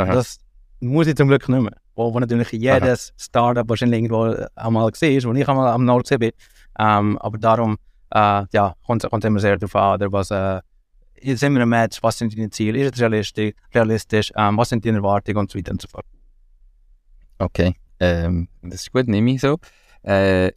Aha. 0.01 0.14
Das 0.14 0.38
muss 0.80 1.07
ich 1.07 1.16
zum 1.16 1.28
Glück 1.28 1.48
nicht 1.48 1.61
mehr. 1.61 1.76
Wo, 1.94 2.12
wo 2.12 2.18
natürlich 2.18 2.53
jedes 2.53 3.11
Aha. 3.11 3.14
Startup 3.18 3.68
wahrscheinlich 3.68 4.03
irgendwo 4.03 4.22
einmal 4.55 4.84
war, 4.84 4.92
wo 4.92 5.34
ich 5.34 5.48
einmal 5.48 5.68
am 5.68 5.84
Nord 5.84 6.09
bin. 6.18 6.32
Ähm, 6.78 7.18
aber 7.18 7.38
darum 7.38 7.76
äh, 8.11 8.44
ja, 8.53 8.74
kommt 8.86 9.05
es 9.05 9.24
immer 9.24 9.40
sehr 9.40 9.57
darauf 9.59 9.76
an, 9.76 10.12
was, 10.12 10.30
äh, 10.30 10.61
sind 11.22 11.55
wir 11.55 11.62
ein 11.62 11.68
Match, 11.68 12.03
was 12.03 12.18
sind 12.18 12.36
deine 12.36 12.51
Ziele, 12.51 12.78
ist 12.80 12.94
es 12.94 13.01
realistisch, 13.01 13.53
realistisch 13.74 14.32
ähm, 14.36 14.57
was 14.57 14.70
sind 14.70 14.84
deine 14.84 14.98
Erwartungen 14.98 15.38
und 15.38 15.51
so 15.51 15.59
weiter 15.59 15.72
und 15.72 15.82
so 15.82 15.88
fort. 15.88 16.07
Okay, 17.38 17.74
ähm, 17.98 18.48
das 18.62 18.82
ist 18.82 18.92
gut, 18.92 19.09
nehme 19.09 19.32
ich 19.32 19.40
so. 19.40 19.59
Äh, 20.03 20.53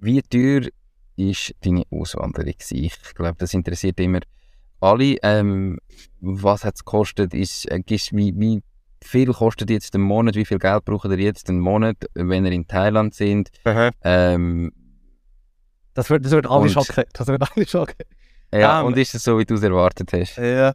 wie 0.00 0.22
teuer 0.22 0.68
ist 1.16 1.54
deine 1.60 1.82
Auswanderung? 1.90 2.54
Ich 2.70 3.14
glaube, 3.14 3.36
das 3.38 3.54
interessiert 3.54 4.00
immer 4.00 4.20
alle. 4.80 5.16
Ähm, 5.22 5.78
was 6.20 6.64
hat 6.64 6.74
es 6.76 6.84
gekostet? 6.84 7.34
Ist, 7.34 7.70
äh, 7.70 7.82
wie, 7.86 8.34
wie 8.38 8.62
viel 9.02 9.32
kostet 9.32 9.70
jetzt 9.70 9.94
ein 9.94 10.00
Monat? 10.00 10.34
Wie 10.34 10.44
viel 10.44 10.58
Geld 10.58 10.84
braucht 10.84 11.10
ihr 11.10 11.18
jetzt 11.18 11.48
einen 11.48 11.60
Monat, 11.60 11.96
wenn 12.14 12.44
ihr 12.44 12.52
in 12.52 12.66
Thailand 12.66 13.14
sind? 13.14 13.50
Ähm, 14.02 14.72
das 15.94 16.10
wird, 16.10 16.24
das 16.24 16.32
wird 16.32 16.46
alle 16.46 16.68
schocken. 16.68 17.04
Das 17.12 17.26
wird 17.26 17.42
alle 17.42 17.66
schocken. 17.66 18.04
Ja, 18.52 18.80
um, 18.80 18.88
und 18.88 18.96
ist 18.96 19.14
es 19.14 19.24
so, 19.24 19.38
wie 19.38 19.44
du 19.44 19.54
es 19.54 19.62
erwartet 19.62 20.12
hast? 20.12 20.36
Ja. 20.36 20.74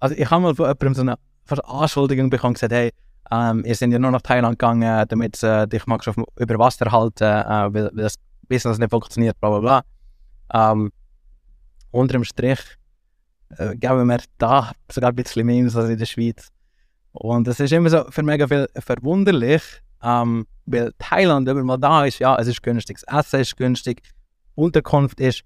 Also 0.00 0.16
ich 0.16 0.30
habe 0.30 0.42
mal 0.42 0.54
von 0.54 0.66
jemandem 0.66 0.94
so 0.94 1.02
eine 1.02 1.16
Anschuldigung 1.64 2.30
bekommen, 2.30 2.54
gesagt, 2.54 2.72
hey, 2.72 2.90
ähm, 3.30 3.64
ihr 3.64 3.74
seid 3.74 3.90
ja 3.90 3.98
nur 3.98 4.10
nach 4.10 4.22
Thailand 4.22 4.58
gegangen, 4.58 5.06
damit 5.08 5.42
äh, 5.42 5.66
dich 5.66 5.86
magst 5.86 6.08
auf, 6.08 6.16
über 6.38 6.58
Wasser 6.58 6.90
halten, 6.90 7.24
äh, 7.24 7.72
weil, 7.72 7.90
weil, 7.94 8.04
das 8.04 8.16
Business 8.48 8.78
nicht 8.78 8.90
funktioniert, 8.90 9.38
bla 9.40 9.58
bla 9.58 9.82
bla. 10.50 10.72
Ähm, 10.72 10.92
unter 11.90 12.14
dem 12.14 12.24
Strich 12.24 12.60
äh, 13.56 13.76
geben 13.76 14.08
wir 14.08 14.20
da 14.38 14.72
sogar 14.90 15.10
ein 15.10 15.16
bisschen 15.16 15.46
mehr 15.46 15.64
als 15.64 15.74
in 15.74 15.98
der 15.98 16.06
Schweiz. 16.06 16.48
Und 17.12 17.46
das 17.46 17.60
ist 17.60 17.72
immer 17.72 17.90
so 17.90 18.04
für 18.10 18.22
mega 18.22 18.48
viel 18.48 18.68
verwunderlich, 18.76 19.62
ähm, 20.02 20.46
weil 20.66 20.92
Thailand, 20.98 21.46
wenn 21.46 21.56
man 21.56 21.66
mal 21.66 21.76
da 21.78 22.04
ist, 22.04 22.18
ja, 22.18 22.36
es 22.36 22.48
ist 22.48 22.62
günstig, 22.62 22.98
das 23.00 23.26
Essen 23.26 23.40
ist 23.40 23.56
günstig, 23.56 24.02
Unterkunft 24.54 25.20
ist 25.20 25.44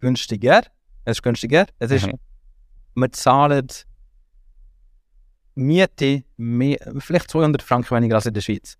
günstiger. 0.00 0.62
Es 1.04 1.18
ist 1.18 1.22
günstiger. 1.22 1.66
Es 1.78 1.90
ist, 1.90 2.06
mhm. 2.06 2.18
wir 2.94 3.12
zahlen 3.12 3.68
Miete 5.54 6.24
mehr, 6.36 6.78
vielleicht 6.98 7.30
200 7.30 7.62
Franken 7.62 7.96
weniger 7.96 8.16
als 8.16 8.26
in 8.26 8.34
der 8.34 8.42
Schweiz. 8.42 8.76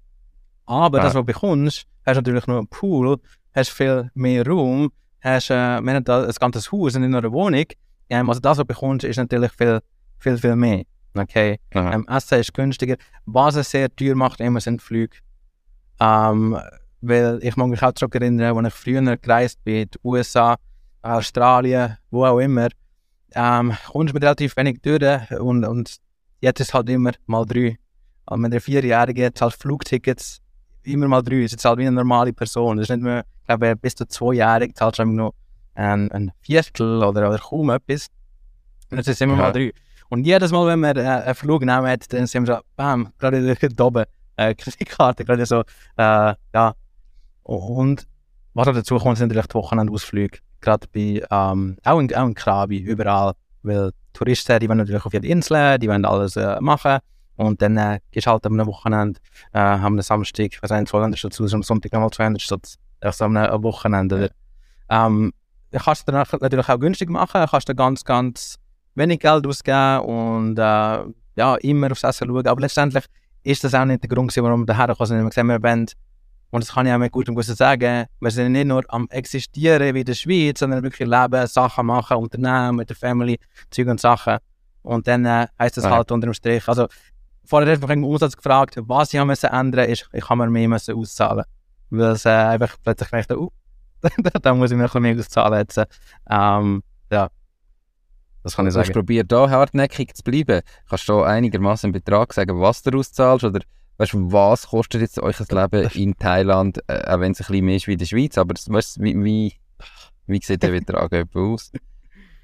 Aber 0.66 0.98
ah. 0.98 1.02
das, 1.02 1.14
was 1.14 1.20
du 1.20 1.24
bekommst, 1.24 1.86
hast 2.04 2.16
natürlich 2.16 2.46
nur 2.46 2.58
einen 2.58 2.68
Pool, 2.68 3.18
hast 3.54 3.70
viel 3.70 4.10
mehr 4.14 4.46
Raum, 4.46 4.92
hast 5.20 5.50
äh, 5.50 5.80
wir 5.80 5.94
ein 5.94 6.04
ganzes 6.04 6.70
Haus 6.70 6.94
und 6.94 7.02
nicht 7.02 7.10
nur 7.10 7.20
eine 7.20 7.32
Wohnung. 7.32 7.64
Ähm, 8.08 8.28
also 8.28 8.40
das, 8.40 8.58
was 8.58 8.58
du 8.58 8.64
bekommst, 8.66 9.04
ist 9.04 9.16
natürlich 9.16 9.52
viel, 9.52 9.80
viel, 10.18 10.38
viel 10.38 10.56
mehr. 10.56 10.82
Okay? 11.14 11.58
Ähm, 11.72 12.06
Essen 12.08 12.40
ist 12.40 12.54
günstiger. 12.54 12.96
Was 13.24 13.56
es 13.56 13.70
sehr 13.70 13.94
teuer 13.94 14.14
macht, 14.14 14.40
immer 14.40 14.60
sind 14.60 14.82
Flüge. 14.82 15.16
Ähm, 16.00 16.58
weil 17.00 17.38
ich 17.42 17.56
mag 17.56 17.68
mich 17.68 17.82
auch 17.82 17.92
zurück 17.92 18.14
erinnern, 18.14 18.56
als 18.56 18.74
ich 18.74 18.74
früher 18.74 19.16
gereist 19.16 19.62
bin, 19.64 19.82
in 19.82 19.90
die 19.90 19.98
USA, 20.04 20.56
Australien, 21.02 21.96
wo 22.10 22.24
auch 22.24 22.38
immer, 22.38 22.68
ähm, 23.34 23.74
kommst 23.86 24.14
mit 24.14 24.22
relativ 24.22 24.56
wenig 24.56 24.80
durch 24.82 25.30
und, 25.38 25.64
und 25.64 25.96
jetzt 26.40 26.60
ist 26.60 26.74
halt 26.74 26.88
immer 26.88 27.12
mal 27.26 27.44
drei. 27.44 27.76
Und 28.26 28.40
mit 28.40 28.52
der 28.52 28.60
Vierjährigen 28.60 29.34
zahlt 29.34 29.54
Flugtickets 29.54 30.40
immer 30.82 31.06
mal 31.08 31.22
drei. 31.22 31.42
ist 31.42 31.52
jetzt 31.52 31.64
halt 31.64 31.78
wie 31.78 31.86
eine 31.86 31.96
normale 31.96 32.32
Person. 32.32 32.76
Das 32.76 32.84
ist 32.84 32.96
nicht 32.96 33.04
mehr, 33.04 33.24
ich 33.40 33.46
glaube, 33.46 33.76
bis 33.76 33.94
zu 33.94 34.06
zweijährig 34.06 34.74
zahlst 34.74 34.98
du 34.98 35.04
noch 35.04 35.34
ein, 35.76 36.10
ein 36.12 36.32
Viertel 36.40 37.02
oder, 37.02 37.28
oder 37.28 37.38
kaum 37.38 37.70
etwas. 37.70 38.08
Und 38.90 38.98
jetzt 38.98 39.08
ist 39.08 39.22
immer 39.22 39.34
ja. 39.36 39.42
mal 39.42 39.52
drei. 39.52 39.72
Und 40.08 40.24
jedes 40.24 40.52
Mal, 40.52 40.66
wenn 40.68 40.80
wir 40.80 40.96
äh, 40.96 41.24
einen 41.24 41.34
Flug 41.34 41.64
nehmen, 41.64 41.98
dann 42.08 42.26
sind 42.26 42.46
wir 42.46 42.56
so, 42.56 42.60
bam, 42.76 43.12
gerade 43.18 43.56
oben, 43.80 44.04
äh, 44.36 44.54
Kreditkarte, 44.54 45.24
gerade 45.24 45.46
so, 45.46 45.60
äh, 45.96 46.34
ja. 46.54 46.74
Und 47.42 48.06
was 48.54 48.66
dazu 48.66 48.98
kommt, 48.98 49.18
sind 49.18 49.28
natürlich 49.28 49.48
die 49.48 49.54
Wochenendausflüge 49.54 50.38
gerade 50.60 50.86
bei, 50.92 51.22
ähm, 51.30 51.76
auch, 51.84 51.98
in, 51.98 52.14
auch 52.14 52.26
in 52.26 52.34
Krabi, 52.34 52.78
überall, 52.78 53.32
weil 53.62 53.90
Touristen, 54.12 54.58
die 54.60 54.68
wollen 54.68 54.78
natürlich 54.78 55.04
auf 55.04 55.12
jede 55.12 55.28
Insel, 55.28 55.78
die 55.78 55.88
wollen 55.88 56.04
alles 56.04 56.36
äh, 56.36 56.60
machen 56.60 56.98
und 57.36 57.60
dann 57.60 57.76
äh, 57.76 58.00
gehst 58.10 58.26
halt 58.26 58.46
am 58.46 58.66
Wochenende, 58.66 59.20
äh, 59.52 59.58
am 59.58 60.00
Samstag, 60.00 60.58
was 60.60 60.72
ein 60.72 60.86
200 60.86 61.18
Stutz 61.18 61.40
aus, 61.40 61.54
am 61.54 61.62
Sonntag 61.62 61.92
nochmal 61.92 62.10
200 62.10 62.40
Stutz, 62.40 62.76
also 63.00 63.24
am 63.26 63.62
Wochenende. 63.62 64.30
Ja. 64.90 65.06
Ähm, 65.06 65.32
kannst 65.72 66.06
du 66.08 66.12
dann 66.12 66.24
natürlich 66.40 66.68
auch 66.68 66.78
günstig 66.80 67.10
machen, 67.10 67.46
kannst 67.50 67.68
du 67.68 67.74
ganz, 67.74 68.04
ganz 68.04 68.56
wenig 68.94 69.20
Geld 69.20 69.46
ausgeben 69.46 70.00
und 70.00 70.58
äh, 70.58 71.04
ja, 71.36 71.54
immer 71.60 71.90
aufs 71.92 72.02
Essen 72.02 72.28
schauen, 72.28 72.46
aber 72.46 72.60
letztendlich 72.60 73.04
ist 73.42 73.62
das 73.62 73.74
auch 73.74 73.84
nicht 73.84 74.02
der 74.02 74.08
Grund, 74.08 74.34
warum 74.36 74.62
wir 74.62 74.66
daher 74.66 74.94
kommen, 74.94 75.06
sondern 75.06 75.26
wir 75.26 75.32
sehen, 75.32 75.46
wir 75.46 75.62
wollen 75.62 75.86
und 76.50 76.62
das 76.62 76.72
kann 76.72 76.86
ich 76.86 76.92
auch 76.92 76.98
mit 76.98 77.12
gutem 77.12 77.34
Gewissen 77.34 77.56
sagen. 77.56 78.06
Wir 78.20 78.30
sind 78.30 78.52
nicht 78.52 78.66
nur 78.66 78.82
am 78.88 79.08
Existieren 79.10 79.94
wie 79.94 80.00
in 80.00 80.04
der 80.06 80.14
Schweiz, 80.14 80.60
sondern 80.60 80.82
wirklich 80.82 81.08
leben, 81.08 81.46
Sachen 81.46 81.86
machen, 81.86 82.16
unternehmen 82.16 82.76
mit 82.76 82.88
der 82.88 82.96
Family, 82.96 83.38
Zeug 83.70 83.88
und 83.88 84.00
Sachen. 84.00 84.38
und 84.82 85.06
dann 85.08 85.24
äh, 85.24 85.48
heisst 85.58 85.76
das 85.76 85.84
Ah. 85.84 85.90
halt 85.90 86.12
unter 86.12 86.28
dem 86.28 86.34
Strich. 86.34 86.66
Also 86.68 86.86
vorher 87.44 87.72
hat 87.72 87.80
mich 87.80 87.90
dem 87.90 88.04
Umsatz 88.04 88.36
gefragt, 88.36 88.76
was 88.80 89.12
ich 89.12 89.18
haben 89.18 89.26
müssen 89.26 89.50
ändern 89.50 89.88
ist, 89.90 90.08
ich 90.12 90.28
habe 90.28 90.36
mir 90.46 90.50
mehr 90.50 90.68
müssen 90.68 90.94
auszahlen. 90.94 91.44
Weil 91.90 92.12
es 92.12 92.24
äh, 92.24 92.30
einfach 92.30 92.76
plötzlich 92.82 93.10
gemerkt 93.10 93.32
uh, 93.32 93.50
da 94.42 94.54
muss 94.54 94.70
ich 94.70 94.76
mir 94.76 94.84
ein 94.92 95.16
bisschen 95.16 95.52
jetzt. 95.54 95.80
Ähm, 96.30 96.82
ja, 97.10 97.28
das 98.42 98.54
kann 98.56 98.66
ich 98.66 98.72
sagen. 98.74 98.92
probiert, 98.92 99.30
da 99.32 99.50
hartnäckig 99.50 100.14
zu 100.14 100.22
bleiben. 100.22 100.60
Kannst 100.88 101.08
du 101.08 101.22
einigermaßen 101.22 101.88
einen 101.88 101.92
Betrag 101.92 102.32
sagen, 102.32 102.60
was 102.60 102.82
du 102.82 102.96
auszahlst? 102.98 103.44
Oder 103.44 103.60
weißt 103.98 104.12
du, 104.12 104.30
was 104.32 104.68
kostet 104.68 105.00
jetzt 105.00 105.18
euch 105.20 105.36
das 105.38 105.50
Leben 105.50 105.88
in 105.94 106.16
Thailand, 106.16 106.78
äh, 106.86 107.02
auch 107.08 107.20
wenn 107.20 107.32
es 107.32 107.40
ein 107.40 107.46
bisschen 107.46 107.64
mehr 107.64 107.76
ist 107.76 107.86
wie 107.88 107.92
in 107.94 107.98
der 107.98 108.06
Schweiz? 108.06 108.38
Aber 108.38 108.54
das, 108.54 108.68
weißt, 108.70 109.00
wie, 109.02 109.24
wie, 109.24 109.52
wie 110.26 110.40
sieht 110.42 110.62
der 110.62 110.68
Betrag 110.70 111.10
aus? 111.34 111.72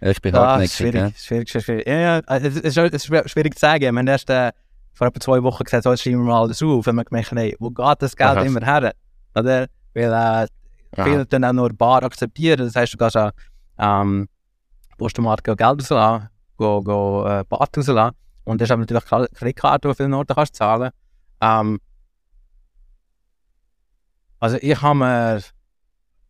Ich 0.01 0.21
bin 0.21 0.35
Ah, 0.35 0.47
hartnäckig. 0.53 0.75
schwierig, 0.75 0.95
ja. 0.95 1.11
schwierig, 1.17 1.49
schwierig, 1.51 1.65
schwierig. 1.65 1.87
Ja, 1.87 1.95
ja, 1.95 2.19
es 2.27 2.43
ist, 2.57 2.65
es 2.65 2.77
ist 2.93 3.05
schwer- 3.07 3.29
schwierig 3.29 3.55
zu 3.55 3.61
sagen. 3.61 3.83
Wir 3.83 3.89
haben 3.89 4.07
erst 4.09 4.29
äh, 4.31 4.51
vor 4.95 5.07
etwa 5.07 5.21
zwei 5.21 5.41
Wochen 5.45 5.63
gesagt, 5.63 5.85
so, 5.85 5.91
jetzt 5.91 6.03
schreiben 6.03 6.19
wir 6.25 6.33
mal 6.33 6.49
das 6.49 6.61
auf. 6.61 6.85
Und 6.87 6.95
wir 6.97 7.05
gemerkt, 7.05 7.31
hey, 7.31 7.55
wo 7.61 7.71
geht 7.71 8.03
das 8.03 8.17
Geld 8.17 8.31
Aha. 8.31 8.43
immer 8.43 8.61
her? 8.65 8.93
Oder? 9.37 9.67
Weil 9.95 10.13
äh, 10.45 10.49
Aha. 10.97 11.05
viele 11.05 11.27
dann 11.27 11.45
auch 11.45 11.53
nur 11.53 11.73
bar 11.73 12.03
akzeptieren. 12.03 12.59
Das 12.59 12.77
heißt, 12.77 12.95
du 12.95 12.99
kannst 12.99 13.17
auch 13.17 13.31
ähm, 13.79 14.29
Postomat 14.99 15.43
Geld 15.43 15.61
rauslassen, 15.61 16.29
go, 16.57 16.83
go, 16.83 17.27
äh, 17.27 17.45
Bad 17.49 17.77
rauslassen. 17.77 18.17
Und 18.45 18.61
das 18.61 18.67
ist 18.67 18.73
aber 18.73 18.81
natürlich 18.81 19.05
Kreditkarte, 19.35 19.89
die 19.89 19.95
vielen 19.95 20.15
Orten 20.15 20.35
kannst 20.35 20.57
zahlen. 20.57 20.91
Ähm, 21.41 21.81
also 24.39 24.59
ich 24.61 24.81
habe 24.83 24.99
mir 24.99 25.43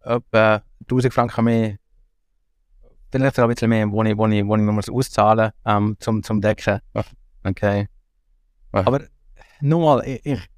etwa 0.01 0.63
1000 0.83 1.15
Franken 1.15 1.45
mehr, 1.45 1.77
vielleicht 3.11 3.39
ein 3.39 3.49
bisschen 3.49 3.71
mehr, 3.71 3.91
wo 3.91 4.03
ich, 4.03 4.17
wo 4.17 4.27
ich, 4.27 4.47
wo 4.47 4.57
ich 4.57 4.63
muss 4.63 4.91
auszahlen 4.91 5.53
ähm, 5.65 5.97
zum, 5.99 6.23
zum 6.23 6.41
Decken. 6.41 6.81
Okay. 7.45 7.89
Aber 8.73 9.01
nochmal, 9.61 10.07
ich, 10.07 10.25
ich 10.25 10.49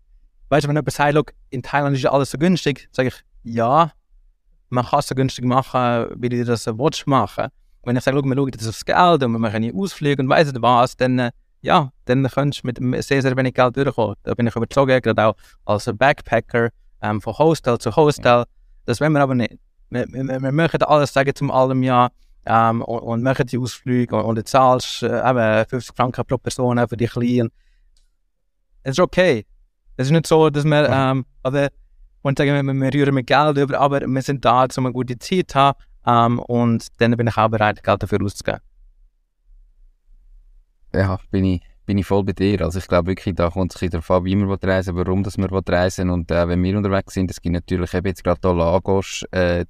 weißt 0.49 0.65
du, 0.65 0.69
wenn 0.69 0.77
jemand 0.77 0.93
sagt, 0.93 1.15
«Schau, 1.15 1.25
in 1.51 1.63
Thailand 1.63 1.97
ist 1.97 2.03
ja 2.03 2.13
alles 2.13 2.31
so 2.31 2.39
günstig, 2.39 2.89
sage 2.93 3.09
ich, 3.09 3.25
ja, 3.45 3.93
man 4.71 4.85
kann 4.85 4.99
es 4.99 5.07
so 5.07 5.15
günstig 5.15 5.45
machen, 5.45 6.09
wie 6.17 6.29
du 6.29 6.45
das 6.45 6.67
äh, 6.67 6.77
willst 6.77 7.07
machen. 7.07 7.49
Wenn 7.85 7.97
ich 7.97 8.03
sage, 8.03 8.17
«Schau, 8.17 8.25
wir 8.25 8.35
schauen 8.35 8.51
jetzt 8.53 8.69
aufs 8.69 8.85
Geld 8.85 9.23
und 9.23 9.33
wir 9.33 9.39
machen 9.39 9.79
Ausflüge 9.79 10.23
und 10.23 10.29
weiss 10.29 10.51
nicht 10.51 10.61
was, 10.61 10.97
dann, 10.97 11.19
äh, 11.19 11.31
ja, 11.61 11.91
dann 12.07 12.27
könntest 12.29 12.65
du 12.65 12.67
mit 12.67 12.79
dem 12.79 13.01
sehr, 13.01 13.23
sehr 13.23 13.37
wenig 13.37 13.55
Geld 13.55 13.77
durchkommen. 13.77 14.17
Da 14.23 14.35
bin 14.35 14.47
ich 14.47 14.57
überzeugt, 14.57 15.05
gerade 15.05 15.27
auch 15.27 15.37
als 15.65 15.91
Backpacker 15.95 16.71
ähm, 17.03 17.21
von 17.21 17.39
Hostel 17.39 17.79
zu 17.79 17.95
Hostel. 17.95 18.45
Das 18.87 19.01
wollen 19.01 19.13
wir 19.13 19.21
aber 19.21 19.35
nicht. 19.35 19.59
Wir, 19.91 20.07
wir, 20.09 20.43
wir 20.43 20.53
möchten 20.53 20.83
alles 20.83 21.13
sagen 21.13 21.35
zum 21.35 21.51
allem 21.51 21.83
ja 21.83 22.09
ähm, 22.47 22.83
und, 22.83 23.01
und 23.01 23.23
machen 23.23 23.47
die 23.47 23.59
Ausflüge 23.59 24.17
und, 24.17 24.25
und 24.25 24.37
du 24.37 24.45
zahlst 24.45 25.03
äh, 25.03 25.31
eben 25.31 25.69
50 25.69 25.95
Franken 25.95 26.25
pro 26.25 26.39
Person 26.39 26.87
für 26.89 26.97
die 26.97 27.07
Kleinen. 27.07 27.51
Es 28.83 28.93
ist 28.93 29.01
okay. 29.01 29.47
Es 29.97 30.07
ist 30.07 30.13
nicht 30.13 30.27
so, 30.27 30.51
dass 30.51 30.65
wir, 30.65 30.89
ähm, 30.91 31.25
oder, 31.45 31.69
und 32.25 32.39
sagen, 32.39 32.67
wir, 32.67 32.75
wir 32.75 32.95
rühren 32.95 33.15
mit 33.15 33.27
Geld 33.27 33.59
über, 33.59 33.79
aber 33.79 34.01
wir 34.01 34.23
sind 34.23 34.45
da, 34.45 34.67
um 34.77 34.87
eine 34.87 34.93
gute 34.93 35.19
Zeit 35.19 35.51
zu 35.51 35.59
haben 35.59 35.79
ähm, 36.07 36.39
und 36.41 36.89
dann 36.99 37.17
bin 37.17 37.27
ich 37.27 37.37
auch 37.37 37.49
bereit, 37.49 37.83
Geld 37.85 38.03
dafür 38.03 38.23
auszugeben. 38.25 38.61
Ja, 40.95 41.19
bin 41.31 41.45
ich, 41.45 41.61
bin 41.85 41.99
ich 41.99 42.07
voll 42.07 42.25
bei 42.25 42.33
dir. 42.33 42.63
Also 42.63 42.79
ich 42.79 42.87
glaube 42.87 43.09
wirklich, 43.09 43.35
da 43.35 43.51
kommt 43.51 43.75
es 43.75 43.77
ein 43.77 43.91
bisschen 43.91 43.91
darauf 43.91 44.11
an, 44.11 44.25
wie 44.25 44.37
will 44.37 44.57
reisen 44.63 44.97
warum 44.97 45.23
dass 45.23 45.37
will 45.37 45.61
reisen 45.69 46.09
und 46.09 46.31
äh, 46.31 46.49
wenn 46.49 46.63
wir 46.63 46.77
unterwegs 46.77 47.13
sind, 47.13 47.31
es 47.31 47.43
gibt 47.43 47.53
natürlich 47.53 47.93
eben 47.93 48.07
jetzt 48.07 48.25
gerade 48.25 48.41
hier 48.43 48.55
Lagos, 48.55 49.25
äh, 49.31 49.67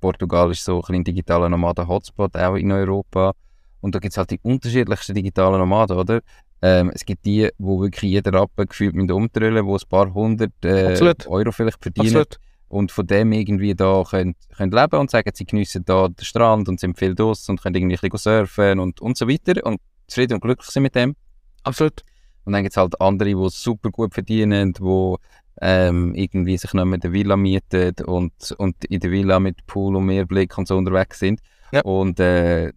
Portugal 0.00 0.52
ist 0.52 0.64
so 0.64 0.76
ein 0.76 0.80
bisschen 0.82 1.04
digitaler 1.04 1.48
Nomaden-Hotspot, 1.48 2.36
auch 2.36 2.54
in 2.54 2.70
Europa 2.70 3.32
und 3.80 3.94
da 3.94 3.98
gibt 3.98 4.12
es 4.12 4.18
halt 4.18 4.30
die 4.30 4.40
unterschiedlichsten 4.42 5.14
digitalen 5.14 5.58
Nomaden, 5.58 5.96
oder? 5.96 6.20
Ähm, 6.62 6.90
es 6.94 7.04
gibt 7.04 7.24
die, 7.26 7.50
wo 7.58 7.80
wirklich 7.80 8.10
jeder 8.10 8.32
Rappen 8.32 8.66
gefühlt 8.66 8.94
mit 8.94 9.10
umtrüllen, 9.10 9.66
wo 9.66 9.76
ein 9.76 9.88
paar 9.88 10.12
hundert 10.12 10.52
äh. 10.64 10.96
Euro 11.26 11.52
vielleicht 11.52 11.82
verdienen 11.82 12.08
Absolut. 12.08 12.38
und 12.68 12.92
von 12.92 13.06
dem 13.06 13.32
irgendwie 13.32 13.74
da 13.74 14.02
können, 14.08 14.34
können 14.56 14.72
leben 14.72 14.98
und 14.98 15.10
sagen, 15.10 15.30
sie 15.34 15.44
geniessen 15.44 15.84
da 15.84 16.08
den 16.08 16.24
Strand 16.24 16.68
und 16.68 16.80
sind 16.80 16.98
viel 16.98 17.14
draus 17.14 17.48
und 17.48 17.60
können 17.60 17.76
irgendwie 17.76 17.96
ein 17.96 18.10
bisschen 18.10 18.46
surfen 18.46 18.80
und, 18.80 19.00
und 19.00 19.18
so 19.18 19.28
weiter 19.28 19.64
und 19.66 19.80
zufrieden 20.06 20.34
und 20.34 20.40
glücklich 20.40 20.70
sind 20.70 20.84
mit 20.84 20.94
dem. 20.94 21.14
Absolut. 21.62 22.02
Und 22.44 22.52
dann 22.52 22.62
gibt 22.62 22.72
es 22.72 22.76
halt 22.76 23.00
andere, 23.00 23.28
die 23.28 23.48
super 23.50 23.90
gut 23.90 24.14
verdienen, 24.14 24.72
die 24.72 25.14
ähm, 25.60 26.14
irgendwie 26.14 26.56
sich 26.56 26.72
noch 26.74 26.84
mit 26.84 27.02
der 27.02 27.12
Villa 27.12 27.36
mieten 27.36 27.94
und, 28.04 28.52
und 28.58 28.84
in 28.84 29.00
der 29.00 29.10
Villa 29.10 29.40
mit 29.40 29.66
Pool 29.66 29.96
und 29.96 30.06
Meerblick 30.06 30.56
und 30.56 30.68
so 30.68 30.76
unterwegs 30.76 31.18
sind. 31.18 31.40
Ja. 31.72 31.80
Und 31.82 32.20
äh, 32.20 32.72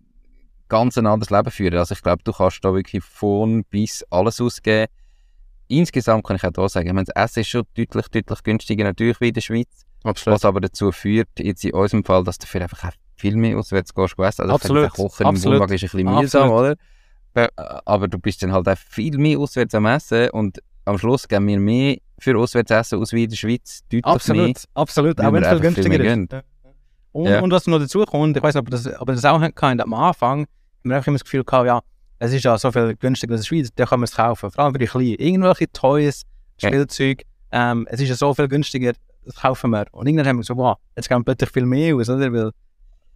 ganz 0.70 0.98
ein 0.98 1.06
anderes 1.08 1.30
Leben 1.30 1.52
führen. 1.52 1.76
Also 1.78 1.94
ich 1.94 2.02
glaube, 2.02 2.24
du 2.24 2.32
kannst 2.32 2.64
da 2.64 2.74
wirklich 2.74 3.04
von 3.04 3.64
bis 3.66 4.06
alles 4.10 4.40
ausgeben. 4.40 4.88
Insgesamt 5.68 6.26
kann 6.26 6.36
ich 6.36 6.44
auch 6.44 6.52
da 6.52 6.68
sagen, 6.70 6.88
ich 6.88 6.94
meine, 6.94 7.06
das 7.06 7.24
Essen 7.24 7.42
ist 7.42 7.50
schon 7.50 7.64
deutlich, 7.76 8.08
deutlich 8.08 8.44
günstiger 8.44 8.84
natürlich 8.86 9.20
wie 9.22 9.28
in 9.28 9.34
der 9.34 9.42
Schweiz. 9.42 9.68
Absolut. 10.04 10.36
Was 10.36 10.46
aber 10.46 10.62
dazu 10.62 10.92
führt, 10.92 11.28
jetzt 11.38 11.64
in 11.66 11.74
unserem 11.74 12.04
Fall, 12.04 12.24
dass 12.24 12.38
du 12.38 12.46
dafür 12.46 12.62
einfach 12.62 12.86
auch 12.86 12.94
viel 13.18 13.36
mehr 13.36 13.58
auswärts 13.58 13.94
gehst 13.94 14.14
essen. 14.18 14.42
Also 14.44 14.56
Absolut, 14.56 14.90
Kochen 14.92 15.24
im 15.24 15.28
absolut, 15.28 15.56
Wohnwagen 15.56 15.76
ist 15.76 15.84
ein 15.84 15.90
bisschen 15.90 16.06
mühsam, 16.06 16.52
absolut. 16.52 16.78
oder? 17.36 17.46
Äh, 17.46 17.50
Aber 17.86 18.08
du 18.08 18.18
bist 18.18 18.42
dann 18.42 18.52
halt 18.54 18.68
auch 18.68 18.78
viel 18.78 19.18
mehr 19.18 19.38
auswärts 19.38 19.76
am 19.76 19.86
Essen 19.86 20.30
und 20.32 20.60
am 20.86 20.98
Schluss 20.98 21.28
geben 21.28 21.48
wir 21.48 21.60
mehr 21.60 21.98
für 22.18 22.38
auswärts 22.38 22.72
essen 22.72 23.00
aus 23.00 23.14
wie 23.14 23.26
in 23.26 23.30
der 23.30 23.38
Schweiz. 23.38 23.82
Deutlich 23.92 24.04
mehr. 24.06 24.14
Absolut, 24.14 24.64
absolut. 24.74 25.18
weil 25.18 25.26
Auch 25.28 25.34
wenn 25.34 25.44
es 25.44 25.50
viel 25.50 25.60
viel 25.60 25.62
günstiger 25.62 25.90
mehr 26.00 26.14
ist. 26.40 26.46
Und, 27.12 27.28
Ja. 27.28 27.42
und 27.42 27.52
was 27.52 27.68
noch 27.68 27.80
dazu 27.80 28.04
kommt, 28.06 28.38
ich 28.38 28.44
weiß 28.44 28.56
nicht, 28.56 28.62
ob 28.62 28.70
das, 28.70 28.88
ob 29.00 29.08
das 29.08 29.26
auch 29.26 29.42
hatten, 29.42 29.82
am 29.82 29.94
Anfang, 29.94 30.48
wir 30.84 30.96
einfach 30.96 31.08
immer 31.08 31.16
das 31.16 31.24
Gefühl 31.24 31.44
gehabt, 31.44 31.66
ja, 31.68 31.82
es 32.20 32.34
ist 32.34 32.44
ja 32.44 32.58
so 32.58 32.72
viel 32.72 32.96
günstiger 32.96 33.34
als 33.34 33.42
in 33.42 33.44
der 33.58 33.64
Schweiz, 33.64 33.70
da 33.76 33.86
kann 33.86 34.00
man 34.00 34.06
es 34.06 34.16
kaufen. 34.16 34.52
Vor 34.52 34.64
allem 34.64 34.74
für 34.74 34.80
die 34.80 34.88
Kleinen. 34.88 35.16
Irgendwelche 35.16 35.72
Toys. 35.72 36.24
Spielzeug, 36.62 37.24
ähm, 37.54 37.88
es 37.90 38.02
ist 38.02 38.10
ja 38.10 38.16
so 38.16 38.34
viel 38.34 38.50
günstiger, 38.50 38.92
das 39.24 39.36
kaufen 39.36 39.72
wir. 39.72 39.86
Und 39.94 40.08
irgendwann 40.08 40.28
haben 40.28 40.38
wir 40.40 40.44
so, 40.44 40.58
wow, 40.58 40.78
jetzt 40.98 41.08
geben 41.08 41.22
wir 41.22 41.24
plötzlich 41.26 41.52
viel 41.52 41.66
mehr 41.66 41.96
aus, 41.96 42.10
oder? 42.10 42.34
Weil 42.34 42.52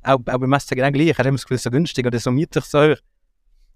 auch, 0.03 0.13
auch 0.13 0.37
beim 0.39 0.53
Essen 0.53 0.75
genau 0.75 0.89
gleich, 0.91 1.17
haben 1.17 1.25
wir 1.25 1.31
das 1.33 1.41
Gefühl, 1.43 1.57
so 1.57 1.69
günstig 1.69 2.05
oder 2.07 2.17
so 2.19 2.31
mietlich 2.31 2.63
so 2.63 2.79
hoch. 2.79 2.95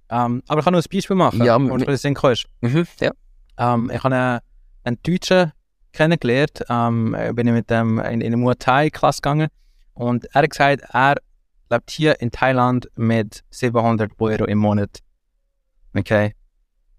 Ähm, 0.09 0.41
aber 0.47 0.59
ich 0.59 0.63
kann 0.63 0.73
noch 0.73 0.81
ein 0.81 0.89
Beispiel 0.89 1.15
machen, 1.17 1.43
Ja, 1.43 1.59
wir- 1.59 1.77
du 1.77 1.85
das 1.85 2.01
Sinn 2.01 2.13
kannst. 2.13 2.45
Mhm, 2.61 2.87
ja. 3.01 3.11
Ähm, 3.57 3.91
ich 3.93 4.01
habe 4.01 4.15
einen, 4.15 4.39
einen 4.85 4.97
Deutschen 5.03 5.51
kennengelernt, 5.91 6.63
ähm, 6.69 7.13
äh, 7.13 7.33
bin 7.33 7.47
ich 7.47 7.53
mit 7.53 7.69
dem 7.69 7.99
in, 7.99 8.21
in 8.21 8.27
eine 8.27 8.37
Muay 8.37 8.55
Thai-Klasse 8.55 9.17
gegangen 9.21 9.49
und 9.95 10.25
er 10.33 10.43
hat 10.43 10.49
gesagt, 10.49 10.81
er 10.93 11.15
lebt 11.69 11.91
hier 11.91 12.19
in 12.21 12.31
Thailand 12.31 12.89
mit 12.95 13.43
700 13.49 14.11
Euro 14.19 14.45
im 14.45 14.57
Monat. 14.59 14.99
Okay. 15.95 16.33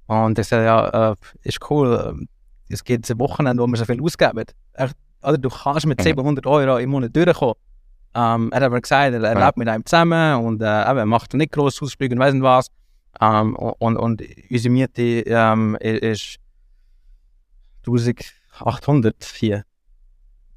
Und 0.07 0.39
ich 0.39 0.47
sagte, 0.47 0.65
ja, 0.65 1.11
äh, 1.13 1.17
ist 1.43 1.59
cool, 1.71 2.27
es 2.69 2.85
gibt 2.85 3.19
Wochenende, 3.19 3.63
wo 3.63 3.67
wir 3.67 3.77
so 3.77 3.85
viel 3.85 4.03
ausgeben. 4.03 4.45
Er, 4.73 4.91
oder 5.23 5.39
du 5.39 5.49
kannst 5.49 5.87
mit 5.87 5.99
Mhm. 5.99 6.05
700 6.05 6.47
Euro 6.47 6.79
im 6.79 6.91
Monat 6.91 7.15
durchkommen. 7.15 7.55
Ähm, 8.15 8.51
er 8.53 8.57
hat 8.57 8.63
aber 8.63 8.81
gesagt, 8.81 9.15
er, 9.15 9.23
er 9.23 9.45
lebt 9.47 9.57
mit 9.59 9.69
einem 9.69 9.85
zusammen 9.85 10.45
und 10.45 10.63
äh, 10.63 10.65
er 10.65 11.07
macht 11.07 11.35
nicht 11.35 11.53
groß 11.53 11.83
Ausflüge 11.83 12.15
und 12.15 12.21
weiss 12.21 12.33
nicht 12.35 12.43
was. 12.43 12.69
Ähm, 13.21 13.55
und, 13.57 13.97
und 13.97 14.23
unsere 14.51 14.73
Miete 14.73 15.03
ähm, 15.27 15.77
ist 15.81 16.39
1800 17.87 19.25
hier. 19.25 19.65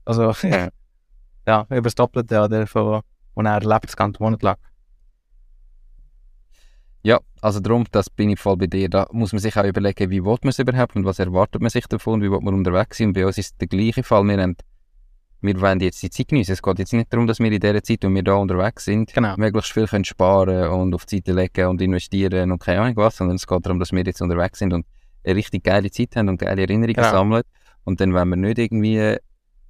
Also, 0.05 0.32
Ja. 0.47 0.70
ja, 1.47 1.66
über 1.70 1.82
das 1.82 1.95
Doppelte 1.95 2.41
oder 2.41 2.68
von, 2.68 3.01
wo 3.36 3.42
er 3.42 3.60
lebt, 3.62 3.86
das 3.86 3.96
ganze 3.96 4.22
Monat 4.22 4.42
lang. 4.44 4.58
Ja, 7.04 7.20
also 7.42 7.60
darum, 7.60 7.86
das 7.92 8.10
bin 8.12 8.30
ich 8.30 8.40
voll 8.40 8.58
bei 8.58 8.68
dir. 8.68 8.88
Da 8.88 9.08
muss 9.12 9.34
man 9.34 9.40
sich 9.40 9.58
auch 9.58 9.64
überlegen, 9.64 10.12
wie 10.12 10.24
will 10.24 10.38
man 10.44 10.50
es 10.50 10.60
überhaupt 10.60 10.96
und 10.96 11.04
was 11.06 11.18
erwartet 11.18 11.62
man 11.62 11.72
sich 11.72 11.88
davon 11.88 12.16
und 12.16 12.22
wie 12.22 12.30
will 12.32 12.42
man 12.42 12.54
unterwegs 12.54 12.98
sein. 13.00 13.08
Und 13.08 13.14
bei 13.14 13.26
uns 13.26 13.38
ist 13.40 13.46
es 13.54 13.58
der 13.58 13.68
gleiche 13.68 14.04
Fall. 14.04 14.24
Wir, 14.26 14.40
haben, 14.40 14.56
wir 15.42 15.60
wollen 15.60 15.80
jetzt 15.80 16.04
die 16.04 16.12
Zeit 16.12 16.28
genießen. 16.28 16.54
Es 16.54 16.62
geht 16.62 16.78
jetzt 16.78 16.94
nicht 16.94 17.12
darum, 17.12 17.26
dass 17.26 17.40
wir 17.40 17.52
in 17.52 17.60
dieser 17.60 17.82
Zeit, 17.82 18.04
wenn 18.04 18.14
wir 18.14 18.22
da 18.24 18.36
unterwegs 18.36 18.86
sind, 18.86 19.12
Genau. 19.16 19.36
möglichst 19.38 19.72
viel 19.74 19.88
können 19.88 20.06
sparen 20.06 20.68
und 20.70 20.94
auf 20.94 21.08
die 21.08 21.16
Seite 21.18 21.34
legen 21.34 21.68
und 21.70 21.82
investieren 21.82 22.52
und 22.52 22.60
keine 22.60 22.82
Ahnung 22.82 22.98
was, 22.98 23.18
sondern 23.18 23.38
es 23.38 23.48
geht 23.48 23.66
darum, 23.66 23.80
dass 23.80 23.92
wir 23.92 24.04
jetzt 24.04 24.22
unterwegs 24.22 24.60
sind 24.60 24.72
und 24.72 24.86
eine 25.24 25.36
richtig 25.36 25.64
geile 25.64 25.90
Zeit 25.90 26.16
haben 26.16 26.30
und 26.30 26.38
geile 26.40 26.62
Erinnerungen 26.62 26.94
Genau. 26.96 27.10
sammeln. 27.10 27.44
Und 27.84 28.00
dann 28.00 28.14
wollen 28.14 28.30
wir 28.30 28.36
nicht 28.36 28.60
irgendwie, 28.60 29.18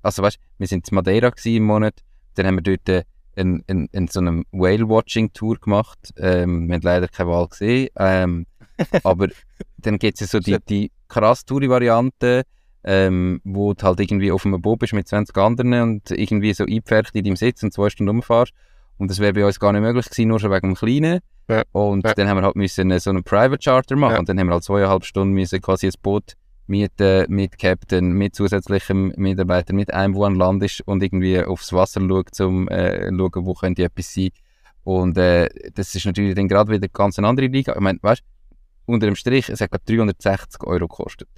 also 0.01 0.21
weißt, 0.21 0.37
wir 0.57 0.67
sind 0.67 0.89
in 0.89 0.95
Madeira 0.95 1.29
gewesen 1.29 1.55
im 1.55 1.63
Monat, 1.63 1.93
dann 2.35 2.45
haben 2.45 2.61
wir 2.61 2.77
dort 2.77 3.05
ein, 3.35 3.63
ein, 3.67 3.89
ein, 3.93 4.07
so 4.07 4.19
eine 4.19 4.43
Whale-Watching-Tour 4.51 5.57
gemacht. 5.59 5.99
Ähm, 6.17 6.67
wir 6.67 6.75
haben 6.75 6.81
leider 6.81 7.07
keine 7.07 7.29
Wahl 7.29 7.47
gesehen. 7.47 7.89
Ähm, 7.97 8.45
aber 9.03 9.27
dann 9.77 9.99
gibt 9.99 10.15
es 10.15 10.21
ja 10.21 10.27
so 10.27 10.39
die, 10.39 10.57
die 10.67 10.91
krass 11.07 11.45
Touri-Variante, 11.45 12.43
ähm, 12.83 13.41
wo 13.43 13.73
du 13.73 13.83
halt 13.83 13.99
irgendwie 13.99 14.31
auf 14.31 14.45
einem 14.45 14.61
Boot 14.61 14.79
bist 14.79 14.93
mit 14.93 15.07
20 15.07 15.35
anderen 15.37 15.73
und 15.81 16.11
irgendwie 16.11 16.53
so 16.53 16.63
eingepfercht 16.65 17.15
in 17.15 17.23
deinem 17.23 17.35
Sitz 17.35 17.63
und 17.63 17.73
zwei 17.73 17.89
Stunden 17.89 18.09
rumfährst. 18.09 18.53
Und 18.97 19.09
das 19.09 19.19
wäre 19.19 19.33
bei 19.33 19.45
uns 19.45 19.59
gar 19.59 19.71
nicht 19.71 19.81
möglich 19.81 20.05
gewesen, 20.05 20.27
nur 20.27 20.39
schon 20.39 20.51
wegen 20.51 20.69
dem 20.69 20.75
Kleinen. 20.75 21.19
Ja. 21.47 21.63
Und 21.71 22.05
Ja. 22.05 22.13
dann 22.13 22.27
haben 22.27 22.37
wir 22.37 22.43
halt 22.43 22.55
müssen 22.55 22.91
äh, 22.91 22.99
so 22.99 23.09
einen 23.09 23.23
Private 23.23 23.57
Charter 23.63 23.95
machen. 23.95 24.13
Ja. 24.13 24.19
Und 24.19 24.29
dann 24.29 24.39
haben 24.39 24.47
wir 24.47 24.53
halt 24.53 24.63
zweieinhalb 24.63 25.05
Stunden 25.05 25.33
müssen 25.33 25.61
quasi 25.61 25.87
ein 25.87 25.93
Boot 26.01 26.33
mieten 26.71 27.25
mit 27.27 27.57
Captain, 27.59 28.13
mit 28.13 28.33
zusätzlichem 28.33 29.13
Mitarbeiter, 29.17 29.73
mit 29.73 29.93
einem, 29.93 30.13
der 30.13 30.23
an 30.23 30.35
Land 30.35 30.63
ist 30.63 30.81
und 30.87 31.03
irgendwie 31.03 31.43
aufs 31.43 31.73
Wasser 31.73 32.01
schaut, 32.01 32.39
um 32.39 32.67
äh, 32.69 33.09
schauen, 33.09 33.45
wo 33.45 33.53
könnte 33.53 33.83
etwas 33.83 34.13
sein. 34.13 34.29
Und 34.83 35.17
äh, 35.17 35.49
das 35.75 35.93
ist 35.93 36.05
natürlich 36.05 36.33
dann 36.33 36.47
gerade 36.47 36.71
wieder 36.71 36.87
ganz 36.87 37.19
eine 37.19 37.27
andere 37.27 37.47
Liga. 37.47 37.73
Ich 37.73 37.79
meine, 37.81 37.99
weißt 38.01 38.23
unter 38.85 39.05
dem 39.05 39.15
Strich, 39.15 39.49
es 39.49 39.61
hat 39.61 39.69
gerade 39.71 39.83
360 39.85 40.63
Euro 40.63 40.87
gekostet. 40.87 41.29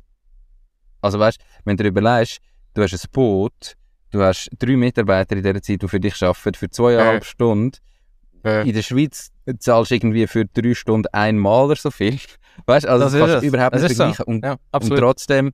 Also 1.02 1.20
weißt 1.20 1.40
wenn 1.66 1.76
du 1.78 1.84
dir 1.84 1.90
überlegst, 1.90 2.40
du 2.74 2.84
hast 2.84 2.94
ein 2.94 3.10
Boot, 3.12 3.76
du 4.12 4.22
hast 4.22 4.50
drei 4.58 4.78
Mitarbeiter 4.78 5.36
in 5.36 5.44
dieser 5.44 5.62
Zeit, 5.62 5.82
die 5.82 5.88
für 5.88 6.00
dich 6.00 6.22
arbeiten, 6.24 6.54
für 6.54 6.70
zweieinhalb 6.70 7.24
Äh. 7.24 7.26
Stunden. 7.26 7.78
Äh. 8.46 8.68
In 8.70 8.74
der 8.74 8.84
Schweiz 8.84 9.32
zahlst 9.60 9.92
du 9.92 9.96
irgendwie 9.96 10.28
für 10.28 10.46
drei 10.46 10.74
Stunden 10.74 11.08
einmal 11.12 11.76
so 11.76 11.92
viel. 11.92 12.20
Weißt 12.66 12.88
also 12.88 13.04
Das 13.06 13.14
das, 13.14 13.22
ist 13.22 13.28
kannst 13.28 13.43
du 13.43 13.47
überhaupt 13.47 13.76
Das 13.76 13.82
nicht 13.82 13.91
ist 13.91 13.97
so. 13.97 14.04
vergleichen. 14.14 14.36
Und, 14.36 14.45
Ja, 14.45 14.58
und 14.72 14.97
trotzdem 14.97 15.51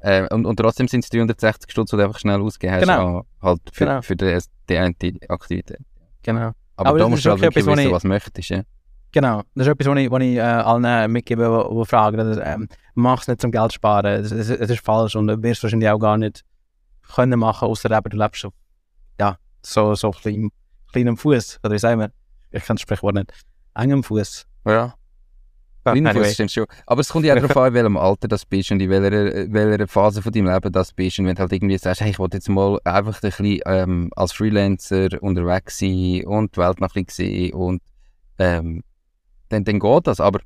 äh, 0.00 0.26
und, 0.34 0.44
und 0.46 0.56
trotzdem 0.56 0.86
sind 0.88 1.02
es 1.04 1.10
360 1.10 1.70
Stunden, 1.70 1.90
die 1.90 1.96
du 1.96 2.02
einfach 2.04 2.18
schnell 2.18 2.40
ausgegeben 2.40 2.74
hast, 2.74 2.80
Genau. 2.82 3.18
an- 3.18 3.24
halt 3.40 3.60
für, 3.72 3.84
Genau. 3.86 4.02
für 4.02 4.16
die, 4.16 4.38
die 4.68 4.76
eine 4.78 4.94
Aktivität. 5.28 5.78
genau. 6.22 6.52
Aber, 6.76 6.90
Aber 6.90 6.98
da 6.98 7.08
musst 7.08 7.24
du 7.24 7.30
halt 7.30 7.40
wirklich 7.40 7.64
etwas, 7.64 7.78
wissen, 7.78 7.92
was 7.92 8.02
du 8.02 8.08
möchtest. 8.08 8.48
Ja. 8.48 8.62
Genau, 9.12 9.42
das 9.54 9.66
ist 9.68 9.72
etwas, 9.72 9.86
was 9.86 9.98
ich, 9.98 10.10
was 10.10 10.22
ich 10.22 10.36
äh, 10.36 10.40
allen 10.40 11.12
mitgebe, 11.12 11.68
die, 11.72 11.84
fragen. 11.84 12.40
Ähm, 12.44 12.68
mach 12.94 13.22
es 13.22 13.28
nicht 13.28 13.40
zum 13.40 13.52
Geld 13.52 13.72
sparen, 13.72 14.06
es 14.24 14.32
ist 14.32 14.80
falsch 14.84 15.14
und 15.14 15.28
du 15.28 15.40
wirst 15.42 15.62
wahrscheinlich 15.62 15.88
auch 15.88 16.00
gar 16.00 16.18
nicht 16.18 16.42
können 17.14 17.38
machen, 17.38 17.68
außer 17.68 17.90
eben 17.90 18.10
du 18.10 18.16
lebst 18.16 18.44
auf, 18.44 18.52
ja, 19.20 19.38
so, 19.62 19.94
so 19.94 20.10
klein, 20.10 20.50
kleinem 20.92 21.16
Fuß, 21.16 21.60
oder 21.62 21.72
wie 21.74 21.78
sagen 21.78 22.00
wir? 22.00 22.10
Ich 22.50 22.64
kann 22.64 22.74
das 22.76 22.82
Sprichwort 22.82 23.14
nicht. 23.14 23.32
Engem 23.74 24.02
Fuß. 24.02 24.46
Ja. 24.66 24.94
Kleiner 25.84 26.14
Fuß 26.14 26.32
stimmt 26.32 26.50
schon. 26.50 26.66
Aber 26.86 27.00
es 27.00 27.08
kommt 27.08 27.26
ja 27.26 27.34
auch 27.34 27.40
darauf 27.40 27.56
an, 27.56 27.68
in 27.68 27.74
welchem 27.74 27.96
Alter 27.96 28.28
das 28.28 28.46
bist 28.46 28.70
und 28.72 28.80
in 28.80 28.90
welcher, 28.90 29.52
welcher 29.52 29.86
Phase 29.86 30.22
von 30.22 30.32
deinem 30.32 30.52
Leben 30.52 30.72
das 30.72 30.92
bist. 30.92 31.18
Und 31.18 31.26
wenn 31.26 31.34
du 31.34 31.40
halt 31.40 31.52
irgendwie 31.52 31.78
sagst, 31.78 32.00
hey, 32.00 32.10
ich 32.10 32.18
will 32.18 32.28
jetzt 32.32 32.48
mal 32.48 32.78
einfach 32.84 33.22
ein 33.22 33.30
bisschen 33.30 33.60
ähm, 33.66 34.10
als 34.16 34.32
Freelancer 34.32 35.08
unterwegs 35.20 35.78
sein 35.78 36.24
und 36.26 36.56
die 36.56 36.60
Welt 36.60 36.80
noch 36.80 36.94
ein 36.94 37.04
bisschen 37.04 37.26
sehen 37.26 37.54
und 37.54 37.82
ähm, 38.38 38.82
dann, 39.50 39.64
dann 39.64 39.78
geht 39.78 40.06
das. 40.06 40.20
Aber 40.20 40.40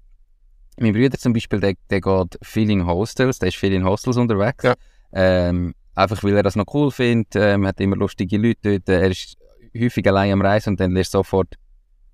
mein 0.78 0.93
Bruder 0.93 1.18
zum 1.18 1.32
Beispiel, 1.32 1.61
der, 1.61 1.74
der 1.91 2.01
geht 2.01 2.39
viel 2.43 2.70
in 2.70 2.86
Hostels, 2.86 3.39
der 3.39 3.49
ist 3.49 3.57
viel 3.57 3.72
in 3.72 3.84
Hostels 3.84 4.16
unterwegs. 4.16 4.64
Ja. 4.64 4.74
Ähm, 5.12 5.74
einfach 5.95 6.22
weil 6.22 6.36
er 6.36 6.43
das 6.43 6.57
noch 6.57 6.66
cool 6.74 6.91
findet, 6.91 7.34
ähm, 7.36 7.66
hat 7.66 7.80
immer 7.80 7.97
lustige 7.97 8.39
Leute 8.39 8.80
dort, 8.80 8.89
er 8.89 9.11
ist 9.11 9.36
häufig 9.76 10.07
allein 10.07 10.32
am 10.32 10.43
Reisen 10.43 10.70
und 10.70 10.80
dann 10.80 10.93
lernst 10.93 11.14
du 11.14 11.18
sofort 11.18 11.55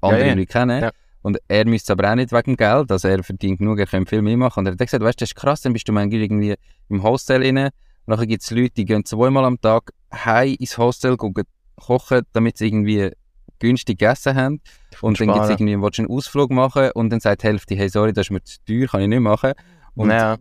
andere 0.00 0.26
ja. 0.26 0.34
Leute 0.34 0.46
kennen. 0.46 0.90
Und 1.24 1.38
er 1.48 1.66
müsste 1.66 1.90
es 1.90 1.98
aber 1.98 2.10
auch 2.10 2.16
nicht 2.16 2.32
wegen 2.32 2.54
Geld, 2.54 2.92
also 2.92 3.08
er 3.08 3.22
verdient 3.22 3.58
genug, 3.58 3.78
er 3.78 3.86
kann 3.86 4.04
viel 4.04 4.20
mehr 4.20 4.36
machen. 4.36 4.60
Und 4.60 4.66
er 4.66 4.72
hat 4.72 4.78
gesagt, 4.78 5.02
weißt 5.02 5.18
du, 5.18 5.24
das 5.24 5.30
ist 5.30 5.34
krass, 5.34 5.62
dann 5.62 5.72
bist 5.72 5.88
du 5.88 5.92
manchmal 5.92 6.20
irgendwie 6.20 6.54
im 6.90 7.02
Hostel 7.02 7.42
rein 7.42 7.70
und 8.04 8.18
dann 8.18 8.28
gibt 8.28 8.42
es 8.42 8.50
Leute, 8.50 8.74
die 8.76 8.84
gehen 8.84 9.06
zweimal 9.06 9.46
am 9.46 9.58
Tag 9.58 9.90
heim 10.12 10.54
ins 10.58 10.76
Hostel, 10.76 11.16
gehen 11.16 11.32
kochen, 11.76 12.26
damit 12.34 12.58
sie 12.58 12.66
irgendwie 12.66 13.10
günstig 13.58 13.98
gegessen 13.98 14.36
haben. 14.36 14.60
Und 15.00 15.18
dann 15.18 15.28
gibt 15.28 15.38
es 15.38 15.44
Sparen. 15.46 15.68
irgendwie, 15.68 15.82
willst 15.82 15.98
du 15.98 16.02
einen 16.02 16.10
Ausflug 16.10 16.50
machen 16.50 16.90
und 16.92 17.08
dann 17.08 17.20
sagt 17.20 17.42
die 17.42 17.46
Hälfte, 17.46 17.74
hey, 17.74 17.88
sorry, 17.88 18.12
das 18.12 18.26
ist 18.26 18.30
mir 18.30 18.44
zu 18.44 18.58
teuer, 18.66 18.86
kann 18.86 19.00
ich 19.00 19.08
nicht 19.08 19.20
machen. 19.20 19.52
Und 19.94 20.10
ja, 20.10 20.36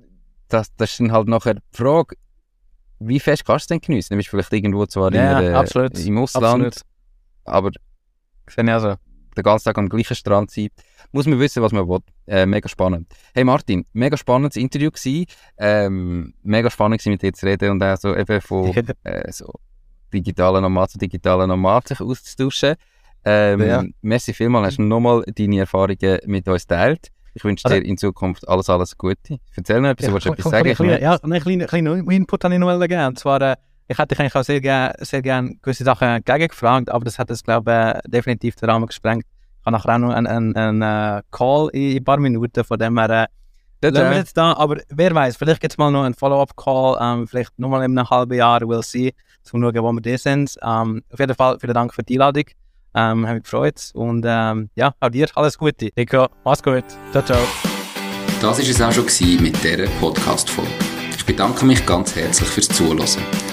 das, 0.50 0.76
das 0.76 0.92
ist 0.92 1.00
dann 1.00 1.14
halt 1.14 1.30
nachher 1.30 1.54
die 1.54 1.62
Frage, 1.72 2.18
wie 3.00 3.22
fest 3.22 3.46
kannst 3.46 3.70
du 3.70 3.76
es 3.76 3.80
denn 3.80 3.88
geniessen? 3.88 4.14
Du 4.14 4.18
bist 4.18 4.30
vielleicht 4.30 4.52
irgendwo 4.52 4.86
zwar 4.86 5.14
Ja, 5.14 5.40
in 5.40 5.46
der, 5.46 5.58
absolut. 5.58 5.98
im 5.98 6.18
Ausland, 6.18 6.66
absolut. 6.66 6.84
aber 7.46 7.72
Sehe 8.50 8.66
ich 8.66 8.70
also. 8.70 8.96
Den 9.34 9.44
ganzen 9.44 9.66
Tag 9.66 9.78
am 9.78 9.90
gleichen 9.90 10.16
Strand 10.16 10.52
sein. 10.52 10.70
Muss 11.12 11.26
man 11.28 11.40
wissen, 11.40 11.62
was 11.62 11.72
man 11.72 11.88
will. 11.88 12.00
Äh, 12.28 12.46
mega 12.46 12.68
spannend. 12.70 13.08
Hey 13.34 13.44
Martin, 13.44 13.86
mega 13.94 14.18
spannendes 14.18 14.56
Interview 14.58 14.90
gewesen. 14.92 15.26
Ähm, 15.58 16.34
mega 16.44 16.70
spannend 16.70 17.00
gewesen, 17.00 17.12
mit 17.12 17.22
dir 17.22 17.34
zu 17.34 17.46
reden 17.46 17.72
und 17.72 17.84
auch 17.84 17.98
so 17.98 18.16
eben 18.16 18.42
von 18.42 18.74
äh, 19.04 19.32
so 19.32 19.52
digitalen 20.14 20.62
Nomaden 20.62 20.90
zu 20.92 20.98
digitalen 20.98 21.50
Nomaden 21.50 21.88
sich 21.88 22.00
auszutauschen. 22.02 22.76
Ähm, 23.26 23.62
Ja. 23.62 23.84
Merci 24.02 24.34
vielmals, 24.34 24.68
hast 24.68 24.78
du 24.78 24.84
nochmal 24.84 25.24
deine 25.34 25.60
Erfahrungen 25.60 26.20
mit 26.26 26.48
uns 26.48 26.68
geteilt. 26.68 27.08
Ich 27.34 27.44
wünsche 27.44 27.66
Also- 27.66 27.80
dir 27.80 27.86
in 27.86 27.98
Zukunft 27.98 28.48
alles, 28.48 28.70
alles 28.70 28.96
Gute. 28.98 29.40
Erzähl 29.56 29.82
noch 29.82 29.90
etwas, 29.90 30.06
Ja, 30.08 30.20
du 30.20 30.34
etwas 30.34 30.52
sagen? 30.52 30.74
kleine- 30.76 31.02
Ja, 31.02 31.16
einen 31.16 31.42
kleinen, 31.42 31.68
kleinen 31.68 32.10
Input 32.12 32.44
habe 32.44 32.54
ich 32.54 32.60
noch 32.60 32.80
geben. 32.80 33.06
Und 33.08 33.18
zwar, 33.18 33.42
äh, 33.42 33.56
ich 33.88 33.98
hätte 33.98 34.10
dich 34.10 34.20
eigentlich 34.20 34.36
auch 34.36 34.44
sehr 34.44 34.62
gerne 34.62 34.94
sehr 35.00 35.22
gern 35.22 35.58
gewisse 35.62 35.84
Sachen 35.84 36.24
gegengefragt, 36.24 36.90
aber 36.90 37.06
das 37.06 37.20
hat 37.20 37.30
es, 37.32 37.44
glaube 37.44 37.72
ich, 37.72 38.06
äh, 38.06 38.10
definitiv 38.10 38.56
den 38.56 38.70
Rahmen 38.70 38.88
gesprengt. 38.88 39.26
Ich 39.60 39.66
habe 39.66 39.78
nachher 39.78 39.96
auch 39.96 40.00
noch 40.00 40.14
einen, 40.14 40.28
einen, 40.28 40.56
einen 40.56 40.82
äh, 40.82 41.22
Call 41.32 41.70
in 41.74 41.98
ein 41.98 42.04
paar 42.04 42.18
Minuten, 42.18 42.64
von 42.64 42.78
dem 42.78 42.98
her 42.98 43.10
äh, 43.10 43.90
lassen 43.90 44.10
wir 44.10 44.18
jetzt 44.18 44.38
da. 44.38 44.54
Aber 44.54 44.78
wer 44.90 45.14
weiß, 45.14 45.38
vielleicht 45.38 45.62
gibt 45.62 45.74
es 45.74 45.78
mal 45.78 45.92
noch 45.92 46.04
einen 46.04 46.14
Follow-up-Call, 46.14 46.98
ähm, 47.02 47.28
vielleicht 47.28 47.58
nochmal 47.60 47.84
in 47.84 47.98
einem 47.98 48.10
halben 48.10 48.34
Jahr, 48.34 48.62
we'll 48.62 48.84
see, 48.84 49.14
zum 49.44 49.62
schauen, 49.62 49.76
wo 49.76 49.92
wir 49.92 50.02
da 50.02 50.18
sind. 50.18 50.58
Ähm, 50.62 51.04
auf 51.12 51.20
jeden 51.20 51.36
Fall 51.36 51.60
vielen 51.60 51.74
Dank 51.74 51.94
für 51.94 52.04
die 52.04 52.16
Einladung. 52.16 52.46
Ähm, 52.96 53.26
habe 53.26 53.36
mich 53.36 53.44
gefreut. 53.44 53.92
Und 53.94 54.24
ähm, 54.28 54.70
ja, 54.76 54.94
auch 55.00 55.10
dir 55.10 55.28
alles 55.36 55.58
Gute. 55.58 55.90
Nico, 55.96 56.28
mach's 56.44 56.62
gut. 56.62 56.86
Ciao, 57.12 57.24
ciao. 57.24 57.40
Das 58.42 58.60
war 58.60 58.60
es 58.60 58.82
auch 58.82 58.92
schon 58.92 59.42
mit 59.42 59.64
dieser 59.64 59.88
Podcast-Folge. 60.00 60.70
Ich 61.16 61.26
bedanke 61.26 61.66
mich 61.66 61.86
ganz 61.86 62.16
herzlich 62.16 62.50
fürs 62.50 62.68
Zuhören. 62.68 63.53